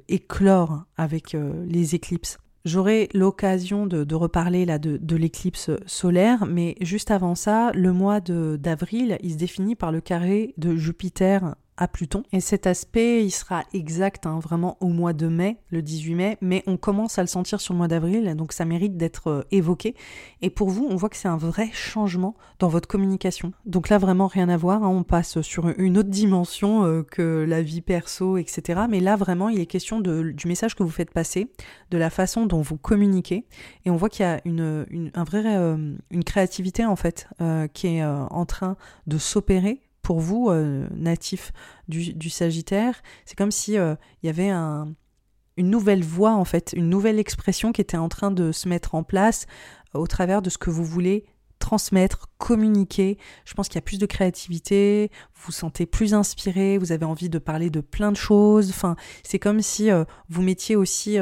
[0.07, 2.37] éclore avec les éclipses.
[2.65, 8.21] J'aurai l'occasion de, reparler là de, de l'éclipse solaire, mais juste avant ça, le mois
[8.21, 12.23] d'avril, il se définit par le carré de Jupiter à Pluton.
[12.31, 16.37] Et cet aspect, il sera exact hein, vraiment au mois de mai, le 18 mai,
[16.41, 19.43] mais on commence à le sentir sur le mois d'avril, donc ça mérite d'être euh,
[19.51, 19.95] évoqué.
[20.41, 23.53] Et pour vous, on voit que c'est un vrai changement dans votre communication.
[23.65, 27.45] Donc là, vraiment rien à voir, hein, on passe sur une autre dimension euh, que
[27.47, 28.83] la vie perso, etc.
[28.89, 31.51] Mais là, vraiment, il est question du message que vous faites passer,
[31.91, 33.45] de la façon dont vous communiquez.
[33.85, 37.27] Et on voit qu'il y a une, une, euh, une créativité, en fait,
[37.73, 38.77] qui est en train
[39.07, 41.51] de s'opérer pour vous, euh, natif
[41.87, 46.89] du, Sagittaire, c'est comme si euh, il y avait une nouvelle voix, en fait, une
[46.89, 49.47] nouvelle expression qui était en train de se mettre en place
[49.95, 51.25] euh, au travers de ce que vous voulez
[51.59, 53.17] transmettre, communiquer.
[53.45, 57.05] Je pense qu'il y a plus de créativité, vous vous sentez plus inspiré, vous avez
[57.05, 58.69] envie de parler de plein de choses.
[58.69, 59.89] Enfin, c'est comme si
[60.27, 61.17] vous mettiez aussi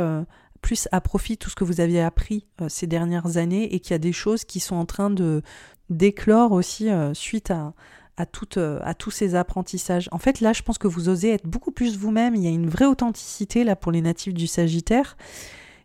[0.61, 3.93] plus à profit tout ce que vous aviez appris ces dernières années et qu'il y
[3.93, 5.43] a des choses qui sont en train de
[5.91, 7.75] d'éclore aussi suite à,
[8.17, 8.25] à,
[8.57, 10.09] euh, à tous ces apprentissages.
[10.11, 12.35] En fait, là, je pense que vous osez être beaucoup plus vous-même.
[12.35, 15.17] Il y a une vraie authenticité là pour les natifs du Sagittaire.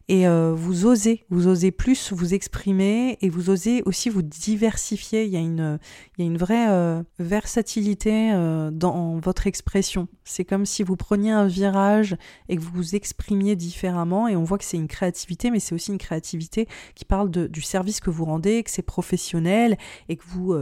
[0.09, 5.24] Et euh, vous osez, vous osez plus vous exprimer et vous osez aussi vous diversifier.
[5.24, 5.81] Il y a une,
[6.16, 8.31] il y a une vraie euh, versatilité
[8.70, 10.07] dans votre expression.
[10.23, 12.16] C'est comme si vous preniez un virage
[12.48, 14.28] et que vous vous exprimiez différemment.
[14.28, 17.61] Et on voit que c'est une créativité, mais c'est aussi une créativité qui parle du
[17.61, 19.77] service que vous rendez, que c'est professionnel
[20.09, 20.55] et que vous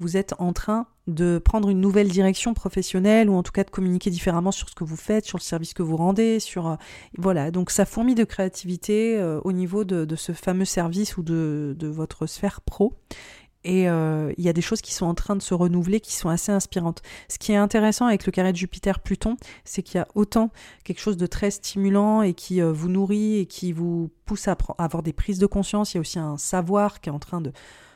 [0.00, 3.70] vous êtes en train de prendre une nouvelle direction professionnelle ou en tout cas de
[3.70, 6.76] communiquer différemment sur ce que vous faites, sur le service que vous rendez, sur euh,
[7.18, 7.50] voilà.
[7.50, 12.26] Donc ça fourmille de créativité euh, au niveau de, ce fameux service ou de, votre
[12.26, 12.94] sphère pro.
[13.66, 16.14] Et euh, il y a des choses qui sont en train de se renouveler, qui
[16.14, 17.00] sont assez inspirantes.
[17.28, 20.50] Ce qui est intéressant avec le carré de Jupiter-Pluton, c'est qu'il y a autant
[20.84, 25.02] quelque chose de très stimulant et qui vous nourrit et qui vous pousse à avoir
[25.02, 25.94] des prises de conscience.
[25.94, 27.52] Il y a aussi un savoir qui est en train de,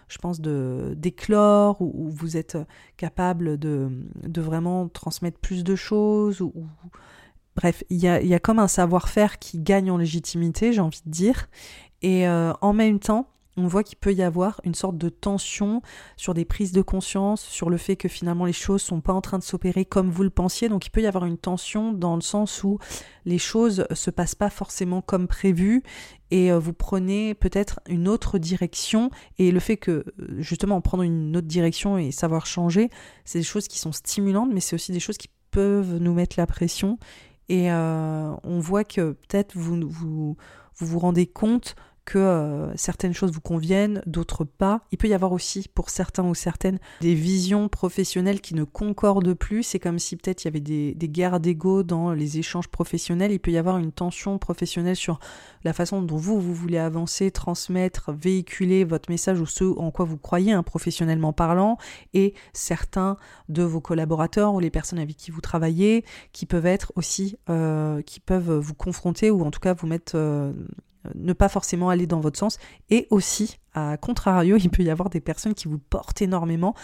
[0.08, 2.58] je pense, de d'éclore, où, vous êtes
[2.96, 3.88] capable de,
[4.22, 6.40] de, vraiment transmettre plus de choses.
[6.40, 6.52] Ou,
[7.56, 11.02] Bref, il y a, y a, comme un savoir-faire qui gagne en légitimité, j'ai envie
[11.04, 11.48] de dire.
[12.02, 13.28] Et euh, en même temps,
[13.58, 15.82] on voit qu'il peut y avoir une sorte de tension
[16.16, 19.20] sur des prises de conscience, sur le fait que finalement les choses sont pas en
[19.20, 20.68] train de s'opérer comme vous le pensiez.
[20.68, 22.78] Donc il peut y avoir une tension dans le sens où
[23.24, 25.82] les choses se passent pas forcément comme prévu
[26.30, 30.04] et euh, vous prenez peut-être une autre direction et le fait que
[30.38, 32.90] justement prendre une autre direction et savoir changer,
[33.24, 36.36] c'est des choses qui sont stimulantes mais c'est aussi des choses qui peuvent nous mettre
[36.38, 36.98] la pression
[37.48, 40.36] et euh, on voit que peut-être vous
[40.80, 41.74] vous rendez compte
[42.08, 44.80] que euh, certaines choses vous conviennent, d'autres pas.
[44.92, 49.34] Il peut y avoir aussi pour certains ou certaines des visions professionnelles qui ne concordent
[49.34, 49.62] plus.
[49.62, 53.30] C'est comme si peut-être il y avait des, guerres d'ego dans les échanges professionnels.
[53.30, 55.20] Il peut y avoir une tension professionnelle sur
[55.64, 60.06] la façon dont vous, vous voulez avancer, transmettre, véhiculer votre message ou ce en quoi
[60.06, 61.76] vous croyez, hein, professionnellement parlant,
[62.14, 63.18] et certains
[63.50, 68.00] de vos collaborateurs ou les personnes avec qui vous travaillez qui peuvent être aussi, euh,
[68.00, 70.12] qui peuvent vous confronter ou en tout cas vous mettre...
[70.14, 70.54] Euh,
[71.14, 72.58] ne pas forcément aller dans votre sens,
[72.90, 73.58] et aussi
[74.00, 76.74] Contrario, il peut y avoir des personnes qui vous portent énormément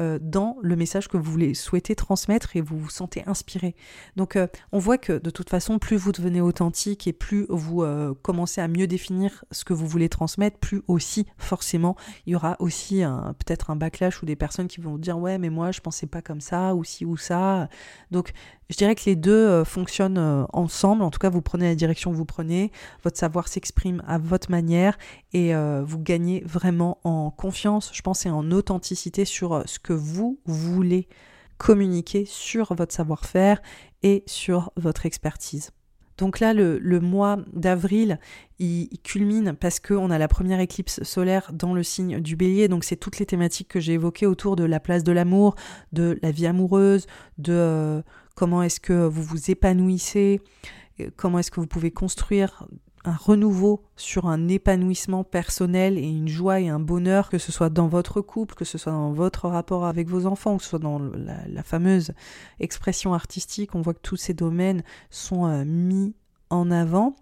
[0.00, 3.74] euh, dans le message que vous voulez souhaiter transmettre et vous vous sentez inspiré.
[4.16, 7.82] Donc euh, on voit que de toute façon, plus vous devenez authentique et plus vous
[7.82, 12.36] euh, commencez à mieux définir ce que vous voulez transmettre, plus aussi forcément il y
[12.36, 13.02] aura aussi
[13.38, 16.22] peut-être un backlash ou des personnes qui vont dire ouais mais moi je pensais pas
[16.22, 17.68] comme ça ou si ou ça.
[18.10, 18.32] Donc
[18.70, 21.02] je dirais que les deux fonctionnent ensemble.
[21.02, 22.72] En tout cas, vous prenez la direction que vous prenez,
[23.02, 24.96] votre savoir s'exprime à votre manière
[25.34, 30.38] et vous gagnez vraiment en confiance, je pense, et en authenticité sur ce que vous
[30.44, 31.08] voulez
[31.58, 33.60] communiquer sur votre savoir-faire
[34.02, 35.70] et sur votre expertise.
[36.16, 38.20] Donc là, le, mois d'avril,
[38.60, 42.68] il, culmine parce qu'on a la première éclipse solaire dans le signe du bélier.
[42.68, 45.56] Donc c'est toutes les thématiques que j'ai évoquées autour de la place de l'amour,
[45.92, 47.06] de la vie amoureuse,
[47.38, 48.02] de euh,
[48.36, 50.40] comment est-ce que vous vous épanouissez,
[51.00, 52.68] euh, comment est-ce que vous pouvez construire
[53.04, 57.68] un renouveau sur un épanouissement personnel et une joie et un bonheur, que ce soit
[57.68, 60.78] dans votre couple, que ce soit dans votre rapport avec vos enfants, que ce soit
[60.78, 62.12] dans la, fameuse
[62.60, 66.14] expression artistique, on voit que tous ces domaines sont euh, mis
[66.50, 67.14] en avant.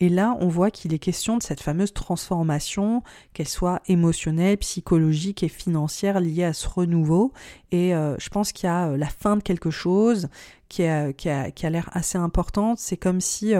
[0.00, 3.02] Et là, on voit qu'il est question de cette fameuse transformation,
[3.32, 7.32] qu'elle soit émotionnelle, psychologique et financière liée à ce renouveau.
[7.70, 10.28] Et euh, je pense qu'il y a euh, la fin de quelque chose
[10.68, 12.78] qui a, qui a, qui a l'air assez importante.
[12.78, 13.54] C'est comme si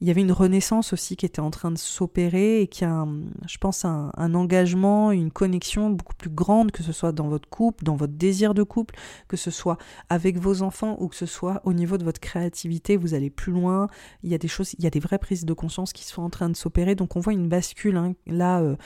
[0.00, 3.06] il y avait une renaissance aussi qui était en train de s'opérer et qui a,
[3.48, 7.84] je pense, un, engagement, une connexion beaucoup plus grande, que ce soit dans votre couple,
[7.84, 8.94] dans votre désir de couple,
[9.26, 9.76] que ce soit
[10.08, 13.52] avec vos enfants ou que ce soit au niveau de votre créativité, vous allez plus
[13.52, 13.88] loin.
[14.22, 16.22] Il y a des choses, il y a des vraies prises de conscience qui sont
[16.22, 16.94] en train de s'opérer.
[16.94, 18.76] Donc on voit une bascule hein, là euh,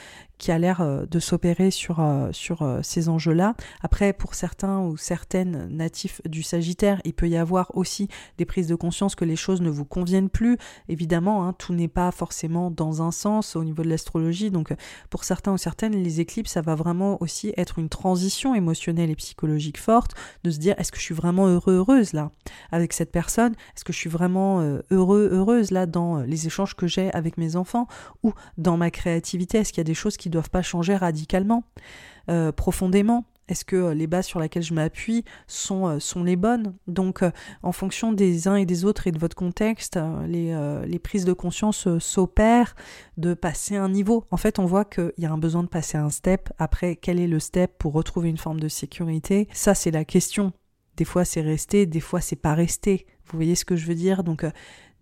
[0.43, 3.55] qui a l'air euh, de s'opérer sur, euh, sur ces enjeux-là.
[3.81, 8.09] Après, pour certains ou certaines natifs du Sagittaire, il peut y avoir aussi
[8.39, 10.59] des prises de conscience que les choses ne vous conviennent plus.
[10.89, 14.51] Évidemment, hein, tout n'est pas forcément dans un sens au niveau de l'astrologie.
[14.51, 14.74] Donc,
[15.10, 19.16] pour certains ou certaines, les éclipses, ça va vraiment aussi être une transition émotionnelle et
[19.16, 20.12] psychologique forte,
[20.43, 22.32] de se dire est-ce que je suis vraiment heureux, heureuse là
[22.73, 23.52] avec cette personne?
[23.77, 27.12] Est-ce que je suis vraiment euh, heureux, heureuse là dans euh, les échanges que j'ai
[27.12, 27.86] avec mes enfants?
[28.24, 30.96] Ou dans ma créativité Est-ce qu'il y a des choses qui ne doivent pas changer
[30.96, 31.64] radicalement,
[32.30, 36.36] euh, profondément est-ce que euh, les bases sur lesquelles je m'appuie sont, euh, sont les
[36.36, 36.74] bonnes?
[36.86, 37.22] Donc,
[37.62, 40.56] en fonction des uns et des autres et de votre contexte, les,
[40.86, 42.74] les prises de conscience s'opèrent
[43.16, 44.24] de passer un niveau.
[44.30, 46.50] En fait, on voit qu'il y a un besoin de passer un step.
[46.59, 49.48] Après, quel est le step pour retrouver une forme de sécurité?
[49.52, 50.52] Ça, c'est la question.
[50.96, 53.06] Des fois, c'est rester, des fois, c'est pas rester.
[53.26, 54.24] Vous voyez ce que je veux dire?
[54.24, 54.46] Donc,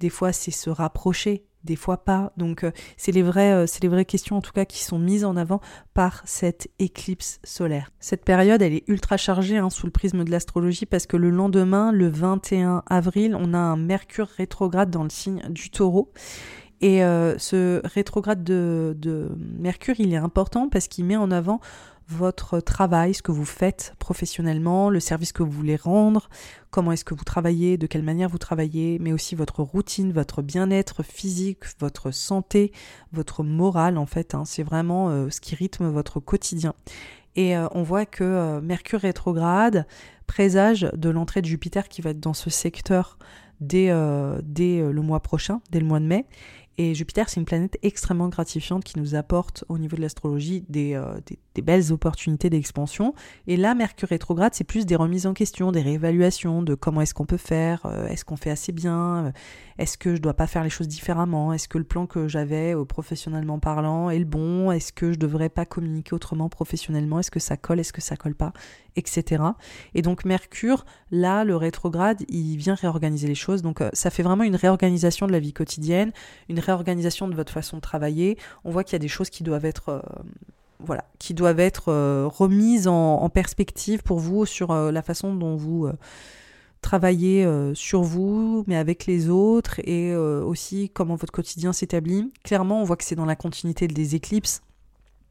[0.00, 2.32] des fois, c'est se rapprocher, des fois pas.
[2.36, 4.98] Donc euh, c'est les vraies euh, c'est les vraies questions en tout cas qui sont
[4.98, 5.60] mises en avant
[5.94, 7.90] par cette éclipse solaire.
[8.00, 11.30] Cette période, elle est ultra chargée hein, sous le prisme de l'astrologie parce que le
[11.30, 16.12] lendemain, le 21 avril, on a un Mercure rétrograde dans le signe du Taureau.
[16.80, 19.28] Et euh, ce rétrograde de, de
[19.58, 21.60] Mercure, il est important parce qu'il met en avant
[22.10, 26.28] votre travail, ce que vous faites professionnellement, le service que vous voulez rendre,
[26.70, 30.42] comment est-ce que vous travaillez, de quelle manière vous travaillez, mais aussi votre routine, votre
[30.42, 32.72] bien-être physique, votre santé,
[33.12, 34.34] votre morale en fait.
[34.34, 34.44] Hein.
[34.44, 36.74] c'est vraiment euh, ce qui rythme votre quotidien.
[37.36, 39.86] Et euh, on voit que euh, Mercure rétrograde
[40.26, 43.18] présage de l'entrée de Jupiter qui va être dans ce secteur
[43.60, 43.92] dès,
[44.42, 46.24] dès le mois prochain, dès le mois de mai.
[46.78, 50.94] Et Jupiter, c'est une planète extrêmement gratifiante qui nous apporte au niveau de l'astrologie des,
[50.94, 51.20] euh,
[51.54, 53.12] des, belles opportunités d'expansion.
[53.46, 57.12] Et là, Mercure rétrograde, c'est plus des remises en question, des réévaluations de comment est-ce
[57.12, 59.32] qu'on peut faire, euh, est-ce qu'on fait assez bien, euh,
[59.80, 62.74] est-ce que je dois pas faire les choses différemment, est-ce que le plan que j'avais
[62.86, 67.40] professionnellement parlant est le bon, est-ce que je devrais pas communiquer autrement professionnellement, est-ce que
[67.40, 68.52] ça colle, est-ce que ça colle pas,
[68.96, 69.42] etc.
[69.94, 73.62] Et donc Mercure, là, le rétrograde, il vient réorganiser les choses.
[73.62, 76.12] Donc ça fait vraiment une réorganisation de la vie quotidienne,
[76.48, 78.38] une réorganisation de votre façon de travailler.
[78.64, 80.00] On voit qu'il y a des choses qui doivent être euh,
[80.78, 85.56] voilà, qui doivent être euh, remises en, perspective pour vous sur euh, la façon dont
[85.56, 85.88] vous
[86.80, 92.32] travaillez sur vous, mais avec les autres, et aussi comment votre quotidien s'établit.
[92.44, 94.62] Clairement, on voit que c'est dans la continuité des éclipses.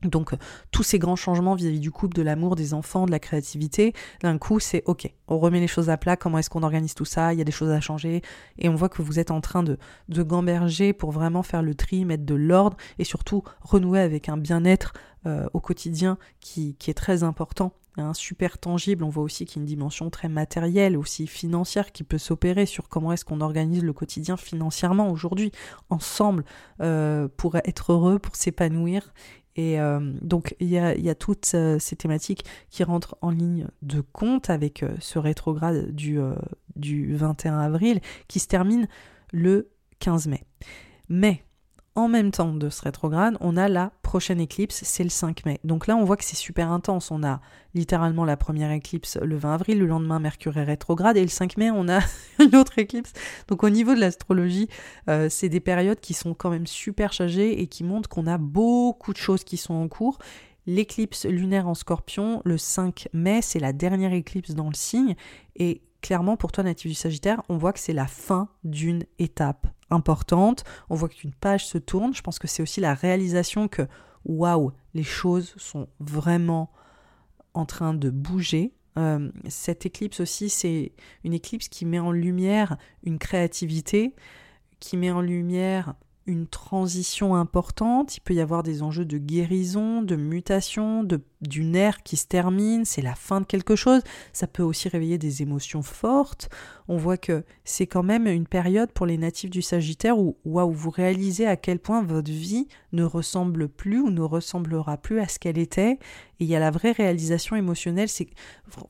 [0.03, 0.33] Donc
[0.71, 4.37] tous ces grands changements vis-à-vis du couple, de l'amour, des enfants, de la créativité, d'un
[4.37, 7.33] coup c'est ok, on remet les choses à plat, comment est-ce qu'on organise tout ça,
[7.33, 8.21] il y a des choses à changer,
[8.57, 9.77] et on voit que vous êtes en train de,
[10.07, 14.37] de gamberger pour vraiment faire le tri, mettre de l'ordre, et surtout renouer avec un
[14.37, 14.93] bien-être
[15.25, 19.59] euh, au quotidien qui, est très important, un super tangible, on voit aussi qu'il y
[19.59, 23.83] a une dimension très matérielle, aussi financière qui peut s'opérer sur comment est-ce qu'on organise
[23.83, 25.51] le quotidien financièrement aujourd'hui,
[25.89, 26.43] ensemble,
[26.81, 29.13] euh, pour être heureux, pour s'épanouir
[29.55, 33.99] et euh, donc il y a, toutes euh, ces thématiques qui rentrent en ligne de
[33.99, 36.19] compte avec ce rétrograde du,
[36.75, 38.87] du 21 avril qui se termine
[39.33, 40.45] le 15 mai.
[41.09, 41.43] Mais
[41.95, 45.59] en même temps de ce rétrograde, on a la prochaine éclipse, c'est le 5 mai.
[45.63, 47.11] Donc là, on voit que c'est super intense.
[47.11, 47.41] On a
[47.73, 51.57] littéralement la première éclipse le 20 avril, le lendemain, Mercure est rétrograde, et le 5
[51.57, 51.99] mai, on a
[52.39, 53.13] une autre éclipse.
[53.47, 54.69] Donc au niveau de l'astrologie,
[55.09, 58.37] euh, c'est des périodes qui sont quand même super chargées et qui montrent qu'on a
[58.37, 60.19] beaucoup de choses qui sont en cours.
[60.65, 65.15] L'éclipse lunaire en scorpion, le 5 mai, c'est la dernière éclipse dans le signe,
[65.55, 69.67] et clairement, pour toi, natif du Sagittaire, on voit que c'est la fin d'une étape
[69.89, 70.63] importante.
[70.89, 72.13] On voit qu'une page se tourne.
[72.13, 73.83] Je pense que c'est aussi la réalisation que,
[74.25, 76.71] waouh, les choses sont vraiment
[77.53, 78.73] en train de bouger.
[78.97, 80.91] Euh, cette éclipse aussi, c'est
[81.23, 84.15] une éclipse qui met en lumière une créativité,
[84.79, 85.93] qui met en lumière
[86.25, 91.75] une transition importante, il peut y avoir des enjeux de guérison, de mutation, de, d'une
[91.75, 94.01] ère qui se termine, c'est la fin de quelque chose,
[94.33, 96.49] ça peut aussi réveiller des émotions fortes.
[96.87, 100.71] On voit que c'est quand même une période pour les natifs du Sagittaire où, où
[100.71, 105.27] vous réalisez à quel point votre vie ne ressemble plus ou ne ressemblera plus à
[105.27, 105.93] ce qu'elle était.
[106.39, 108.09] Et il y a la vraie réalisation émotionnelle.
[108.09, 108.27] C'est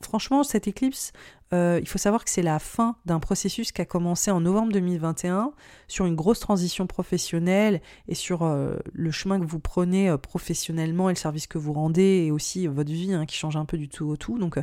[0.00, 1.12] franchement cette éclipse,
[1.52, 4.72] euh, il faut savoir que c'est la fin d'un processus qui a commencé en novembre
[4.72, 5.52] 2021
[5.88, 11.10] sur une grosse transition professionnelle et sur euh, le chemin que vous prenez euh, professionnellement
[11.10, 12.30] et le service que vous rendez
[12.66, 14.38] votre vie hein, qui change un peu du tout au tout.
[14.38, 14.58] Donc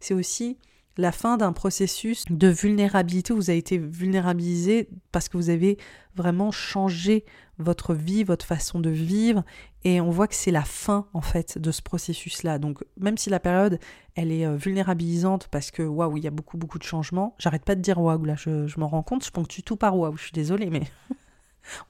[0.00, 0.58] c'est aussi
[0.96, 5.78] la fin d'un processus de vulnérabilité vous avez été vulnérabilisé parce que vous avez
[6.14, 7.24] vraiment changé
[7.58, 9.44] votre vie, votre façon de vivre
[9.84, 12.58] et on voit que c'est la fin en fait de ce processus-là.
[12.58, 13.78] Donc même si la période
[14.14, 17.64] elle est euh, vulnérabilisante parce que waouh il y a beaucoup beaucoup de changements, j'arrête
[17.64, 20.16] pas de dire waouh là je, je m'en rends compte, je ponctue tout par waouh,
[20.16, 20.82] je suis désolée mais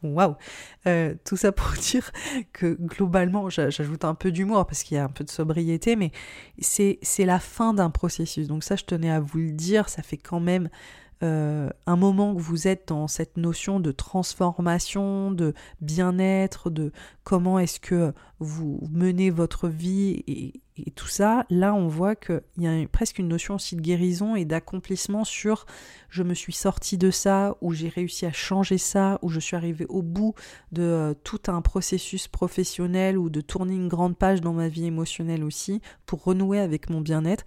[0.02, 0.36] Waouh
[0.86, 2.10] euh, Tout ça pour dire
[2.52, 6.12] que globalement, j'ajoute un peu d'humour parce qu'il y a un peu de sobriété, mais
[6.60, 8.48] c'est la fin d'un processus.
[8.48, 10.68] Donc ça, je tenais à vous le dire, ça fait quand même
[11.22, 15.52] euh, un moment que vous êtes dans cette notion de transformation, de
[15.82, 16.92] bien-être, de
[17.24, 20.62] comment est-ce que vous menez votre vie et,
[20.96, 24.46] tout ça, là on voit qu'il y a presque une notion aussi de guérison et
[24.46, 25.66] d'accomplissement sur
[26.08, 29.56] je me suis sorti de ça, ou j'ai réussi à changer ça, ou je suis
[29.56, 30.34] arrivé au bout
[30.72, 34.86] de euh, tout un processus professionnel ou de tourner une grande page dans ma vie
[34.86, 37.44] émotionnelle aussi pour renouer avec mon bien-être.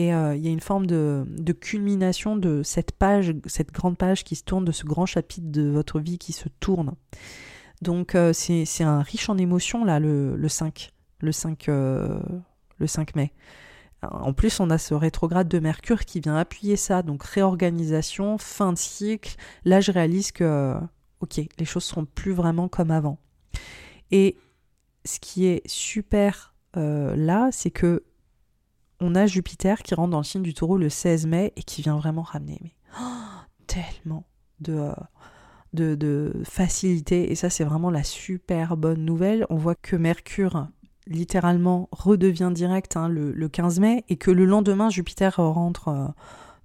[0.00, 4.24] Et euh, il y a une forme de, culmination de cette page, cette grande page
[4.24, 6.94] qui se tourne, de ce grand chapitre de votre vie qui se tourne.
[7.82, 10.90] Donc euh, c'est un riche en émotions là, le, 5,
[11.20, 12.18] le 5, euh,
[12.78, 13.34] le 5 mai.
[14.00, 18.72] En plus, on a ce rétrograde de Mercure qui vient appuyer ça, donc réorganisation, fin
[18.72, 19.36] de cycle.
[19.66, 20.76] Là, je réalise que,
[21.20, 23.18] ok, les choses seront plus vraiment comme avant.
[24.12, 24.38] Et
[25.04, 28.02] ce qui est super là, c'est que
[29.00, 31.82] on a Jupiter qui rentre dans le signe du taureau le 16 mai et qui
[31.82, 32.74] vient vraiment ramener
[33.66, 34.24] tellement
[34.68, 34.92] euh,
[35.72, 37.30] de, de, facilité.
[37.30, 39.46] Et ça, c'est vraiment la super bonne nouvelle.
[39.50, 40.68] On voit que Mercure,
[41.06, 45.88] littéralement, redevient direct hein, le, 15 mai et que le lendemain, Jupiter rentre.
[45.88, 46.08] Euh,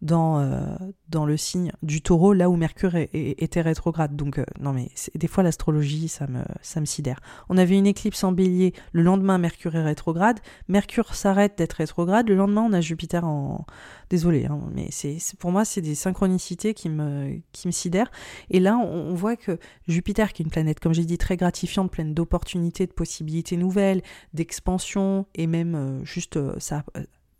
[0.02, 0.76] dans, euh,
[1.10, 4.16] dans le signe du taureau, là où Mercure était rétrograde.
[4.16, 7.20] Donc, euh, non, mais des fois, l'astrologie, ça me, ça me sidère.
[7.50, 10.40] On avait une éclipse en bélier, le lendemain, Mercure est rétrograde.
[10.68, 13.66] Mercure s'arrête d'être rétrograde, le lendemain, on a Jupiter en.
[14.12, 18.12] Désolé, hein, mais c'est pour moi, c'est des synchronicités qui me, qui me sidèrent.
[18.52, 19.58] Et là, on, voit que
[19.88, 24.04] Jupiter, qui est une planète, comme j'ai dit, très gratifiante, pleine d'opportunités, de possibilités nouvelles,
[24.36, 26.84] d'expansion, et même euh, juste ça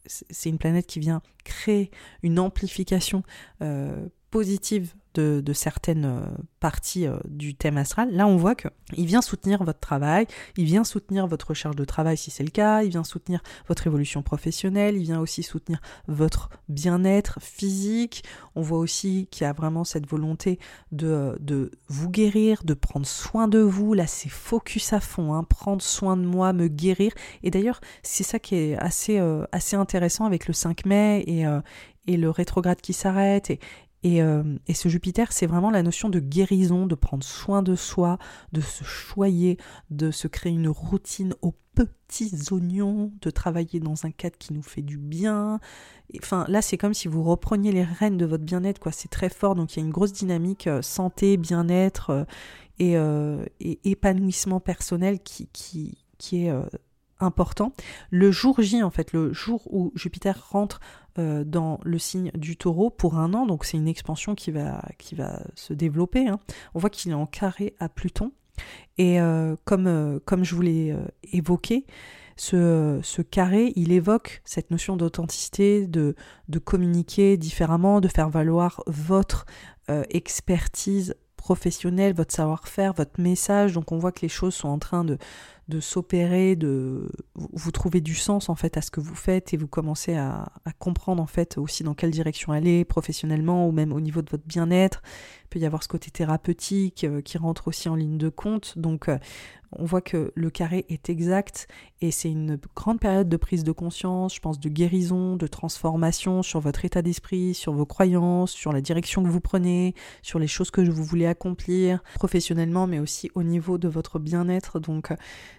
[0.08, 1.92] c'est une planète qui vient créer
[2.24, 3.24] une amplification
[3.62, 6.22] euh, positive de, certaines euh,
[6.60, 10.28] parties euh, du thème astral, là on voit qu'il vient soutenir votre travail,
[10.58, 13.88] il vient soutenir votre recherche de travail si c'est le cas, il vient soutenir votre
[13.88, 18.24] évolution professionnelle, il vient aussi soutenir votre bien-être physique.
[18.56, 20.60] On voit aussi qu'il y a vraiment cette volonté
[20.92, 23.94] de, de vous guérir, de prendre soin de vous.
[23.94, 27.14] Là c'est focus à fond, hein, prendre soin de moi, me guérir.
[27.44, 31.46] Et d'ailleurs c'est ça qui est assez, euh, assez intéressant avec le 5 mai et,
[32.08, 33.60] et le rétrograde qui s'arrête et,
[34.06, 38.18] euh, et, ce Jupiter, c'est vraiment la notion de guérison, de prendre soin de soi,
[38.52, 39.58] de se choyer,
[39.90, 44.62] de se créer une routine aux petits oignons, de travailler dans un cadre qui nous
[44.62, 45.60] fait du bien.
[46.18, 48.92] Enfin, là, c'est comme si vous repreniez les rênes de votre bien-être, quoi.
[48.92, 52.28] C'est très fort, donc il y a une grosse dynamique euh, santé, bien-être
[52.82, 55.98] euh, et, épanouissement personnel qui,
[56.32, 56.52] est
[57.26, 57.74] important.
[58.10, 60.80] Le jour J, en fait, le jour où Jupiter rentre
[61.18, 64.84] euh, dans le signe du taureau pour un an, donc c'est une expansion qui va,
[65.56, 66.28] se développer.
[66.28, 66.40] Hein.
[66.74, 68.32] On voit qu'il est en carré à Pluton.
[68.98, 70.96] Et euh, comme, euh, comme je vous l'ai
[71.32, 71.86] évoqué,
[72.36, 76.16] ce, carré, il évoque cette notion d'authenticité, de,
[76.50, 79.46] de communiquer différemment, de faire valoir votre
[80.10, 81.16] expertise
[81.46, 83.74] professionnel, votre savoir-faire, votre message.
[83.74, 85.20] Donc on voit que les choses sont en train de,
[85.68, 89.58] de s'opérer, de vous trouvez du sens en fait à ce que vous faites et
[89.58, 90.46] vous commencez à,
[90.78, 94.46] comprendre en fait aussi dans quelle direction aller professionnellement ou même au niveau de votre
[94.46, 95.02] bien-être.
[95.46, 98.78] Il peut y avoir ce côté thérapeutique euh, qui rentre aussi en ligne de compte.
[98.78, 99.18] Donc euh,
[99.72, 101.68] on voit que le carré est exact
[102.02, 106.44] et c'est une grande période de prise de conscience, je pense de guérison, de transformation
[106.44, 110.48] sur votre état d'esprit, sur vos croyances, sur la direction que vous prenez, sur les
[110.48, 114.80] choses que vous voulez accomplir professionnellement mais aussi au niveau de votre bien-être.
[114.80, 115.12] Donc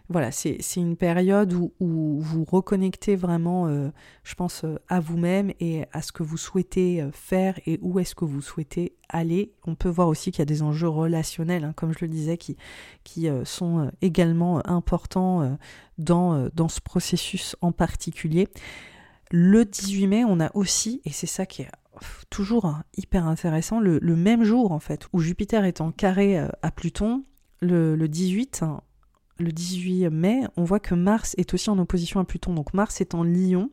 [0.09, 3.91] voilà, c'est une période où, vous reconnectez vraiment, euh,
[4.23, 7.99] je pense, euh, à vous-même et à ce que vous souhaitez euh, faire et où
[7.99, 9.53] est-ce que vous souhaitez aller.
[9.67, 12.37] On peut voir aussi qu'il y a des enjeux relationnels, hein, comme je le disais,
[12.37, 12.57] qui,
[13.03, 15.59] qui sont également importants
[15.99, 18.49] dans, dans ce processus en particulier.
[19.31, 21.71] Le 18 mai, on a aussi, et c'est ça qui est
[22.31, 26.71] toujours hein, hyper intéressant, le, même jour en fait, où Jupiter est en carré à
[26.71, 27.25] Pluton,
[27.61, 28.63] le, le 18,
[29.39, 32.55] le 18 mai, on voit que Mars est aussi en opposition à Pluton.
[32.55, 33.71] Donc Mars est en Lion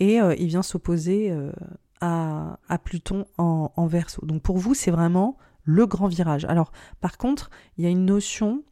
[0.00, 1.52] et euh, il vient s'opposer euh,
[2.00, 4.24] à, Pluton en, Verseau.
[4.26, 6.44] Donc pour vous, c'est vraiment le grand virage.
[6.46, 8.62] Alors par contre, il y a une notion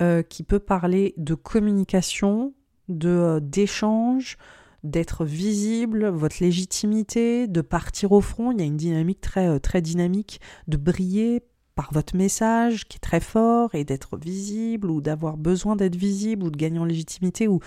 [0.00, 2.54] euh, qui peut parler de communication,
[2.88, 4.36] de d'échange,
[4.82, 8.52] d'être visible, votre légitimité, de partir au front.
[8.52, 11.42] Il y a une dynamique très très dynamique, de briller
[11.74, 16.44] par votre message qui est très fort et d'être visible ou d'avoir besoin d'être visible
[16.44, 17.60] ou de gagner en légitimité ou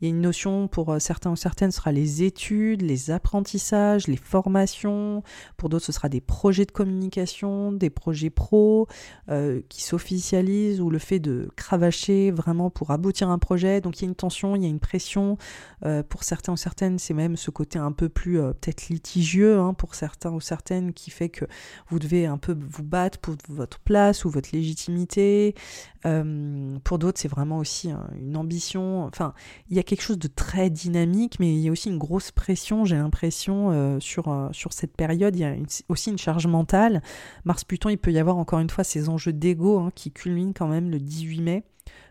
[0.00, 3.10] il y a une notion pour euh, certains ou certaines, ce sera les études, les
[3.10, 5.22] apprentissages, les formations.
[5.58, 8.88] Pour d'autres, ce sera des projets de communication, des projets pro
[9.28, 13.82] euh, qui s'officialisent ou le fait de cravacher vraiment pour aboutir un projet.
[13.82, 15.36] Donc il y a une tension, il y a une pression.
[15.84, 19.74] Euh, pour certains ou certaines, c'est même ce côté un peu plus peut-être litigieux hein,
[19.74, 21.44] pour certains ou certaines qui fait que
[21.88, 25.54] vous devez un peu vous battre pour votre place ou votre légitimité.
[26.02, 29.04] pour d'autres, c'est vraiment aussi hein, une ambition.
[29.04, 29.34] Enfin,
[29.68, 32.30] il y a quelque chose de très dynamique, mais il y a aussi une grosse
[32.30, 35.34] pression, j'ai l'impression, euh, sur, euh, sur cette période.
[35.34, 35.56] Il y a
[35.88, 37.02] aussi une charge mentale.
[37.44, 40.68] Mars-Pluton, il peut y avoir encore une fois ces enjeux d'ego hein, qui culminent quand
[40.68, 41.64] même le 18 mai.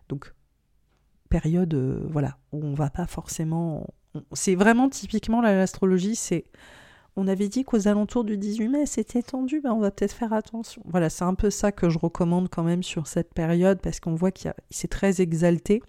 [0.09, 0.33] Donc,
[1.29, 3.87] période euh, voilà, où on va pas forcément.
[4.33, 6.47] C'est vraiment typiquement l'astrologie, c'est.
[7.15, 10.33] On avait dit qu'aux alentours du 18 mai, c'était tendu, ben on va peut-être faire
[10.33, 10.81] attention.
[10.85, 14.15] Voilà, c'est un peu ça que je recommande quand même sur cette période parce qu'on
[14.15, 15.81] voit qu'il c'est très exalté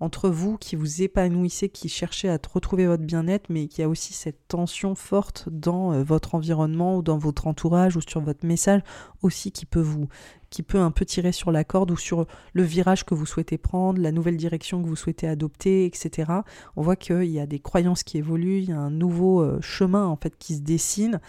[0.00, 4.12] entre vous qui vous épanouissez, qui cherchez à retrouver votre bien-être, mais qui a aussi
[4.12, 8.82] cette tension forte dans euh, votre environnement ou dans votre entourage ou sur votre message
[9.22, 10.08] aussi qui peut vous
[10.50, 13.58] qui peut un peu tirer sur la corde ou sur le virage que vous souhaitez
[13.58, 16.32] prendre, la nouvelle direction que vous souhaitez adopter, etc.
[16.74, 19.60] On voit qu'il y a des croyances qui évoluent, il y a un nouveau euh,
[19.60, 21.20] chemin en fait qui se dessine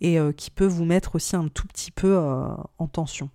[0.00, 3.30] et euh, qui peut vous mettre aussi un tout petit peu en tension.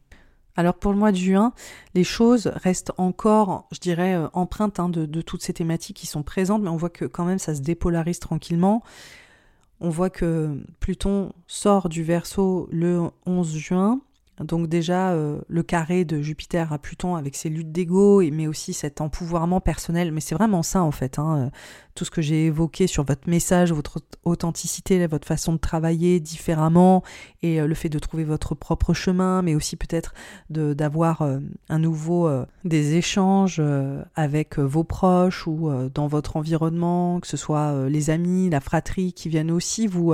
[0.55, 1.53] Alors pour le mois de juin,
[1.95, 6.07] les choses restent encore, je dirais, euh, empreintes hein, de, de, toutes ces thématiques qui
[6.07, 8.83] sont présentes, mais on voit que quand même ça se dépolarise tranquillement.
[9.79, 13.99] On voit que Pluton sort du Verseau le 11 juin,
[14.39, 18.73] donc déjà, euh, le carré de Jupiter à Pluton avec ses luttes d'ego, mais aussi
[18.73, 20.11] cet empouvoirment personnel.
[20.11, 21.49] Mais c'est vraiment ça en fait, hein, euh,
[21.93, 27.03] tout ce que j'ai évoqué sur votre message, votre authenticité, votre façon de travailler différemment,
[27.43, 30.15] et euh, le fait de trouver votre propre chemin, mais aussi peut-être
[30.49, 31.21] d'avoir
[31.69, 32.29] un nouveau
[32.63, 33.61] des échanges
[34.15, 39.29] avec vos proches ou dans votre environnement, que ce soit les amis, la fratrie, qui
[39.29, 40.13] viennent aussi vous,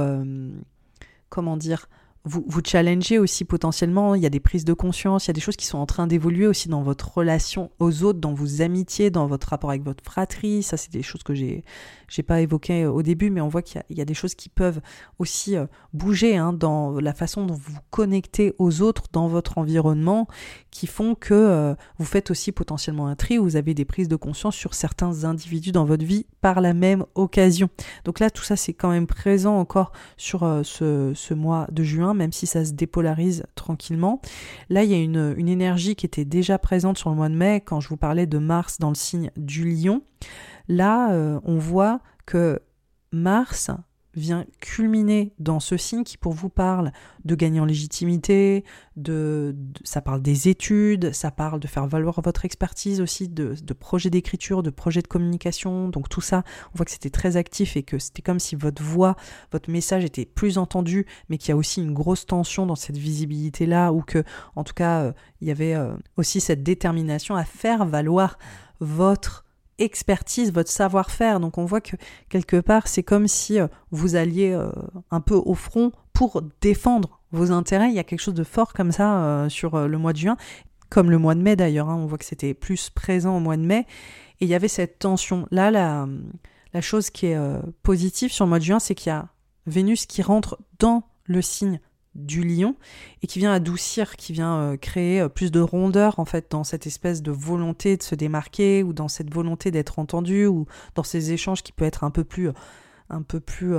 [1.29, 1.87] comment dire,
[2.25, 5.33] vous, vous challengez aussi potentiellement, il y a des prises de conscience, il y a
[5.33, 8.61] des choses qui sont en train d'évoluer aussi dans votre relation aux autres, dans vos
[8.61, 10.61] amitiés, dans votre rapport avec votre fratrie.
[10.63, 11.63] Ça, c'est des choses que j'ai
[12.09, 14.81] j'ai pas évoquées au début, mais on voit qu'il y, a des choses qui peuvent
[15.19, 19.57] aussi euh, bouger hein, dans la façon dont vous vous connectez aux autres dans votre
[19.57, 20.27] environnement,
[20.71, 24.15] qui font que euh, vous faites aussi potentiellement un tri, vous avez des prises de
[24.15, 27.69] conscience sur certains individus dans votre vie par la même occasion.
[28.05, 32.08] Donc là, tout ça, c'est quand même présent encore sur euh, ce mois de juin
[32.13, 34.21] même si ça se dépolarise tranquillement.
[34.69, 37.61] Là, il y a une, énergie qui était déjà présente sur le mois de mai
[37.61, 40.01] quand je vous parlais de Mars dans le signe du lion.
[40.67, 42.61] Là, euh, on voit que
[43.11, 43.71] Mars
[44.19, 46.91] vient culminer dans ce signe qui pour vous parle
[47.25, 48.63] de gagner en légitimité,
[48.95, 54.09] de, ça parle des études, ça parle de faire valoir votre expertise aussi, de, projets
[54.09, 55.89] d'écriture, de projets de communication.
[55.89, 56.43] Donc tout ça,
[56.73, 59.15] on voit que c'était très actif et que c'était comme si votre voix,
[59.51, 62.97] votre message était plus entendu, mais qu'il y a aussi une grosse tension dans cette
[62.97, 64.23] visibilité-là, ou que
[64.55, 68.37] en tout cas, euh, il y avait euh, aussi cette détermination à faire valoir
[68.79, 69.45] votre
[69.79, 71.39] expertise, votre savoir-faire.
[71.39, 71.95] Donc on voit que
[72.29, 74.69] quelque part, c'est comme si euh, vous alliez euh,
[75.11, 77.89] un peu au front pour défendre vos intérêts.
[77.89, 80.37] Il y a quelque chose de fort comme ça sur le mois de juin,
[80.89, 81.89] comme le mois de mai d'ailleurs.
[81.89, 81.95] Hein.
[81.95, 83.85] on voit que c'était plus présent au mois de mai.
[84.41, 85.47] Et il y avait cette tension.
[85.51, 87.37] Là, la chose qui est
[87.83, 89.27] positive sur le mois de juin, c'est qu'il y a
[89.67, 91.79] Vénus qui rentre dans le signe
[92.19, 92.75] du lion
[93.21, 96.63] et qui vient adoucir, qui vient euh, créer euh, plus de rondeur en fait dans
[96.63, 100.65] cette espèce de volonté de se démarquer ou dans cette volonté d'être entendu ou
[100.95, 102.53] dans ces échanges qui peut être un peu plus euh,
[103.09, 103.75] un peu plus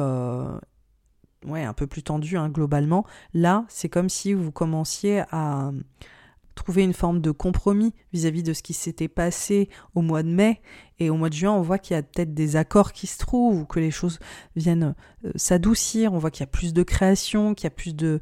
[1.47, 3.07] ouais un peu plus tendu hein, globalement.
[3.35, 5.71] Là c'est comme si vous commenciez à
[6.61, 10.61] trouver une forme de compromis vis-à-vis de ce qui s'était passé au mois de mai.
[10.99, 13.17] Et au mois de juin, on voit qu'il y a peut-être des accords qui se
[13.17, 14.19] trouvent ou que les choses
[14.57, 16.13] viennent euh, s'adoucir.
[16.13, 18.21] On voit qu'il y a plus de création, qu'il y a plus de,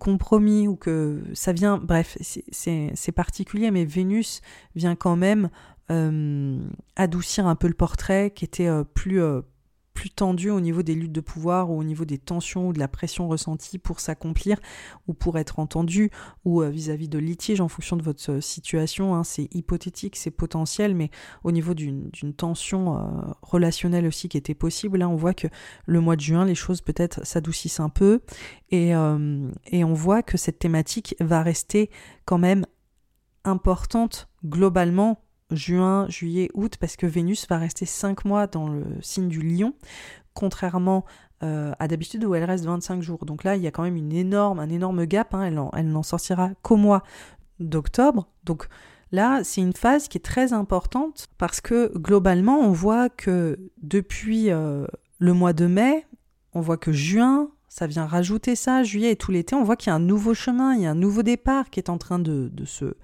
[0.00, 1.78] compromis ou que ça vient.
[1.78, 4.40] Bref, c'est particulier, mais Vénus
[4.74, 5.48] vient quand même
[5.92, 6.58] euh,
[6.96, 9.22] adoucir un peu le portrait qui était euh, plus,
[9.94, 12.78] plus tendu au niveau des luttes de pouvoir ou au niveau des tensions ou de
[12.78, 14.58] la pression ressentie pour s'accomplir
[15.06, 16.10] ou pour être entendu
[16.44, 19.14] ou euh, vis-à-vis de litiges en fonction de votre euh, situation.
[19.14, 19.24] Hein.
[19.24, 21.10] c'est hypothétique, c'est potentiel, mais
[21.44, 23.00] au niveau d'une tension euh,
[23.42, 25.46] relationnelle aussi qui était possible, là on voit que
[25.86, 28.20] le mois de juin, les choses peut-être s'adoucissent un peu
[28.70, 31.90] et on voit que cette thématique va rester
[32.24, 32.66] quand même
[33.44, 35.23] importante globalement
[35.54, 39.74] juin, juillet, août, parce que Vénus va rester 5 mois dans le signe du lion,
[40.34, 41.04] contrairement
[41.42, 43.26] euh, à d'habitude où elle reste 25 jours.
[43.26, 45.70] Donc là, il y a quand même une énorme, un énorme gap, hein.
[45.74, 47.02] elle, n'en sortira qu'au mois
[47.60, 48.28] d'octobre.
[48.44, 48.68] Donc
[49.12, 54.50] là, c'est une phase qui est très importante parce que globalement, on voit que depuis
[54.50, 54.86] euh,
[55.18, 56.06] le mois de mai,
[56.54, 59.90] on voit que juin, ça vient rajouter ça, juillet et tout l'été, on voit qu'il
[59.90, 62.18] y a un nouveau chemin, il y a un nouveau départ qui est en train
[62.20, 62.94] de se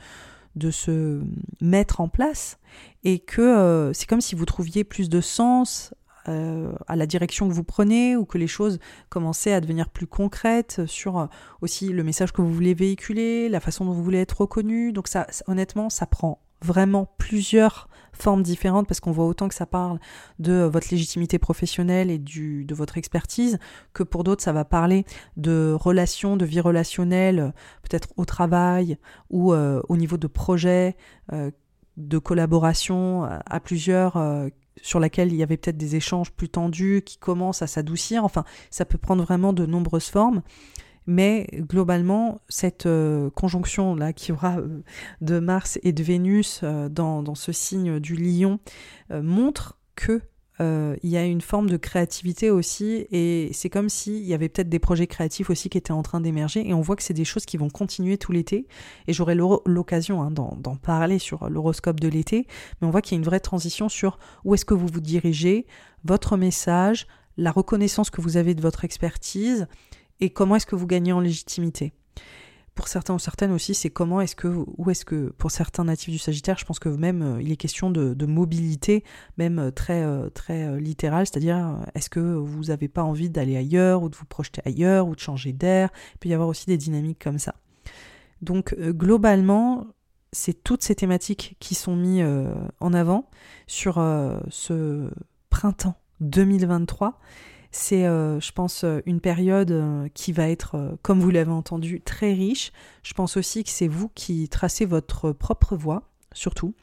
[0.57, 1.21] de se
[1.61, 2.59] mettre en place
[3.05, 5.95] et que euh, c'est comme si vous trouviez plus de sens
[6.29, 8.79] euh, à la direction que vous prenez ou que les choses
[9.09, 11.27] commençaient à devenir plus concrètes sur euh,
[11.63, 14.93] aussi le message que vous voulez véhiculer, la façon dont vous voulez être reconnu.
[14.93, 19.67] Donc ça, honnêtement, ça prend vraiment plusieurs formes différentes parce qu'on voit autant que ça
[19.67, 19.99] parle
[20.39, 23.59] de votre légitimité professionnelle et du, de votre expertise
[23.93, 25.05] que pour d'autres ça va parler
[25.37, 28.99] de relations, de vie relationnelle, peut-être au travail
[29.31, 30.97] ou euh, au niveau de projets,
[31.33, 31.51] euh,
[31.97, 34.49] de collaboration à plusieurs euh,
[34.83, 38.25] sur laquelle il y avait peut-être des échanges plus tendus qui commencent à s'adoucir.
[38.25, 40.43] Enfin, ça peut prendre vraiment de nombreuses formes.
[41.07, 44.83] Mais globalement, cette euh, conjonction-là qui aura euh,
[45.21, 48.59] de Mars et de Vénus euh, dans, ce signe du lion
[49.11, 50.21] montre que
[51.03, 53.07] il y a une forme de créativité aussi.
[53.11, 56.21] Et c'est comme s'il y avait peut-être des projets créatifs aussi qui étaient en train
[56.21, 56.69] d'émerger.
[56.69, 58.67] Et on voit que c'est des choses qui vont continuer tout l'été.
[59.07, 62.47] Et j'aurai l'occasion hein, d'en parler sur l'horoscope de l'été.
[62.81, 65.01] Mais on voit qu'il y a une vraie transition sur où est-ce que vous vous
[65.01, 65.67] dirigez,
[66.05, 67.07] votre message,
[67.39, 69.67] la reconnaissance que vous avez de votre expertise
[70.21, 71.93] et comment est-ce que vous gagnez en légitimité?
[72.75, 76.11] Pour certains ou certaines aussi, c'est comment est-ce que, où est-ce que, pour certains natifs
[76.11, 79.05] du Sagittaire, je pense que même euh, il est question de, mobilité,
[79.39, 84.03] même euh, très, euh, très littérale, c'est-à-dire est-ce que vous n'avez pas envie d'aller ailleurs
[84.03, 85.91] ou de vous projeter ailleurs ou de changer d'air?
[86.15, 87.55] Il peut y avoir aussi des dynamiques comme ça.
[88.41, 89.87] Donc globalement,
[90.33, 92.25] c'est toutes ces thématiques qui sont mises
[92.81, 93.29] en avant
[93.67, 93.97] sur
[94.49, 95.11] ce
[95.51, 97.21] printemps 2023
[97.73, 102.01] c'est, euh, je pense, euh, une période euh, qui va être, comme vous l'avez entendu,
[102.01, 102.73] très riche.
[103.03, 106.03] Je pense aussi que c'est vous qui tracez votre propre voie,
[106.33, 106.75] surtout.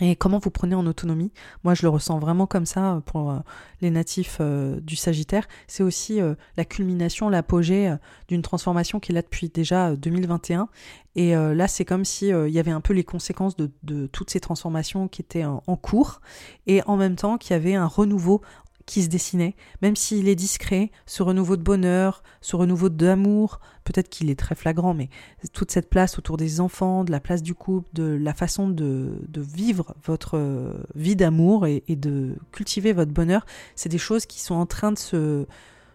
[0.00, 1.32] Et comment vous prenez en autonomie?
[1.64, 3.38] Moi, je le ressens vraiment comme ça pour
[3.82, 5.46] les natifs du Sagittaire.
[5.66, 6.18] C'est aussi
[6.56, 7.94] la culmination, l'apogée
[8.26, 10.68] d'une transformation qui est là depuis déjà 2021.
[11.14, 14.40] Et là, c'est comme si il y avait un peu les conséquences de, toutes ces
[14.40, 16.22] transformations qui étaient en, en cours,
[16.66, 18.40] et en même temps qu'il y avait un renouveau
[18.86, 24.08] qui se dessinait, même s'il est discret, ce renouveau de bonheur, ce renouveau d'amour, peut-être
[24.08, 25.08] qu'il est très flagrant, mais
[25.52, 29.22] toute cette place autour des enfants, de la place du couple, de la façon de,
[29.36, 33.46] vivre votre euh, vie d'amour et, de cultiver votre bonheur,
[33.76, 35.46] c'est des choses qui sont en train de se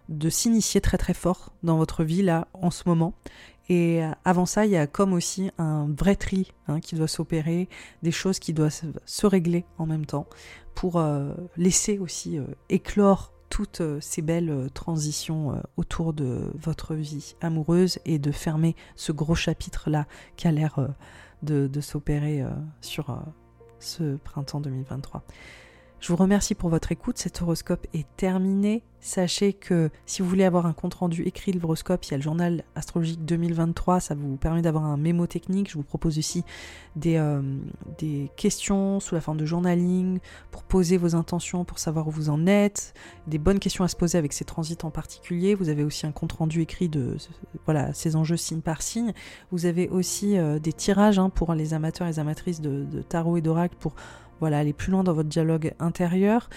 [0.08, 3.12] de s'initier très très fort dans votre vie là en ce moment
[3.68, 7.08] et euh, avant ça, il y a comme aussi un vrai tri hein, qui doit
[7.08, 7.68] s'opérer,
[8.02, 10.26] des choses qui doivent se régler en même temps
[10.74, 17.98] pour euh, laisser aussi euh, éclore toutes ces belles transitions autour de votre vie amoureuse
[18.04, 20.86] et de fermer ce gros chapitre-là qui a l'air
[21.42, 22.44] de, de s'opérer
[22.82, 23.22] sur
[23.80, 25.24] ce printemps 2023.
[26.00, 27.18] Je vous remercie pour votre écoute.
[27.18, 28.84] Cet horoscope est terminé.
[29.00, 32.22] Sachez que si vous voulez avoir un compte-rendu écrit de l'horoscope, il y a le
[32.22, 33.98] journal astrologique 2023.
[33.98, 35.70] Ça vous permet d'avoir un mémo technique.
[35.70, 36.44] Je vous propose aussi
[36.94, 37.42] des, euh,
[37.98, 40.20] des questions sous la forme de journaling
[40.52, 42.94] pour poser vos intentions, pour savoir où vous en êtes.
[43.26, 45.56] Des bonnes questions à se poser avec ces transits en particulier.
[45.56, 47.16] Vous avez aussi un compte-rendu écrit de
[47.64, 49.14] voilà, ces enjeux signe par signe.
[49.50, 53.02] Vous avez aussi euh, des tirages hein, pour les amateurs et les amatrices de, de
[53.02, 53.94] tarot et d'oracle pour
[54.40, 56.48] voilà, aller plus loin dans votre dialogue intérieur.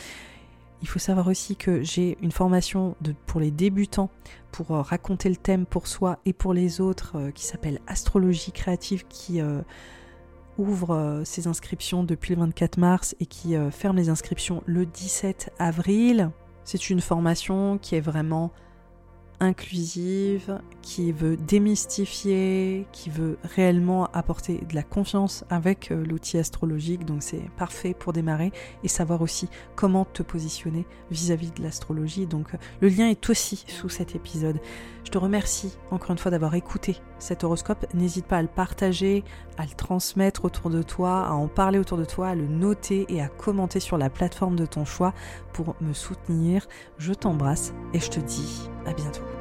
[0.82, 2.96] Il faut savoir aussi que j'ai une formation
[3.28, 4.10] pour les débutants
[4.52, 8.52] pour euh, raconter le thème pour soi et pour les autres euh, qui s'appelle Astrologie
[8.52, 9.62] créative qui euh,
[10.58, 16.30] ouvre ses inscriptions depuis le 24 mars et qui ferme les inscriptions le 17 avril.
[16.66, 18.52] C'est une formation qui est vraiment
[19.42, 27.06] inclusive, qui veut démystifier, qui veut réellement apporter de la confiance avec euh, l'outil astrologique.
[27.06, 28.52] Donc c'est parfait pour démarrer
[28.84, 32.28] et savoir aussi comment te positionner vis-à-vis de l'astrologie.
[32.28, 34.60] Donc euh, le lien est aussi sous cet épisode.
[35.04, 37.88] Je te remercie encore une fois d'avoir écouté cet horoscope.
[37.96, 39.24] N'hésite pas à le partager,
[39.58, 43.08] à le transmettre autour de toi, à en parler autour de toi, à le noter
[43.10, 45.16] et à commenter sur la plateforme de ton choix
[45.52, 46.68] pour me soutenir.
[47.00, 49.41] Je t'embrasse et je te dis à bientôt.